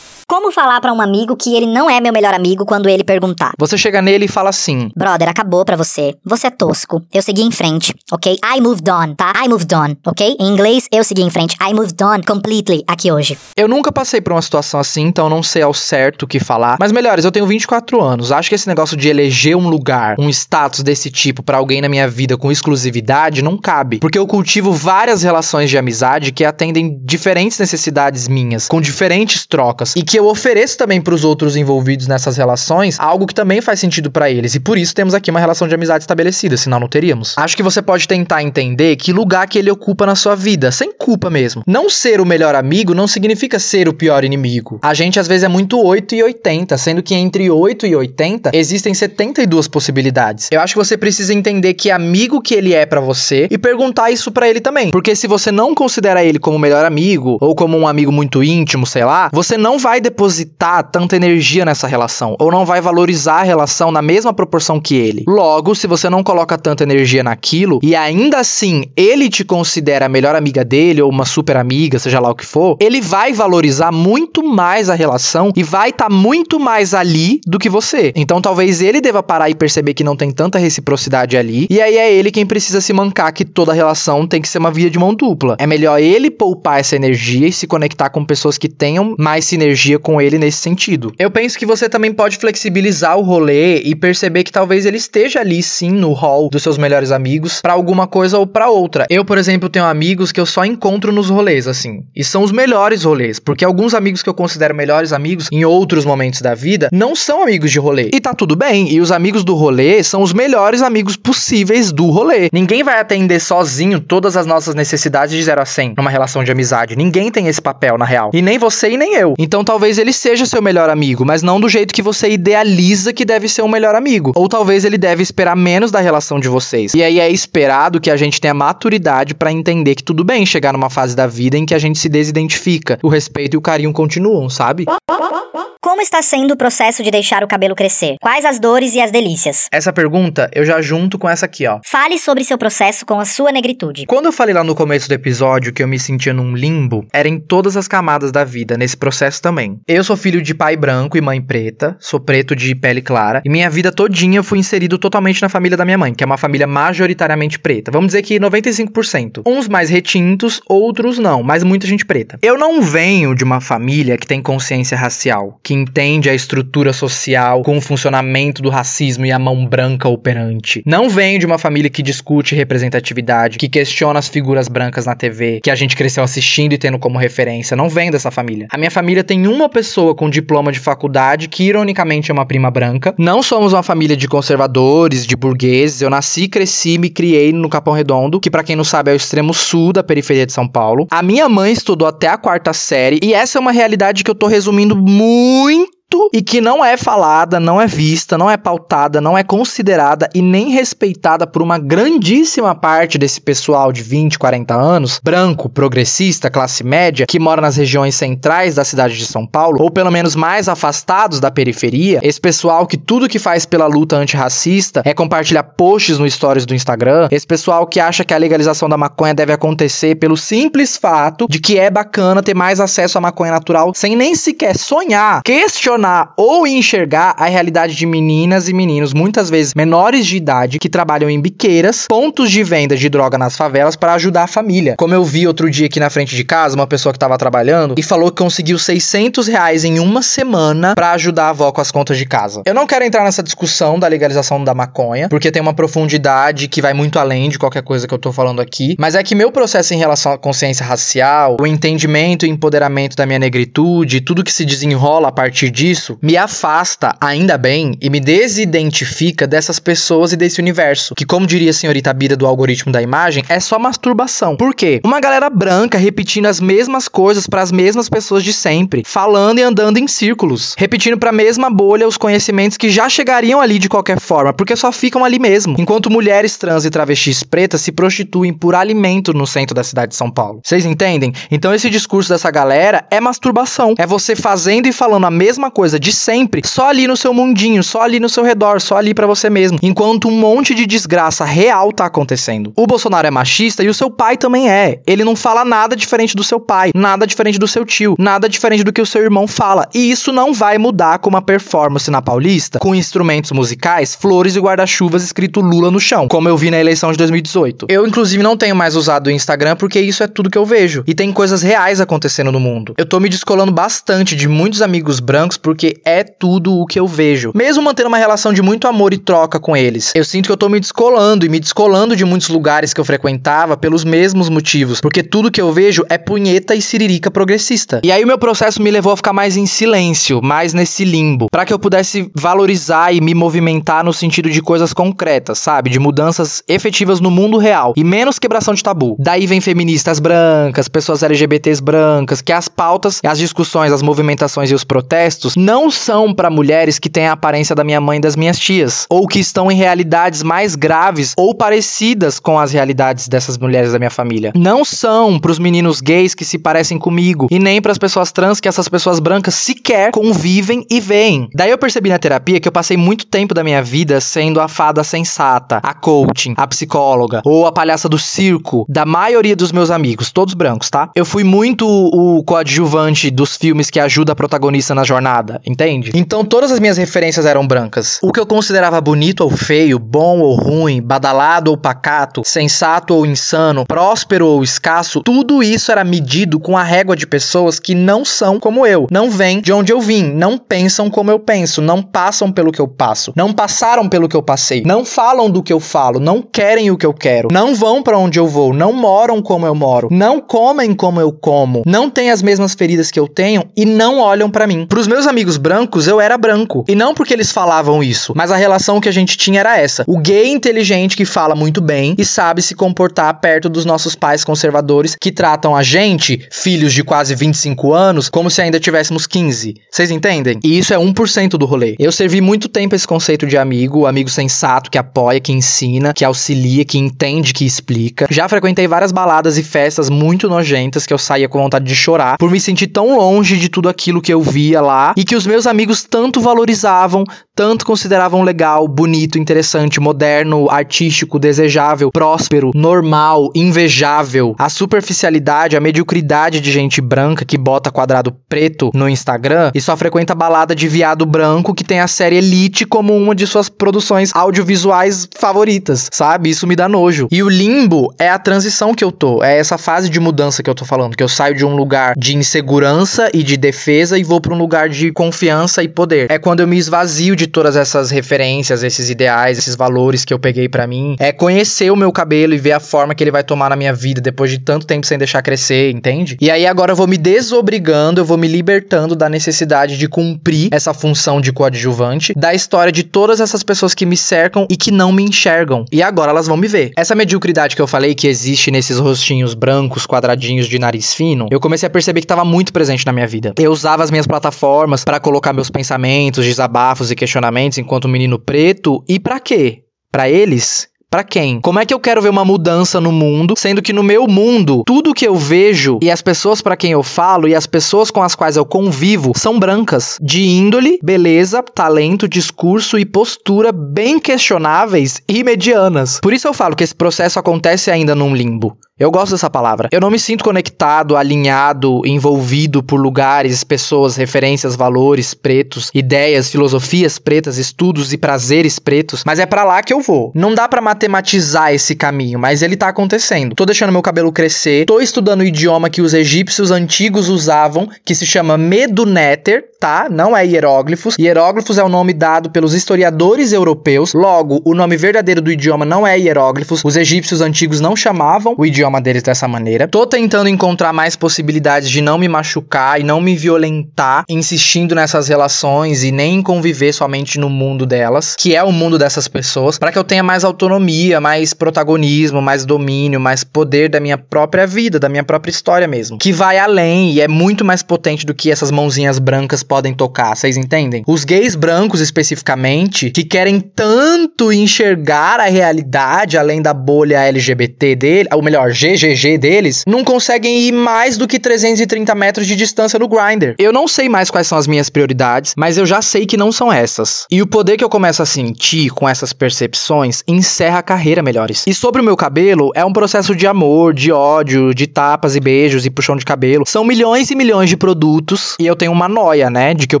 Como 0.30 0.52
falar 0.52 0.78
pra 0.82 0.92
um 0.92 1.00
amigo 1.00 1.34
que 1.34 1.56
ele 1.56 1.64
não 1.64 1.88
é 1.88 2.02
meu 2.02 2.12
melhor 2.12 2.34
amigo 2.34 2.66
quando 2.66 2.86
ele 2.86 3.02
perguntar? 3.02 3.52
Você 3.58 3.78
chega 3.78 4.02
nele 4.02 4.26
e 4.26 4.28
fala 4.28 4.50
assim: 4.50 4.90
Brother, 4.94 5.26
acabou 5.26 5.64
pra 5.64 5.74
você. 5.74 6.14
Você 6.22 6.48
é 6.48 6.50
tosco. 6.50 7.02
Eu 7.10 7.22
segui 7.22 7.40
em 7.40 7.50
frente, 7.50 7.94
ok? 8.12 8.38
I 8.44 8.60
moved 8.60 8.86
on, 8.90 9.14
tá? 9.14 9.32
I 9.42 9.48
moved 9.48 9.74
on, 9.74 9.96
ok? 10.06 10.36
Em 10.38 10.48
inglês, 10.48 10.86
eu 10.92 11.02
segui 11.02 11.22
em 11.22 11.30
frente. 11.30 11.56
I 11.66 11.72
moved 11.72 11.96
on 12.04 12.20
completely 12.26 12.84
aqui 12.86 13.10
hoje. 13.10 13.38
Eu 13.56 13.66
nunca 13.66 13.90
passei 13.90 14.20
por 14.20 14.34
uma 14.34 14.42
situação 14.42 14.78
assim, 14.78 15.00
então 15.00 15.30
não 15.30 15.42
sei 15.42 15.62
ao 15.62 15.72
certo 15.72 16.24
o 16.24 16.26
que 16.26 16.38
falar. 16.38 16.76
Mas 16.78 16.92
melhores, 16.92 17.24
eu 17.24 17.32
tenho 17.32 17.46
24 17.46 17.98
anos. 17.98 18.30
Acho 18.30 18.50
que 18.50 18.54
esse 18.54 18.68
negócio 18.68 18.98
de 18.98 19.08
eleger 19.08 19.56
um 19.56 19.66
lugar, 19.66 20.14
um 20.18 20.28
status 20.28 20.82
desse 20.82 21.10
tipo 21.10 21.42
pra 21.42 21.56
alguém 21.56 21.80
na 21.80 21.88
minha 21.88 22.06
vida 22.06 22.36
com 22.36 22.52
exclusividade 22.52 23.40
não 23.40 23.56
cabe. 23.56 23.98
Porque 23.98 24.18
eu 24.18 24.26
cultivo 24.26 24.74
várias 24.74 25.22
relações 25.22 25.70
de 25.70 25.78
amizade 25.78 26.32
que 26.32 26.44
atendem 26.44 27.00
diferentes 27.02 27.58
necessidades 27.58 28.28
minhas, 28.28 28.68
com 28.68 28.78
diferentes 28.78 29.46
trocas. 29.46 29.96
E 29.96 30.02
que 30.02 30.17
eu 30.18 30.26
ofereço 30.26 30.76
também 30.76 31.00
pros 31.00 31.24
outros 31.24 31.56
envolvidos 31.56 32.06
nessas 32.06 32.36
relações 32.36 32.98
algo 32.98 33.26
que 33.26 33.34
também 33.34 33.60
faz 33.60 33.78
sentido 33.78 34.10
pra 34.10 34.30
eles. 34.30 34.54
E 34.54 34.60
por 34.60 34.76
isso 34.76 34.94
temos 34.94 35.14
aqui 35.14 35.30
uma 35.30 35.40
relação 35.40 35.68
de 35.68 35.74
amizade 35.74 36.02
estabelecida, 36.02 36.56
senão 36.56 36.80
não 36.80 36.88
teríamos. 36.88 37.34
Acho 37.36 37.56
que 37.56 37.62
você 37.62 37.80
pode 37.80 38.08
tentar 38.08 38.42
entender 38.42 38.96
que 38.96 39.12
lugar 39.12 39.46
que 39.46 39.58
ele 39.58 39.70
ocupa 39.70 40.04
na 40.04 40.14
sua 40.14 40.34
vida, 40.34 40.70
sem 40.72 40.92
culpa 40.92 41.30
mesmo. 41.30 41.62
Não 41.66 41.88
ser 41.88 42.20
o 42.20 42.26
melhor 42.26 42.54
amigo 42.54 42.94
não 42.94 43.06
significa 43.06 43.58
ser 43.58 43.88
o 43.88 43.92
pior 43.92 44.24
inimigo. 44.24 44.78
A 44.82 44.92
gente 44.92 45.20
às 45.20 45.28
vezes 45.28 45.44
é 45.44 45.48
muito 45.48 45.80
8 45.80 46.14
e 46.14 46.22
80, 46.22 46.76
sendo 46.76 47.02
que 47.02 47.14
entre 47.14 47.48
8 47.50 47.86
e 47.86 47.94
80 47.94 48.50
existem 48.52 48.92
72 48.92 49.68
possibilidades. 49.68 50.48
Eu 50.50 50.60
acho 50.60 50.74
que 50.74 50.78
você 50.78 50.96
precisa 50.96 51.32
entender 51.32 51.74
que 51.74 51.90
amigo 51.90 52.42
que 52.42 52.54
ele 52.54 52.74
é 52.74 52.84
pra 52.84 53.00
você 53.00 53.46
e 53.50 53.56
perguntar 53.56 54.10
isso 54.10 54.32
pra 54.32 54.48
ele 54.48 54.60
também. 54.60 54.90
Porque 54.90 55.14
se 55.14 55.26
você 55.26 55.52
não 55.52 55.74
considera 55.74 56.24
ele 56.24 56.38
como 56.38 56.58
melhor 56.58 56.84
amigo 56.84 57.38
ou 57.40 57.54
como 57.54 57.76
um 57.76 57.86
amigo 57.86 58.10
muito 58.10 58.42
íntimo, 58.42 58.86
sei 58.86 59.04
lá, 59.04 59.30
você 59.32 59.56
não 59.56 59.78
vai 59.78 60.00
depositar 60.08 60.90
tanta 60.90 61.16
energia 61.16 61.64
nessa 61.64 61.86
relação 61.86 62.34
ou 62.40 62.50
não 62.50 62.64
vai 62.64 62.80
valorizar 62.80 63.40
a 63.40 63.42
relação 63.42 63.92
na 63.92 64.00
mesma 64.00 64.32
proporção 64.32 64.80
que 64.80 64.96
ele. 64.96 65.24
Logo, 65.26 65.74
se 65.74 65.86
você 65.86 66.08
não 66.08 66.22
coloca 66.22 66.56
tanta 66.56 66.82
energia 66.82 67.22
naquilo 67.22 67.78
e 67.82 67.94
ainda 67.94 68.38
assim 68.38 68.84
ele 68.96 69.28
te 69.28 69.44
considera 69.44 70.06
a 70.06 70.08
melhor 70.08 70.34
amiga 70.34 70.64
dele 70.64 71.02
ou 71.02 71.10
uma 71.10 71.24
super 71.24 71.56
amiga, 71.56 71.98
seja 71.98 72.20
lá 72.20 72.30
o 72.30 72.34
que 72.34 72.46
for, 72.46 72.76
ele 72.80 73.00
vai 73.00 73.32
valorizar 73.32 73.92
muito 73.92 74.42
mais 74.42 74.88
a 74.88 74.94
relação 74.94 75.52
e 75.54 75.62
vai 75.62 75.90
estar 75.90 76.10
muito 76.10 76.58
mais 76.58 76.94
ali 76.94 77.40
do 77.46 77.58
que 77.58 77.68
você. 77.68 78.12
Então 78.16 78.40
talvez 78.40 78.80
ele 78.80 79.00
deva 79.00 79.22
parar 79.22 79.50
e 79.50 79.54
perceber 79.54 79.92
que 79.92 80.04
não 80.04 80.16
tem 80.16 80.30
tanta 80.30 80.58
reciprocidade 80.58 81.36
ali, 81.36 81.66
e 81.68 81.80
aí 81.80 81.96
é 81.96 82.12
ele 82.12 82.30
quem 82.30 82.46
precisa 82.46 82.80
se 82.80 82.92
mancar 82.92 83.32
que 83.32 83.44
toda 83.44 83.72
relação 83.72 84.26
tem 84.26 84.40
que 84.40 84.48
ser 84.48 84.58
uma 84.58 84.70
via 84.70 84.88
de 84.88 84.98
mão 84.98 85.14
dupla. 85.14 85.56
É 85.58 85.66
melhor 85.66 86.00
ele 86.00 86.30
poupar 86.30 86.80
essa 86.80 86.96
energia 86.96 87.46
e 87.46 87.52
se 87.52 87.66
conectar 87.66 88.08
com 88.08 88.24
pessoas 88.24 88.56
que 88.56 88.68
tenham 88.68 89.14
mais 89.18 89.44
sinergia 89.44 89.97
com 89.98 90.20
ele 90.20 90.38
nesse 90.38 90.58
sentido. 90.58 91.12
Eu 91.18 91.30
penso 91.30 91.58
que 91.58 91.66
você 91.66 91.88
também 91.88 92.12
pode 92.12 92.36
flexibilizar 92.36 93.18
o 93.18 93.22
rolê 93.22 93.80
e 93.82 93.94
perceber 93.94 94.44
que 94.44 94.52
talvez 94.52 94.86
ele 94.86 94.96
esteja 94.96 95.40
ali 95.40 95.62
sim 95.62 95.90
no 95.90 96.12
hall 96.12 96.48
dos 96.48 96.62
seus 96.62 96.78
melhores 96.78 97.10
amigos 97.10 97.60
para 97.60 97.72
alguma 97.72 98.06
coisa 98.06 98.38
ou 98.38 98.46
para 98.46 98.70
outra. 98.70 99.06
Eu, 99.10 99.24
por 99.24 99.38
exemplo, 99.38 99.68
tenho 99.68 99.84
amigos 99.84 100.32
que 100.32 100.40
eu 100.40 100.46
só 100.46 100.64
encontro 100.64 101.12
nos 101.12 101.28
rolês 101.28 101.66
assim, 101.66 102.04
e 102.14 102.24
são 102.24 102.42
os 102.42 102.52
melhores 102.52 103.04
rolês, 103.04 103.38
porque 103.38 103.64
alguns 103.64 103.94
amigos 103.94 104.22
que 104.22 104.28
eu 104.28 104.34
considero 104.34 104.74
melhores 104.74 105.12
amigos 105.12 105.48
em 105.50 105.64
outros 105.64 106.04
momentos 106.04 106.40
da 106.40 106.54
vida 106.54 106.88
não 106.92 107.14
são 107.14 107.42
amigos 107.42 107.70
de 107.70 107.78
rolê. 107.78 108.10
E 108.12 108.20
tá 108.20 108.34
tudo 108.34 108.56
bem, 108.56 108.92
e 108.92 109.00
os 109.00 109.12
amigos 109.12 109.44
do 109.44 109.54
rolê 109.54 110.02
são 110.02 110.22
os 110.22 110.32
melhores 110.32 110.82
amigos 110.82 111.16
possíveis 111.16 111.92
do 111.92 112.06
rolê. 112.06 112.48
Ninguém 112.52 112.82
vai 112.82 113.00
atender 113.00 113.40
sozinho 113.40 114.00
todas 114.00 114.36
as 114.36 114.46
nossas 114.46 114.74
necessidades 114.74 115.34
de 115.34 115.42
0 115.42 115.62
a 115.62 115.64
100 115.64 115.94
numa 115.96 116.10
relação 116.10 116.44
de 116.44 116.52
amizade. 116.52 116.96
Ninguém 116.96 117.30
tem 117.30 117.46
esse 117.48 117.62
papel 117.62 117.96
na 117.96 118.04
real. 118.04 118.30
E 118.34 118.42
nem 118.42 118.58
você 118.58 118.90
e 118.90 118.96
nem 118.96 119.14
eu. 119.14 119.34
Então 119.38 119.64
talvez 119.64 119.87
ele 119.96 120.12
seja 120.12 120.44
seu 120.44 120.60
melhor 120.60 120.90
amigo, 120.90 121.24
mas 121.24 121.42
não 121.42 121.60
do 121.60 121.68
jeito 121.68 121.94
que 121.94 122.02
você 122.02 122.28
idealiza 122.30 123.12
que 123.12 123.24
deve 123.24 123.48
ser 123.48 123.62
um 123.62 123.68
melhor 123.68 123.94
amigo. 123.94 124.32
Ou 124.34 124.48
talvez 124.48 124.84
ele 124.84 124.98
deve 124.98 125.22
esperar 125.22 125.56
menos 125.56 125.90
da 125.90 126.00
relação 126.00 126.38
de 126.40 126.48
vocês. 126.48 126.92
E 126.94 127.02
aí 127.02 127.20
é 127.20 127.30
esperado 127.30 128.00
que 128.00 128.10
a 128.10 128.16
gente 128.16 128.40
tenha 128.40 128.52
maturidade 128.52 129.34
pra 129.34 129.52
entender 129.52 129.94
que 129.94 130.02
tudo 130.02 130.24
bem 130.24 130.44
chegar 130.44 130.72
numa 130.72 130.90
fase 130.90 131.14
da 131.14 131.26
vida 131.26 131.56
em 131.56 131.64
que 131.64 131.74
a 131.74 131.78
gente 131.78 131.98
se 131.98 132.08
desidentifica. 132.08 132.98
O 133.02 133.08
respeito 133.08 133.54
e 133.54 133.56
o 133.56 133.62
carinho 133.62 133.92
continuam, 133.92 134.50
sabe? 134.50 134.84
Como 135.88 136.02
está 136.02 136.20
sendo 136.20 136.52
o 136.52 136.56
processo 136.56 137.02
de 137.02 137.10
deixar 137.10 137.42
o 137.42 137.48
cabelo 137.48 137.74
crescer? 137.74 138.16
Quais 138.20 138.44
as 138.44 138.60
dores 138.60 138.94
e 138.94 139.00
as 139.00 139.10
delícias? 139.10 139.68
Essa 139.72 139.90
pergunta 139.90 140.50
eu 140.52 140.62
já 140.62 140.82
junto 140.82 141.18
com 141.18 141.26
essa 141.26 141.46
aqui, 141.46 141.66
ó. 141.66 141.80
Fale 141.82 142.18
sobre 142.18 142.44
seu 142.44 142.58
processo 142.58 143.06
com 143.06 143.18
a 143.18 143.24
sua 143.24 143.50
negritude. 143.50 144.04
Quando 144.04 144.26
eu 144.26 144.32
falei 144.32 144.54
lá 144.54 144.62
no 144.62 144.74
começo 144.74 145.08
do 145.08 145.14
episódio 145.14 145.72
que 145.72 145.82
eu 145.82 145.88
me 145.88 145.98
sentia 145.98 146.34
num 146.34 146.54
limbo, 146.54 147.06
era 147.10 147.26
em 147.26 147.40
todas 147.40 147.74
as 147.74 147.88
camadas 147.88 148.30
da 148.30 148.44
vida, 148.44 148.76
nesse 148.76 148.98
processo 148.98 149.40
também. 149.40 149.80
Eu 149.88 150.04
sou 150.04 150.14
filho 150.14 150.42
de 150.42 150.54
pai 150.54 150.76
branco 150.76 151.16
e 151.16 151.22
mãe 151.22 151.40
preta, 151.40 151.96
sou 151.98 152.20
preto 152.20 152.54
de 152.54 152.74
pele 152.74 153.00
clara, 153.00 153.40
e 153.42 153.48
minha 153.48 153.70
vida 153.70 153.90
todinha 153.90 154.40
eu 154.40 154.44
fui 154.44 154.58
inserido 154.58 154.98
totalmente 154.98 155.40
na 155.40 155.48
família 155.48 155.78
da 155.78 155.86
minha 155.86 155.96
mãe, 155.96 156.12
que 156.12 156.22
é 156.22 156.26
uma 156.26 156.36
família 156.36 156.66
majoritariamente 156.66 157.58
preta. 157.58 157.90
Vamos 157.90 158.08
dizer 158.08 158.20
que 158.20 158.38
95%. 158.38 159.40
Uns 159.46 159.66
mais 159.66 159.88
retintos, 159.88 160.60
outros 160.68 161.18
não, 161.18 161.42
mas 161.42 161.64
muita 161.64 161.86
gente 161.86 162.04
preta. 162.04 162.38
Eu 162.42 162.58
não 162.58 162.82
venho 162.82 163.34
de 163.34 163.42
uma 163.42 163.58
família 163.58 164.18
que 164.18 164.26
tem 164.26 164.42
consciência 164.42 164.94
racial, 164.94 165.58
que 165.62 165.77
entende 165.78 166.28
a 166.28 166.34
estrutura 166.34 166.92
social 166.92 167.62
com 167.62 167.76
o 167.76 167.80
funcionamento 167.80 168.62
do 168.62 168.68
racismo 168.68 169.24
e 169.26 169.32
a 169.32 169.38
mão 169.38 169.66
branca 169.66 170.08
operante. 170.08 170.82
Não 170.84 171.08
venho 171.08 171.38
de 171.38 171.46
uma 171.46 171.58
família 171.58 171.90
que 171.90 172.02
discute 172.02 172.54
representatividade, 172.54 173.58
que 173.58 173.68
questiona 173.68 174.18
as 174.18 174.28
figuras 174.28 174.68
brancas 174.68 175.06
na 175.06 175.14
TV, 175.14 175.60
que 175.62 175.70
a 175.70 175.74
gente 175.74 175.96
cresceu 175.96 176.22
assistindo 176.22 176.72
e 176.72 176.78
tendo 176.78 176.98
como 176.98 177.18
referência. 177.18 177.76
Não 177.76 177.88
venho 177.88 178.12
dessa 178.12 178.30
família. 178.30 178.66
A 178.70 178.78
minha 178.78 178.90
família 178.90 179.22
tem 179.22 179.46
uma 179.46 179.68
pessoa 179.68 180.14
com 180.14 180.28
diploma 180.28 180.72
de 180.72 180.78
faculdade 180.78 181.48
que, 181.48 181.64
ironicamente, 181.64 182.30
é 182.30 182.34
uma 182.34 182.46
prima 182.46 182.70
branca. 182.70 183.14
Não 183.18 183.42
somos 183.42 183.72
uma 183.72 183.82
família 183.82 184.16
de 184.16 184.28
conservadores, 184.28 185.26
de 185.26 185.36
burgueses. 185.36 186.02
Eu 186.02 186.10
nasci, 186.10 186.48
cresci, 186.48 186.98
me 186.98 187.10
criei 187.10 187.52
no 187.52 187.68
Capão 187.68 187.94
Redondo, 187.94 188.40
que 188.40 188.50
para 188.50 188.64
quem 188.64 188.76
não 188.76 188.84
sabe 188.84 189.10
é 189.10 189.14
o 189.14 189.16
extremo 189.16 189.54
sul 189.54 189.92
da 189.92 190.02
periferia 190.02 190.46
de 190.46 190.52
São 190.52 190.66
Paulo. 190.66 191.06
A 191.10 191.22
minha 191.22 191.48
mãe 191.48 191.72
estudou 191.72 192.08
até 192.08 192.28
a 192.28 192.36
quarta 192.36 192.72
série 192.72 193.20
e 193.22 193.32
essa 193.32 193.58
é 193.58 193.60
uma 193.60 193.72
realidade 193.72 194.24
que 194.24 194.30
eu 194.30 194.34
tô 194.34 194.46
resumindo 194.46 194.96
muito 194.96 195.67
doing? 195.68 195.97
E 196.32 196.40
que 196.40 196.60
não 196.60 196.84
é 196.84 196.96
falada, 196.96 197.60
não 197.60 197.80
é 197.80 197.86
vista, 197.86 198.38
não 198.38 198.50
é 198.50 198.56
pautada, 198.56 199.20
não 199.20 199.36
é 199.36 199.44
considerada 199.44 200.28
e 200.34 200.40
nem 200.40 200.70
respeitada 200.70 201.46
por 201.46 201.60
uma 201.60 201.78
grandíssima 201.78 202.74
parte 202.74 203.18
desse 203.18 203.40
pessoal 203.40 203.92
de 203.92 204.02
20, 204.02 204.38
40 204.38 204.74
anos, 204.74 205.20
branco, 205.22 205.68
progressista, 205.68 206.50
classe 206.50 206.82
média, 206.82 207.26
que 207.26 207.38
mora 207.38 207.60
nas 207.60 207.76
regiões 207.76 208.14
centrais 208.14 208.74
da 208.74 208.84
cidade 208.84 209.16
de 209.18 209.26
São 209.26 209.46
Paulo, 209.46 209.82
ou 209.82 209.90
pelo 209.90 210.10
menos 210.10 210.34
mais 210.34 210.68
afastados 210.68 211.40
da 211.40 211.50
periferia, 211.50 212.20
esse 212.22 212.40
pessoal 212.40 212.86
que 212.86 212.96
tudo 212.96 213.28
que 213.28 213.38
faz 213.38 213.66
pela 213.66 213.86
luta 213.86 214.16
antirracista 214.16 215.02
é 215.04 215.12
compartilhar 215.12 215.62
posts 215.62 216.18
no 216.18 216.28
stories 216.28 216.64
do 216.64 216.74
Instagram, 216.74 217.28
esse 217.30 217.46
pessoal 217.46 217.86
que 217.86 218.00
acha 218.00 218.24
que 218.24 218.32
a 218.32 218.38
legalização 218.38 218.88
da 218.88 218.96
maconha 218.96 219.34
deve 219.34 219.52
acontecer 219.52 220.14
pelo 220.14 220.36
simples 220.36 220.96
fato 220.96 221.46
de 221.48 221.60
que 221.60 221.78
é 221.78 221.90
bacana 221.90 222.42
ter 222.42 222.54
mais 222.54 222.80
acesso 222.80 223.18
à 223.18 223.20
maconha 223.20 223.52
natural 223.52 223.92
sem 223.94 224.16
nem 224.16 224.34
sequer 224.34 224.76
sonhar, 224.76 225.42
questionar 225.42 225.97
questionar 225.98 226.32
ou 226.36 226.66
enxergar 226.66 227.34
a 227.36 227.46
realidade 227.46 227.94
de 227.94 228.06
meninas 228.06 228.68
e 228.68 228.72
meninos, 228.72 229.12
muitas 229.12 229.50
vezes 229.50 229.74
menores 229.74 230.24
de 230.26 230.36
idade, 230.36 230.78
que 230.78 230.88
trabalham 230.88 231.28
em 231.28 231.40
biqueiras, 231.40 232.06
pontos 232.08 232.50
de 232.50 232.62
venda 232.62 232.96
de 232.96 233.08
droga 233.08 233.36
nas 233.36 233.56
favelas 233.56 233.96
para 233.96 234.14
ajudar 234.14 234.44
a 234.44 234.46
família. 234.46 234.94
Como 234.96 235.12
eu 235.12 235.24
vi 235.24 235.46
outro 235.46 235.68
dia 235.68 235.86
aqui 235.86 235.98
na 235.98 236.08
frente 236.08 236.36
de 236.36 236.44
casa, 236.44 236.76
uma 236.76 236.86
pessoa 236.86 237.12
que 237.12 237.16
estava 237.16 237.36
trabalhando 237.36 237.94
e 237.98 238.02
falou 238.02 238.30
que 238.30 238.42
conseguiu 238.42 238.78
600 238.78 239.48
reais 239.48 239.84
em 239.84 239.98
uma 239.98 240.22
semana 240.22 240.94
para 240.94 241.12
ajudar 241.12 241.46
a 241.46 241.50
avó 241.50 241.72
com 241.72 241.80
as 241.80 241.90
contas 241.90 242.16
de 242.16 242.24
casa. 242.24 242.62
Eu 242.64 242.74
não 242.74 242.86
quero 242.86 243.04
entrar 243.04 243.24
nessa 243.24 243.42
discussão 243.42 243.98
da 243.98 244.06
legalização 244.06 244.62
da 244.62 244.74
maconha, 244.74 245.28
porque 245.28 245.50
tem 245.50 245.60
uma 245.60 245.74
profundidade 245.74 246.68
que 246.68 246.80
vai 246.80 246.94
muito 246.94 247.18
além 247.18 247.48
de 247.48 247.58
qualquer 247.58 247.82
coisa 247.82 248.06
que 248.06 248.14
eu 248.14 248.18
tô 248.18 248.32
falando 248.32 248.60
aqui, 248.60 248.94
mas 248.98 249.14
é 249.14 249.22
que 249.22 249.34
meu 249.34 249.50
processo 249.50 249.94
em 249.94 249.98
relação 249.98 250.32
à 250.32 250.38
consciência 250.38 250.86
racial, 250.86 251.56
o 251.60 251.66
entendimento 251.66 252.46
e 252.46 252.48
empoderamento 252.48 253.16
da 253.16 253.26
minha 253.26 253.38
negritude, 253.38 254.20
tudo 254.20 254.44
que 254.44 254.52
se 254.52 254.64
desenrola 254.64 255.28
a 255.28 255.32
partir 255.32 255.70
disso, 255.70 255.87
disso 255.88 256.18
me 256.20 256.36
afasta, 256.36 257.16
ainda 257.20 257.56
bem, 257.56 257.96
e 258.00 258.10
me 258.10 258.20
desidentifica 258.20 259.46
dessas 259.46 259.78
pessoas 259.78 260.32
e 260.32 260.36
desse 260.36 260.60
universo. 260.60 261.14
Que, 261.14 261.24
como 261.24 261.46
diria 261.46 261.70
a 261.70 261.72
senhorita 261.72 262.12
Bira 262.12 262.36
do 262.36 262.46
algoritmo 262.46 262.92
da 262.92 263.00
imagem, 263.00 263.42
é 263.48 263.58
só 263.58 263.78
masturbação. 263.78 264.56
Por 264.56 264.74
quê? 264.74 265.00
Uma 265.02 265.20
galera 265.20 265.48
branca 265.48 265.96
repetindo 265.96 266.46
as 266.46 266.60
mesmas 266.60 267.08
coisas 267.08 267.46
para 267.46 267.62
as 267.62 267.72
mesmas 267.72 268.08
pessoas 268.08 268.44
de 268.44 268.52
sempre, 268.52 269.02
falando 269.06 269.60
e 269.60 269.62
andando 269.62 269.98
em 269.98 270.06
círculos, 270.06 270.74
repetindo 270.76 271.16
para 271.16 271.30
a 271.30 271.32
mesma 271.32 271.70
bolha 271.70 272.06
os 272.06 272.18
conhecimentos 272.18 272.76
que 272.76 272.90
já 272.90 273.08
chegariam 273.08 273.60
ali 273.60 273.78
de 273.78 273.88
qualquer 273.88 274.20
forma, 274.20 274.52
porque 274.52 274.76
só 274.76 274.92
ficam 274.92 275.24
ali 275.24 275.38
mesmo. 275.38 275.76
Enquanto 275.78 276.10
mulheres 276.10 276.56
trans 276.56 276.84
e 276.84 276.90
travestis 276.90 277.42
pretas 277.42 277.80
se 277.80 277.92
prostituem 277.92 278.52
por 278.52 278.74
alimento 278.74 279.32
no 279.32 279.46
centro 279.46 279.74
da 279.74 279.82
cidade 279.82 280.10
de 280.10 280.16
São 280.16 280.30
Paulo. 280.30 280.60
Vocês 280.62 280.84
entendem? 280.84 281.32
Então 281.50 281.74
esse 281.74 281.88
discurso 281.88 282.28
dessa 282.28 282.50
galera 282.50 283.06
é 283.10 283.20
masturbação. 283.20 283.94
É 283.96 284.06
você 284.06 284.36
fazendo 284.36 284.86
e 284.86 284.92
falando 284.92 285.24
a 285.24 285.30
mesma 285.30 285.70
coisa 285.70 285.77
de 285.78 286.12
sempre, 286.12 286.62
só 286.64 286.88
ali 286.88 287.06
no 287.06 287.16
seu 287.16 287.32
mundinho, 287.32 287.84
só 287.84 288.02
ali 288.02 288.18
no 288.18 288.28
seu 288.28 288.42
redor, 288.42 288.80
só 288.80 288.96
ali 288.96 289.14
para 289.14 289.26
você 289.26 289.48
mesmo, 289.48 289.78
enquanto 289.80 290.26
um 290.26 290.32
monte 290.32 290.74
de 290.74 290.86
desgraça 290.86 291.44
real 291.44 291.92
tá 291.92 292.06
acontecendo. 292.06 292.72
O 292.74 292.86
Bolsonaro 292.86 293.28
é 293.28 293.30
machista 293.30 293.84
e 293.84 293.88
o 293.88 293.94
seu 293.94 294.10
pai 294.10 294.36
também 294.36 294.68
é. 294.68 295.00
Ele 295.06 295.24
não 295.24 295.36
fala 295.36 295.64
nada 295.64 295.94
diferente 295.94 296.34
do 296.34 296.42
seu 296.42 296.58
pai, 296.58 296.90
nada 296.94 297.26
diferente 297.26 297.58
do 297.58 297.68
seu 297.68 297.84
tio, 297.84 298.16
nada 298.18 298.48
diferente 298.48 298.82
do 298.82 298.92
que 298.92 299.00
o 299.00 299.06
seu 299.06 299.22
irmão 299.22 299.46
fala. 299.46 299.88
E 299.94 300.10
isso 300.10 300.32
não 300.32 300.52
vai 300.52 300.78
mudar 300.78 301.18
com 301.20 301.30
uma 301.30 301.40
performance 301.40 302.10
na 302.10 302.20
Paulista, 302.20 302.80
com 302.80 302.94
instrumentos 302.94 303.52
musicais, 303.52 304.14
flores 304.14 304.56
e 304.56 304.60
guarda-chuvas 304.60 305.22
escrito 305.22 305.60
Lula 305.60 305.90
no 305.90 306.00
chão, 306.00 306.26
como 306.26 306.48
eu 306.48 306.56
vi 306.56 306.70
na 306.70 306.80
eleição 306.80 307.12
de 307.12 307.18
2018. 307.18 307.86
Eu, 307.88 308.06
inclusive, 308.06 308.42
não 308.42 308.56
tenho 308.56 308.74
mais 308.74 308.96
usado 308.96 309.28
o 309.28 309.30
Instagram 309.30 309.76
porque 309.76 310.00
isso 310.00 310.22
é 310.22 310.26
tudo 310.26 310.50
que 310.50 310.58
eu 310.58 310.66
vejo. 310.66 311.04
E 311.06 311.14
tem 311.14 311.32
coisas 311.32 311.62
reais 311.62 312.00
acontecendo 312.00 312.50
no 312.50 312.58
mundo. 312.58 312.94
Eu 312.98 313.06
tô 313.06 313.20
me 313.20 313.28
descolando 313.28 313.70
bastante 313.70 314.34
de 314.34 314.48
muitos 314.48 314.82
amigos 314.82 315.20
brancos 315.20 315.56
porque 315.68 316.00
é 316.02 316.24
tudo 316.24 316.78
o 316.78 316.86
que 316.86 316.98
eu 316.98 317.06
vejo. 317.06 317.52
Mesmo 317.54 317.82
mantendo 317.82 318.08
uma 318.08 318.16
relação 318.16 318.54
de 318.54 318.62
muito 318.62 318.88
amor 318.88 319.12
e 319.12 319.18
troca 319.18 319.60
com 319.60 319.76
eles, 319.76 320.14
eu 320.14 320.24
sinto 320.24 320.46
que 320.46 320.52
eu 320.52 320.56
tô 320.56 320.66
me 320.66 320.80
descolando 320.80 321.44
e 321.44 321.48
me 321.48 321.60
descolando 321.60 322.16
de 322.16 322.24
muitos 322.24 322.48
lugares 322.48 322.94
que 322.94 323.00
eu 323.00 323.04
frequentava 323.04 323.76
pelos 323.76 324.02
mesmos 324.02 324.48
motivos, 324.48 324.98
porque 324.98 325.22
tudo 325.22 325.50
que 325.50 325.60
eu 325.60 325.70
vejo 325.70 326.06
é 326.08 326.16
punheta 326.16 326.74
e 326.74 326.80
siririca 326.80 327.30
progressista. 327.30 328.00
E 328.02 328.10
aí 328.10 328.24
o 328.24 328.26
meu 328.26 328.38
processo 328.38 328.80
me 328.80 328.90
levou 328.90 329.12
a 329.12 329.16
ficar 329.18 329.34
mais 329.34 329.58
em 329.58 329.66
silêncio, 329.66 330.40
mais 330.42 330.72
nesse 330.72 331.04
limbo, 331.04 331.48
para 331.50 331.66
que 331.66 331.72
eu 331.72 331.78
pudesse 331.78 332.30
valorizar 332.34 333.12
e 333.12 333.20
me 333.20 333.34
movimentar 333.34 334.02
no 334.02 334.12
sentido 334.14 334.48
de 334.48 334.62
coisas 334.62 334.94
concretas, 334.94 335.58
sabe? 335.58 335.90
De 335.90 335.98
mudanças 335.98 336.62
efetivas 336.66 337.20
no 337.20 337.30
mundo 337.30 337.58
real 337.58 337.92
e 337.94 338.02
menos 338.02 338.38
quebração 338.38 338.72
de 338.72 338.82
tabu. 338.82 339.16
Daí 339.18 339.46
vem 339.46 339.60
feministas 339.60 340.18
brancas, 340.18 340.88
pessoas 340.88 341.22
LGBTs 341.22 341.82
brancas, 341.82 342.40
que 342.40 342.54
as 342.54 342.68
pautas, 342.68 343.20
as 343.22 343.38
discussões, 343.38 343.92
as 343.92 344.00
movimentações 344.00 344.70
e 344.70 344.74
os 344.74 344.82
protestos 344.82 345.57
não 345.58 345.90
são 345.90 346.32
para 346.32 346.48
mulheres 346.48 347.00
que 347.00 347.10
têm 347.10 347.26
a 347.26 347.32
aparência 347.32 347.74
da 347.74 347.82
minha 347.82 348.00
mãe 348.00 348.18
e 348.18 348.20
das 348.20 348.36
minhas 348.36 348.58
tias, 348.58 349.06
ou 349.10 349.26
que 349.26 349.40
estão 349.40 349.70
em 349.70 349.74
realidades 349.76 350.42
mais 350.42 350.76
graves 350.76 351.34
ou 351.36 351.52
parecidas 351.54 352.38
com 352.38 352.58
as 352.58 352.72
realidades 352.72 353.26
dessas 353.26 353.58
mulheres 353.58 353.92
da 353.92 353.98
minha 353.98 354.10
família. 354.10 354.52
Não 354.54 354.84
são 354.84 355.38
para 355.38 355.50
os 355.50 355.58
meninos 355.58 356.00
gays 356.00 356.34
que 356.34 356.44
se 356.44 356.58
parecem 356.58 356.98
comigo 356.98 357.48
e 357.50 357.58
nem 357.58 357.82
para 357.82 357.90
as 357.90 357.98
pessoas 357.98 358.30
trans 358.30 358.60
que 358.60 358.68
essas 358.68 358.88
pessoas 358.88 359.18
brancas 359.18 359.54
sequer 359.54 360.12
convivem 360.12 360.86
e 360.88 361.00
veem. 361.00 361.48
Daí 361.52 361.70
eu 361.70 361.78
percebi 361.78 362.08
na 362.08 362.18
terapia 362.18 362.60
que 362.60 362.68
eu 362.68 362.72
passei 362.72 362.96
muito 362.96 363.26
tempo 363.26 363.52
da 363.52 363.64
minha 363.64 363.82
vida 363.82 364.20
sendo 364.20 364.60
a 364.60 364.68
fada 364.68 365.02
sensata, 365.02 365.80
a 365.82 365.92
coaching, 365.92 366.54
a 366.56 366.66
psicóloga 366.66 367.42
ou 367.44 367.66
a 367.66 367.72
palhaça 367.72 368.08
do 368.08 368.18
circo 368.18 368.86
da 368.88 369.04
maioria 369.04 369.56
dos 369.56 369.72
meus 369.72 369.90
amigos, 369.90 370.30
todos 370.30 370.54
brancos, 370.54 370.88
tá? 370.88 371.10
Eu 371.16 371.24
fui 371.24 371.42
muito 371.42 371.86
o 371.88 372.44
coadjuvante 372.44 373.30
dos 373.30 373.56
filmes 373.56 373.90
que 373.90 373.98
ajuda 373.98 374.32
a 374.32 374.36
protagonista 374.36 374.94
na 374.94 375.02
jornada, 375.02 375.47
entende? 375.66 376.10
Então 376.14 376.44
todas 376.44 376.72
as 376.72 376.80
minhas 376.80 376.96
referências 376.96 377.46
eram 377.46 377.66
brancas. 377.66 378.18
O 378.22 378.32
que 378.32 378.40
eu 378.40 378.46
considerava 378.46 379.00
bonito 379.00 379.42
ou 379.42 379.50
feio, 379.50 379.98
bom 379.98 380.40
ou 380.40 380.54
ruim, 380.56 381.00
badalado 381.00 381.70
ou 381.70 381.76
pacato, 381.76 382.42
sensato 382.44 383.14
ou 383.14 383.26
insano, 383.26 383.84
próspero 383.86 384.46
ou 384.46 384.62
escasso, 384.62 385.22
tudo 385.22 385.62
isso 385.62 385.90
era 385.92 386.04
medido 386.04 386.58
com 386.58 386.76
a 386.76 386.82
régua 386.82 387.16
de 387.16 387.26
pessoas 387.26 387.78
que 387.78 387.94
não 387.94 388.24
são 388.24 388.58
como 388.58 388.86
eu, 388.86 389.06
não 389.10 389.30
vêm 389.30 389.60
de 389.60 389.72
onde 389.72 389.92
eu 389.92 390.00
vim, 390.00 390.24
não 390.24 390.58
pensam 390.58 391.10
como 391.10 391.30
eu 391.30 391.38
penso, 391.38 391.80
não 391.80 392.02
passam 392.02 392.50
pelo 392.50 392.72
que 392.72 392.80
eu 392.80 392.88
passo, 392.88 393.32
não 393.36 393.52
passaram 393.52 394.08
pelo 394.08 394.28
que 394.28 394.36
eu 394.36 394.42
passei, 394.42 394.82
não 394.84 395.04
falam 395.04 395.50
do 395.50 395.62
que 395.62 395.72
eu 395.72 395.80
falo, 395.80 396.18
não 396.18 396.42
querem 396.42 396.90
o 396.90 396.96
que 396.96 397.06
eu 397.06 397.14
quero, 397.14 397.48
não 397.52 397.74
vão 397.74 398.02
para 398.02 398.18
onde 398.18 398.38
eu 398.38 398.46
vou, 398.46 398.72
não 398.72 398.92
moram 398.92 399.40
como 399.42 399.66
eu 399.66 399.74
moro, 399.74 400.08
não 400.10 400.40
comem 400.40 400.94
como 400.94 401.20
eu 401.20 401.32
como, 401.32 401.82
não 401.86 402.10
têm 402.10 402.30
as 402.30 402.42
mesmas 402.42 402.74
feridas 402.74 403.10
que 403.10 403.20
eu 403.20 403.28
tenho 403.28 403.64
e 403.76 403.84
não 403.84 404.18
olham 404.18 404.50
para 404.50 404.66
mim. 404.66 404.86
Para 404.86 404.98
os 404.98 405.06
meus 405.06 405.26
amigos 405.28 405.56
brancos, 405.56 406.06
eu 406.06 406.20
era 406.20 406.36
branco. 406.36 406.84
E 406.88 406.94
não 406.94 407.14
porque 407.14 407.34
eles 407.34 407.52
falavam 407.52 408.02
isso, 408.02 408.32
mas 408.34 408.50
a 408.50 408.56
relação 408.56 409.00
que 409.00 409.08
a 409.08 409.12
gente 409.12 409.36
tinha 409.36 409.60
era 409.60 409.78
essa. 409.78 410.04
O 410.06 410.18
gay 410.18 410.48
inteligente 410.48 411.16
que 411.16 411.24
fala 411.24 411.54
muito 411.54 411.80
bem 411.80 412.14
e 412.18 412.24
sabe 412.24 412.62
se 412.62 412.74
comportar 412.74 413.32
perto 413.40 413.68
dos 413.68 413.84
nossos 413.84 414.14
pais 414.14 414.44
conservadores 414.44 415.16
que 415.20 415.30
tratam 415.30 415.76
a 415.76 415.82
gente, 415.82 416.46
filhos 416.50 416.92
de 416.92 417.04
quase 417.04 417.34
25 417.34 417.92
anos, 417.92 418.28
como 418.28 418.50
se 418.50 418.62
ainda 418.62 418.80
tivéssemos 418.80 419.26
15. 419.26 419.74
Vocês 419.90 420.10
entendem? 420.10 420.58
E 420.64 420.78
isso 420.78 420.94
é 420.94 420.96
1% 420.96 421.50
do 421.50 421.66
rolê. 421.66 421.94
Eu 421.98 422.10
servi 422.10 422.40
muito 422.40 422.68
tempo 422.68 422.94
esse 422.94 423.06
conceito 423.06 423.46
de 423.46 423.56
amigo, 423.56 424.06
amigo 424.06 424.30
sensato 424.30 424.90
que 424.90 424.98
apoia, 424.98 425.40
que 425.40 425.52
ensina, 425.52 426.12
que 426.12 426.24
auxilia, 426.24 426.84
que 426.84 426.98
entende, 426.98 427.52
que 427.52 427.64
explica. 427.64 428.26
Já 428.30 428.48
frequentei 428.48 428.86
várias 428.86 429.12
baladas 429.12 429.58
e 429.58 429.62
festas 429.62 430.08
muito 430.08 430.48
nojentas 430.48 431.06
que 431.06 431.12
eu 431.12 431.18
saía 431.18 431.48
com 431.48 431.58
vontade 431.58 431.84
de 431.84 431.94
chorar 431.94 432.38
por 432.38 432.50
me 432.50 432.60
sentir 432.60 432.86
tão 432.86 433.16
longe 433.16 433.56
de 433.56 433.68
tudo 433.68 433.88
aquilo 433.88 434.22
que 434.22 434.32
eu 434.32 434.40
via 434.40 434.80
lá 434.80 435.12
e 435.18 435.24
que 435.24 435.34
os 435.34 435.44
meus 435.44 435.66
amigos 435.66 436.04
tanto 436.04 436.40
valorizavam, 436.40 437.24
tanto 437.52 437.84
consideravam 437.84 438.44
legal, 438.44 438.86
bonito, 438.86 439.36
interessante, 439.36 439.98
moderno, 439.98 440.70
artístico, 440.70 441.40
desejável, 441.40 442.12
próspero, 442.12 442.70
normal, 442.72 443.50
invejável. 443.52 444.54
A 444.56 444.68
superficialidade, 444.68 445.76
a 445.76 445.80
mediocridade 445.80 446.60
de 446.60 446.70
gente 446.70 447.00
branca 447.00 447.44
que 447.44 447.58
bota 447.58 447.90
quadrado 447.90 448.32
preto 448.48 448.92
no 448.94 449.08
Instagram 449.08 449.72
e 449.74 449.80
só 449.80 449.96
frequenta 449.96 450.36
balada 450.36 450.72
de 450.72 450.86
viado 450.86 451.26
branco 451.26 451.74
que 451.74 451.82
tem 451.82 451.98
a 451.98 452.06
série 452.06 452.36
Elite 452.36 452.86
como 452.86 453.12
uma 453.16 453.34
de 453.34 453.44
suas 453.44 453.68
produções 453.68 454.30
audiovisuais 454.32 455.28
favoritas, 455.36 456.08
sabe? 456.12 456.50
Isso 456.50 456.64
me 456.64 456.76
dá 456.76 456.88
nojo. 456.88 457.26
E 457.28 457.42
o 457.42 457.48
limbo 457.48 458.14
é 458.20 458.28
a 458.28 458.38
transição 458.38 458.94
que 458.94 459.02
eu 459.02 459.10
tô, 459.10 459.42
é 459.42 459.58
essa 459.58 459.76
fase 459.76 460.08
de 460.08 460.20
mudança 460.20 460.62
que 460.62 460.70
eu 460.70 460.76
tô 460.76 460.84
falando, 460.84 461.16
que 461.16 461.24
eu 461.24 461.28
saio 461.28 461.56
de 461.56 461.64
um 461.64 461.74
lugar 461.74 462.14
de 462.16 462.36
insegurança 462.36 463.28
e 463.34 463.42
de 463.42 463.56
defesa 463.56 464.16
e 464.16 464.22
vou 464.22 464.40
para 464.40 464.54
um 464.54 464.58
lugar 464.58 464.88
de 464.88 465.07
confiança 465.12 465.82
e 465.82 465.88
poder. 465.88 466.30
É 466.30 466.38
quando 466.38 466.60
eu 466.60 466.66
me 466.66 466.76
esvazio 466.76 467.34
de 467.34 467.46
todas 467.46 467.76
essas 467.76 468.10
referências, 468.10 468.82
esses 468.82 469.10
ideais, 469.10 469.58
esses 469.58 469.74
valores 469.74 470.24
que 470.24 470.32
eu 470.32 470.38
peguei 470.38 470.68
para 470.68 470.86
mim. 470.86 471.16
É 471.18 471.32
conhecer 471.32 471.90
o 471.90 471.96
meu 471.96 472.12
cabelo 472.12 472.54
e 472.54 472.58
ver 472.58 472.72
a 472.72 472.80
forma 472.80 473.14
que 473.14 473.22
ele 473.22 473.30
vai 473.30 473.42
tomar 473.42 473.70
na 473.70 473.76
minha 473.76 473.92
vida 473.92 474.20
depois 474.20 474.50
de 474.50 474.58
tanto 474.58 474.86
tempo 474.86 475.06
sem 475.06 475.18
deixar 475.18 475.42
crescer, 475.42 475.90
entende? 475.90 476.36
E 476.40 476.50
aí 476.50 476.66
agora 476.66 476.92
eu 476.92 476.96
vou 476.96 477.06
me 477.06 477.16
desobrigando, 477.16 478.20
eu 478.20 478.24
vou 478.24 478.36
me 478.36 478.48
libertando 478.48 479.14
da 479.14 479.28
necessidade 479.28 479.96
de 479.96 480.08
cumprir 480.08 480.68
essa 480.72 480.92
função 480.94 481.40
de 481.40 481.52
coadjuvante 481.52 482.32
da 482.36 482.54
história 482.54 482.92
de 482.92 483.02
todas 483.02 483.40
essas 483.40 483.62
pessoas 483.62 483.94
que 483.94 484.06
me 484.06 484.16
cercam 484.16 484.66
e 484.70 484.76
que 484.76 484.90
não 484.90 485.12
me 485.12 485.22
enxergam. 485.22 485.84
E 485.90 486.02
agora 486.02 486.30
elas 486.30 486.46
vão 486.46 486.56
me 486.56 486.68
ver. 486.68 486.92
Essa 486.96 487.14
mediocridade 487.14 487.74
que 487.74 487.82
eu 487.82 487.86
falei 487.86 488.14
que 488.14 488.26
existe 488.26 488.70
nesses 488.70 488.98
rostinhos 488.98 489.54
brancos, 489.54 490.06
quadradinhos 490.06 490.66
de 490.66 490.78
nariz 490.78 491.14
fino, 491.14 491.46
eu 491.50 491.60
comecei 491.60 491.86
a 491.86 491.90
perceber 491.90 492.20
que 492.20 492.24
estava 492.24 492.44
muito 492.44 492.72
presente 492.72 493.06
na 493.06 493.12
minha 493.12 493.26
vida. 493.26 493.52
Eu 493.58 493.72
usava 493.72 494.02
as 494.02 494.10
minhas 494.10 494.26
plataformas 494.26 494.97
para 495.04 495.20
colocar 495.20 495.52
meus 495.52 495.70
pensamentos, 495.70 496.44
desabafos 496.44 497.10
e 497.10 497.16
questionamentos 497.16 497.78
enquanto 497.78 498.08
menino 498.08 498.38
preto. 498.38 499.04
E 499.08 499.18
para 499.18 499.40
quê? 499.40 499.84
Para 500.10 500.28
eles, 500.28 500.88
para 501.10 501.24
quem? 501.24 501.58
Como 501.58 501.78
é 501.78 501.86
que 501.86 501.94
eu 501.94 501.98
quero 501.98 502.20
ver 502.20 502.28
uma 502.28 502.44
mudança 502.44 503.00
no 503.00 503.10
mundo, 503.10 503.54
sendo 503.56 503.80
que 503.80 503.94
no 503.94 504.02
meu 504.02 504.26
mundo, 504.26 504.82
tudo 504.84 505.14
que 505.14 505.26
eu 505.26 505.34
vejo 505.34 505.98
e 506.02 506.10
as 506.10 506.20
pessoas 506.20 506.60
para 506.60 506.76
quem 506.76 506.92
eu 506.92 507.02
falo 507.02 507.48
e 507.48 507.54
as 507.54 507.66
pessoas 507.66 508.10
com 508.10 508.22
as 508.22 508.34
quais 508.34 508.58
eu 508.58 508.66
convivo 508.66 509.32
são 509.34 509.58
brancas, 509.58 510.18
de 510.20 510.42
índole, 510.42 510.98
beleza, 511.02 511.62
talento, 511.62 512.28
discurso 512.28 512.98
e 512.98 513.06
postura 513.06 513.72
bem 513.72 514.20
questionáveis 514.20 515.22
e 515.26 515.42
medianas. 515.42 516.20
Por 516.20 516.34
isso 516.34 516.46
eu 516.46 516.52
falo 516.52 516.76
que 516.76 516.84
esse 516.84 516.94
processo 516.94 517.38
acontece 517.38 517.90
ainda 517.90 518.14
num 518.14 518.34
limbo. 518.34 518.76
Eu 518.98 519.12
gosto 519.12 519.30
dessa 519.30 519.48
palavra. 519.48 519.88
Eu 519.92 520.00
não 520.00 520.10
me 520.10 520.18
sinto 520.18 520.42
conectado, 520.42 521.16
alinhado, 521.16 522.02
envolvido 522.04 522.82
por 522.82 523.00
lugares, 523.00 523.62
pessoas, 523.62 524.16
referências, 524.16 524.74
valores 524.74 525.34
pretos, 525.34 525.88
ideias, 525.94 526.50
filosofias 526.50 527.16
pretas, 527.16 527.58
estudos 527.58 528.12
e 528.12 528.18
prazeres 528.18 528.80
pretos, 528.80 529.22
mas 529.24 529.38
é 529.38 529.46
para 529.46 529.62
lá 529.62 529.80
que 529.84 529.92
eu 529.92 530.00
vou. 530.00 530.32
Não 530.34 530.52
dá 530.52 530.68
para 530.68 530.80
matematizar 530.80 531.72
esse 531.72 531.94
caminho, 531.94 532.40
mas 532.40 532.60
ele 532.60 532.76
tá 532.76 532.88
acontecendo. 532.88 533.54
Tô 533.54 533.64
deixando 533.64 533.92
meu 533.92 534.02
cabelo 534.02 534.32
crescer, 534.32 534.84
tô 534.84 534.98
estudando 534.98 535.42
o 535.42 535.44
idioma 535.44 535.88
que 535.88 536.02
os 536.02 536.12
egípcios 536.12 536.72
antigos 536.72 537.28
usavam, 537.28 537.88
que 538.04 538.16
se 538.16 538.26
chama 538.26 538.58
Meduneter, 538.58 539.64
tá? 539.78 540.08
Não 540.10 540.36
é 540.36 540.44
hieróglifos. 540.44 541.14
Hieróglifos 541.16 541.78
é 541.78 541.84
o 541.84 541.88
nome 541.88 542.12
dado 542.12 542.50
pelos 542.50 542.74
historiadores 542.74 543.52
europeus. 543.52 544.12
Logo, 544.12 544.60
o 544.64 544.74
nome 544.74 544.96
verdadeiro 544.96 545.40
do 545.40 545.52
idioma 545.52 545.84
não 545.84 546.04
é 546.04 546.18
hieróglifos. 546.18 546.84
Os 546.84 546.96
egípcios 546.96 547.40
antigos 547.40 547.80
não 547.80 547.94
chamavam 547.94 548.56
o 548.58 548.66
idioma 548.66 548.87
deles 548.98 549.22
dessa 549.22 549.46
maneira. 549.46 549.86
Tô 549.86 550.06
tentando 550.06 550.48
encontrar 550.48 550.92
mais 550.94 551.14
possibilidades 551.14 551.90
de 551.90 552.00
não 552.00 552.16
me 552.16 552.28
machucar 552.28 552.98
e 552.98 553.04
não 553.04 553.20
me 553.20 553.36
violentar, 553.36 554.24
insistindo 554.28 554.94
nessas 554.94 555.28
relações 555.28 556.02
e 556.02 556.10
nem 556.10 556.42
conviver 556.42 556.94
somente 556.94 557.38
no 557.38 557.50
mundo 557.50 557.84
delas, 557.84 558.34
que 558.38 558.56
é 558.56 558.62
o 558.62 558.72
mundo 558.72 558.98
dessas 558.98 559.28
pessoas, 559.28 559.78
para 559.78 559.92
que 559.92 559.98
eu 559.98 560.04
tenha 560.04 560.22
mais 560.22 560.44
autonomia, 560.44 561.20
mais 561.20 561.52
protagonismo, 561.52 562.40
mais 562.40 562.64
domínio, 562.64 563.20
mais 563.20 563.44
poder 563.44 563.90
da 563.90 564.00
minha 564.00 564.16
própria 564.16 564.66
vida, 564.66 564.98
da 564.98 565.08
minha 565.08 565.24
própria 565.24 565.50
história 565.50 565.86
mesmo. 565.86 566.18
Que 566.18 566.32
vai 566.32 566.58
além 566.58 567.12
e 567.12 567.20
é 567.20 567.28
muito 567.28 567.64
mais 567.64 567.82
potente 567.82 568.24
do 568.24 568.34
que 568.34 568.50
essas 568.50 568.70
mãozinhas 568.70 569.18
brancas 569.18 569.62
podem 569.62 569.92
tocar, 569.92 570.34
vocês 570.34 570.56
entendem? 570.56 571.02
Os 571.06 571.24
gays 571.24 571.54
brancos 571.54 572.00
especificamente, 572.00 573.10
que 573.10 573.24
querem 573.24 573.60
tanto 573.60 574.52
enxergar 574.52 575.40
a 575.40 575.48
realidade 575.48 576.38
além 576.38 576.62
da 576.62 576.72
bolha 576.72 577.24
LGBT 577.24 577.94
dele, 577.94 578.28
ou 578.32 578.42
melhor, 578.42 578.70
GGG 578.78 579.38
deles, 579.38 579.82
não 579.88 580.04
conseguem 580.04 580.60
ir 580.60 580.70
mais 580.70 581.18
do 581.18 581.26
que 581.26 581.40
330 581.40 582.14
metros 582.14 582.46
de 582.46 582.54
distância 582.54 582.96
no 582.96 583.08
grinder. 583.08 583.56
Eu 583.58 583.72
não 583.72 583.88
sei 583.88 584.08
mais 584.08 584.30
quais 584.30 584.46
são 584.46 584.56
as 584.56 584.68
minhas 584.68 584.88
prioridades, 584.88 585.54
mas 585.56 585.76
eu 585.76 585.84
já 585.84 586.00
sei 586.00 586.24
que 586.24 586.36
não 586.36 586.52
são 586.52 586.72
essas. 586.72 587.26
E 587.28 587.42
o 587.42 587.46
poder 587.46 587.76
que 587.76 587.82
eu 587.82 587.88
começo 587.88 588.22
a 588.22 588.26
sentir 588.26 588.90
com 588.90 589.08
essas 589.08 589.32
percepções 589.32 590.22
encerra 590.28 590.78
a 590.78 590.82
carreira 590.82 591.24
melhores. 591.24 591.64
E 591.66 591.74
sobre 591.74 592.00
o 592.00 592.04
meu 592.04 592.16
cabelo, 592.16 592.70
é 592.72 592.84
um 592.84 592.92
processo 592.92 593.34
de 593.34 593.48
amor, 593.48 593.92
de 593.92 594.12
ódio, 594.12 594.72
de 594.72 594.86
tapas 594.86 595.34
e 595.34 595.40
beijos 595.40 595.84
e 595.84 595.90
puxão 595.90 596.14
de 596.14 596.24
cabelo. 596.24 596.64
São 596.64 596.84
milhões 596.84 597.32
e 597.32 597.34
milhões 597.34 597.68
de 597.68 597.76
produtos 597.76 598.54
e 598.60 598.66
eu 598.66 598.76
tenho 598.76 598.92
uma 598.92 599.08
noia, 599.08 599.50
né? 599.50 599.74
De 599.74 599.88
que 599.88 599.96
eu 599.96 600.00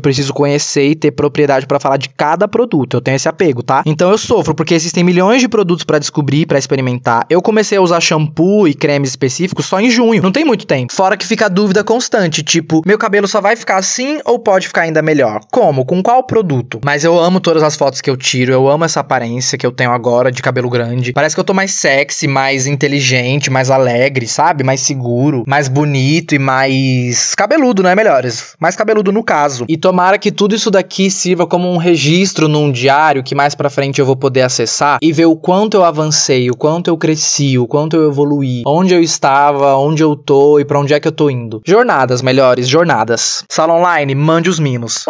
preciso 0.00 0.32
conhecer 0.32 0.90
e 0.90 0.94
ter 0.94 1.10
propriedade 1.10 1.66
para 1.66 1.80
falar 1.80 1.96
de 1.96 2.10
cada 2.10 2.46
produto. 2.46 2.96
Eu 2.96 3.00
tenho 3.00 3.16
esse 3.16 3.28
apego, 3.28 3.60
tá? 3.60 3.82
Então 3.84 4.08
eu 4.12 4.18
sofro 4.18 4.54
porque 4.54 4.74
existem 4.74 5.02
milhões 5.02 5.40
de 5.40 5.48
produtos 5.48 5.82
para 5.82 5.98
descobrir, 5.98 6.46
para 6.46 6.60
experimentar. 6.60 7.26
Eu 7.28 7.42
comecei 7.42 7.76
a 7.76 7.82
usar 7.82 8.00
shampoo 8.00 8.67
e 8.68 8.74
cremes 8.74 9.10
específicos 9.10 9.66
só 9.66 9.80
em 9.80 9.90
junho. 9.90 10.22
Não 10.22 10.32
tem 10.32 10.44
muito 10.44 10.66
tempo. 10.66 10.92
Fora 10.92 11.16
que 11.16 11.26
fica 11.26 11.46
a 11.46 11.48
dúvida 11.48 11.82
constante, 11.82 12.42
tipo, 12.42 12.82
meu 12.86 12.98
cabelo 12.98 13.26
só 13.26 13.40
vai 13.40 13.56
ficar 13.56 13.76
assim 13.76 14.20
ou 14.24 14.38
pode 14.38 14.68
ficar 14.68 14.82
ainda 14.82 15.02
melhor? 15.02 15.40
Como? 15.50 15.84
Com 15.84 16.02
qual 16.02 16.22
produto? 16.24 16.80
Mas 16.84 17.04
eu 17.04 17.18
amo 17.18 17.40
todas 17.40 17.62
as 17.62 17.76
fotos 17.76 18.00
que 18.00 18.10
eu 18.10 18.16
tiro, 18.16 18.52
eu 18.52 18.68
amo 18.68 18.84
essa 18.84 19.00
aparência 19.00 19.58
que 19.58 19.66
eu 19.66 19.72
tenho 19.72 19.90
agora 19.90 20.30
de 20.30 20.42
cabelo 20.42 20.70
grande. 20.70 21.12
Parece 21.12 21.34
que 21.34 21.40
eu 21.40 21.44
tô 21.44 21.54
mais 21.54 21.72
sexy, 21.72 22.26
mais 22.26 22.66
inteligente, 22.66 23.50
mais 23.50 23.70
alegre, 23.70 24.26
sabe? 24.26 24.64
Mais 24.64 24.80
seguro, 24.80 25.44
mais 25.46 25.68
bonito 25.68 26.34
e 26.34 26.38
mais 26.38 27.34
cabeludo, 27.34 27.82
não 27.82 27.90
é 27.90 27.94
melhores? 27.94 28.54
Mais 28.58 28.76
cabeludo 28.76 29.12
no 29.12 29.22
caso. 29.22 29.64
E 29.68 29.76
tomara 29.76 30.18
que 30.18 30.30
tudo 30.30 30.54
isso 30.54 30.70
daqui 30.70 31.10
sirva 31.10 31.46
como 31.46 31.70
um 31.70 31.76
registro 31.76 32.48
num 32.48 32.70
diário 32.70 33.22
que 33.22 33.34
mais 33.34 33.54
para 33.54 33.70
frente 33.70 34.00
eu 34.00 34.06
vou 34.06 34.16
poder 34.16 34.42
acessar 34.42 34.98
e 35.02 35.12
ver 35.12 35.26
o 35.26 35.36
quanto 35.36 35.76
eu 35.76 35.84
avancei, 35.84 36.50
o 36.50 36.56
quanto 36.56 36.88
eu 36.88 36.96
cresci, 36.96 37.58
o 37.58 37.66
quanto 37.66 37.96
eu 37.96 38.08
evoluí, 38.08 38.57
onde 38.66 38.94
eu 38.94 39.02
estava, 39.02 39.76
onde 39.76 40.02
eu 40.02 40.16
tô 40.16 40.58
e 40.58 40.64
para 40.64 40.78
onde 40.78 40.94
é 40.94 41.00
que 41.00 41.08
eu 41.08 41.12
tô 41.12 41.30
indo. 41.30 41.60
Jornadas, 41.64 42.22
melhores, 42.22 42.68
jornadas. 42.68 43.44
Sala 43.48 43.74
online, 43.74 44.14
mande 44.14 44.48
os 44.48 44.58
mimos. 44.58 45.04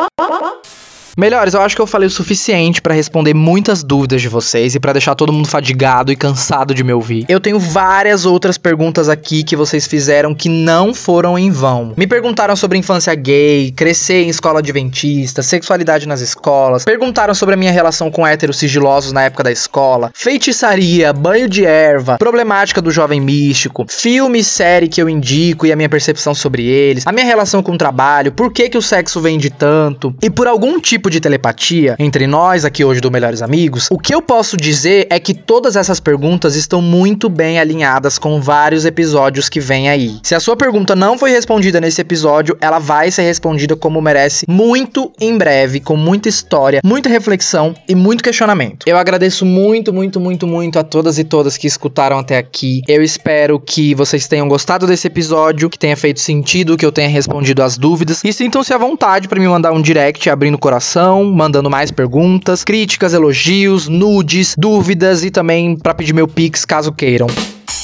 Melhores, 1.19 1.53
eu 1.53 1.61
acho 1.61 1.75
que 1.75 1.83
eu 1.83 1.87
falei 1.87 2.07
o 2.07 2.11
suficiente 2.11 2.81
para 2.81 2.95
responder 2.95 3.35
muitas 3.35 3.83
dúvidas 3.83 4.23
de 4.23 4.29
vocês 4.29 4.77
e 4.77 4.79
para 4.79 4.93
deixar 4.93 5.17
todo 5.17 5.33
mundo 5.33 5.49
fadigado 5.49 6.13
e 6.13 6.17
cansado 6.17 6.73
de 6.73 6.85
me 6.85 6.93
ouvir. 6.93 7.27
Eu 7.29 7.41
tenho 7.41 7.59
várias 7.59 8.25
outras 8.25 8.57
perguntas 8.57 9.09
aqui 9.09 9.43
que 9.43 9.57
vocês 9.57 9.85
fizeram 9.85 10.33
que 10.33 10.49
não 10.49 10.95
foram 10.95 11.37
em 11.37 11.51
vão. 11.51 11.93
Me 11.97 12.07
perguntaram 12.07 12.55
sobre 12.55 12.79
infância 12.79 13.13
gay, 13.17 13.73
crescer 13.73 14.23
em 14.23 14.29
escola 14.29 14.61
adventista, 14.61 15.43
sexualidade 15.43 16.07
nas 16.07 16.21
escolas, 16.21 16.85
perguntaram 16.85 17.35
sobre 17.35 17.57
a 17.57 17.59
minha 17.59 17.73
relação 17.73 18.13
com 18.13 18.25
héteros 18.25 18.57
sigilosos 18.57 19.11
na 19.11 19.25
época 19.25 19.43
da 19.43 19.51
escola, 19.51 20.13
feitiçaria, 20.15 21.13
banho 21.13 21.49
de 21.49 21.65
erva, 21.65 22.17
problemática 22.17 22.81
do 22.81 22.93
jovem 22.93 23.21
místico, 23.21 23.87
filme 23.89 24.39
e 24.39 24.45
série 24.45 24.87
que 24.87 25.03
eu 25.03 25.09
indico 25.09 25.67
e 25.67 25.73
a 25.73 25.77
minha 25.77 25.89
percepção 25.89 26.33
sobre 26.33 26.65
eles, 26.65 27.05
a 27.05 27.11
minha 27.11 27.27
relação 27.27 27.61
com 27.61 27.73
o 27.73 27.79
trabalho, 27.79 28.31
por 28.31 28.53
que 28.53 28.69
que 28.69 28.79
o 28.79 28.83
sexo 28.83 29.21
vende 29.21 29.51
tanto 29.51 30.15
e 30.23 30.31
por 30.31 30.47
algum 30.47 30.79
tipo 30.79 31.08
tipo 31.09 31.11
de 31.11 31.21
telepatia 31.21 31.97
entre 31.99 32.27
nós 32.27 32.65
aqui 32.65 32.85
hoje 32.85 33.01
do 33.01 33.11
Melhores 33.11 33.41
Amigos, 33.41 33.89
o 33.91 33.99
que 33.99 34.15
eu 34.15 34.21
posso 34.21 34.57
dizer 34.57 35.07
é 35.11 35.19
que 35.19 35.33
todas 35.33 35.75
essas 35.75 35.99
perguntas 35.99 36.55
estão 36.55 36.83
muito 36.83 37.29
bem 37.29 37.59
alinhadas 37.59 38.19
com 38.19 38.41
vários 38.41 38.85
episódios 38.85 39.49
que 39.49 39.59
vem 39.59 39.89
aí. 39.89 40.19
Se 40.23 40.35
a 40.35 40.41
sua 40.41 40.57
pergunta 40.57 40.95
não 40.95 41.19
foi 41.19 41.31
respondida 41.31 41.81
nesse 41.81 42.01
episódio, 42.01 42.57
ela 42.61 42.79
vai 42.79 43.11
ser 43.11 43.23
respondida 43.23 43.75
como 43.75 44.01
merece 44.03 44.45
muito 44.49 45.11
em 45.21 45.37
breve, 45.37 45.81
com 45.81 45.97
muita 45.97 46.29
história, 46.29 46.81
muita 46.85 47.09
reflexão 47.09 47.75
e 47.89 47.95
muito 47.95 48.23
questionamento. 48.23 48.85
Eu 48.87 48.99
agradeço 48.99 49.47
muito, 49.47 49.93
muito, 49.93 50.21
muito, 50.21 50.47
muito 50.47 50.79
a 50.79 50.85
todas 50.85 51.19
e 51.19 51.25
todas 51.25 51.57
que 51.57 51.67
escutaram 51.67 52.19
até 52.19 52.37
aqui. 52.37 52.83
Eu 52.87 53.03
espero 53.03 53.59
que 53.59 53.95
vocês 53.95 54.27
tenham 54.27 54.49
gostado 54.49 54.87
desse 54.87 55.07
episódio, 55.07 55.71
que 55.71 55.79
tenha 55.79 55.97
feito 55.97 56.21
sentido, 56.21 56.77
que 56.77 56.85
eu 56.85 56.93
tenha 56.93 57.09
respondido 57.09 57.63
as 57.63 57.79
dúvidas 57.79 58.23
e 58.23 58.33
sintam-se 58.33 58.75
à 58.75 58.79
vontade 58.79 59.29
para 59.29 59.41
me 59.41 59.49
mandar 59.49 59.73
um 59.73 59.81
direct 59.81 60.29
abrindo 60.29 60.57
o 60.57 60.59
coração 60.59 60.98
mandando 61.25 61.71
mais 61.71 61.91
perguntas, 61.91 62.65
críticas, 62.65 63.15
elogios, 63.15 63.89
nudes, 63.89 64.55
dúvidas 64.59 65.25
e 65.25 65.31
também 65.31 65.77
para 65.77 65.95
pedir 65.95 66.13
meu 66.13 66.27
pix 66.27 66.65
caso 66.65 66.93
queiram. 66.93 67.27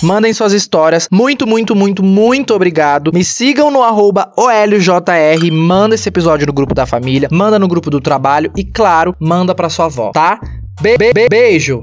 Mandem 0.03 0.33
suas 0.33 0.53
histórias. 0.53 1.09
Muito, 1.11 1.47
muito, 1.47 1.75
muito, 1.75 2.03
muito 2.03 2.55
obrigado. 2.55 3.13
Me 3.13 3.25
sigam 3.25 3.71
no 3.71 3.83
arroba 3.83 4.33
OLJR. 4.37 5.51
Manda 5.53 5.95
esse 5.95 6.09
episódio 6.09 6.47
no 6.47 6.53
grupo 6.53 6.75
da 6.75 6.85
família. 6.85 7.29
Manda 7.31 7.59
no 7.59 7.69
grupo 7.69 7.91
do 7.91 8.01
trabalho. 8.01 8.51
E 8.57 8.65
claro, 8.65 9.15
manda 9.19 9.55
pra 9.55 9.69
sua 9.69 9.87
avó, 9.87 10.11
tá? 10.11 10.41
Be 10.83 10.99
-be 10.99 11.13
-be 11.13 11.29
Beijo! 11.31 11.81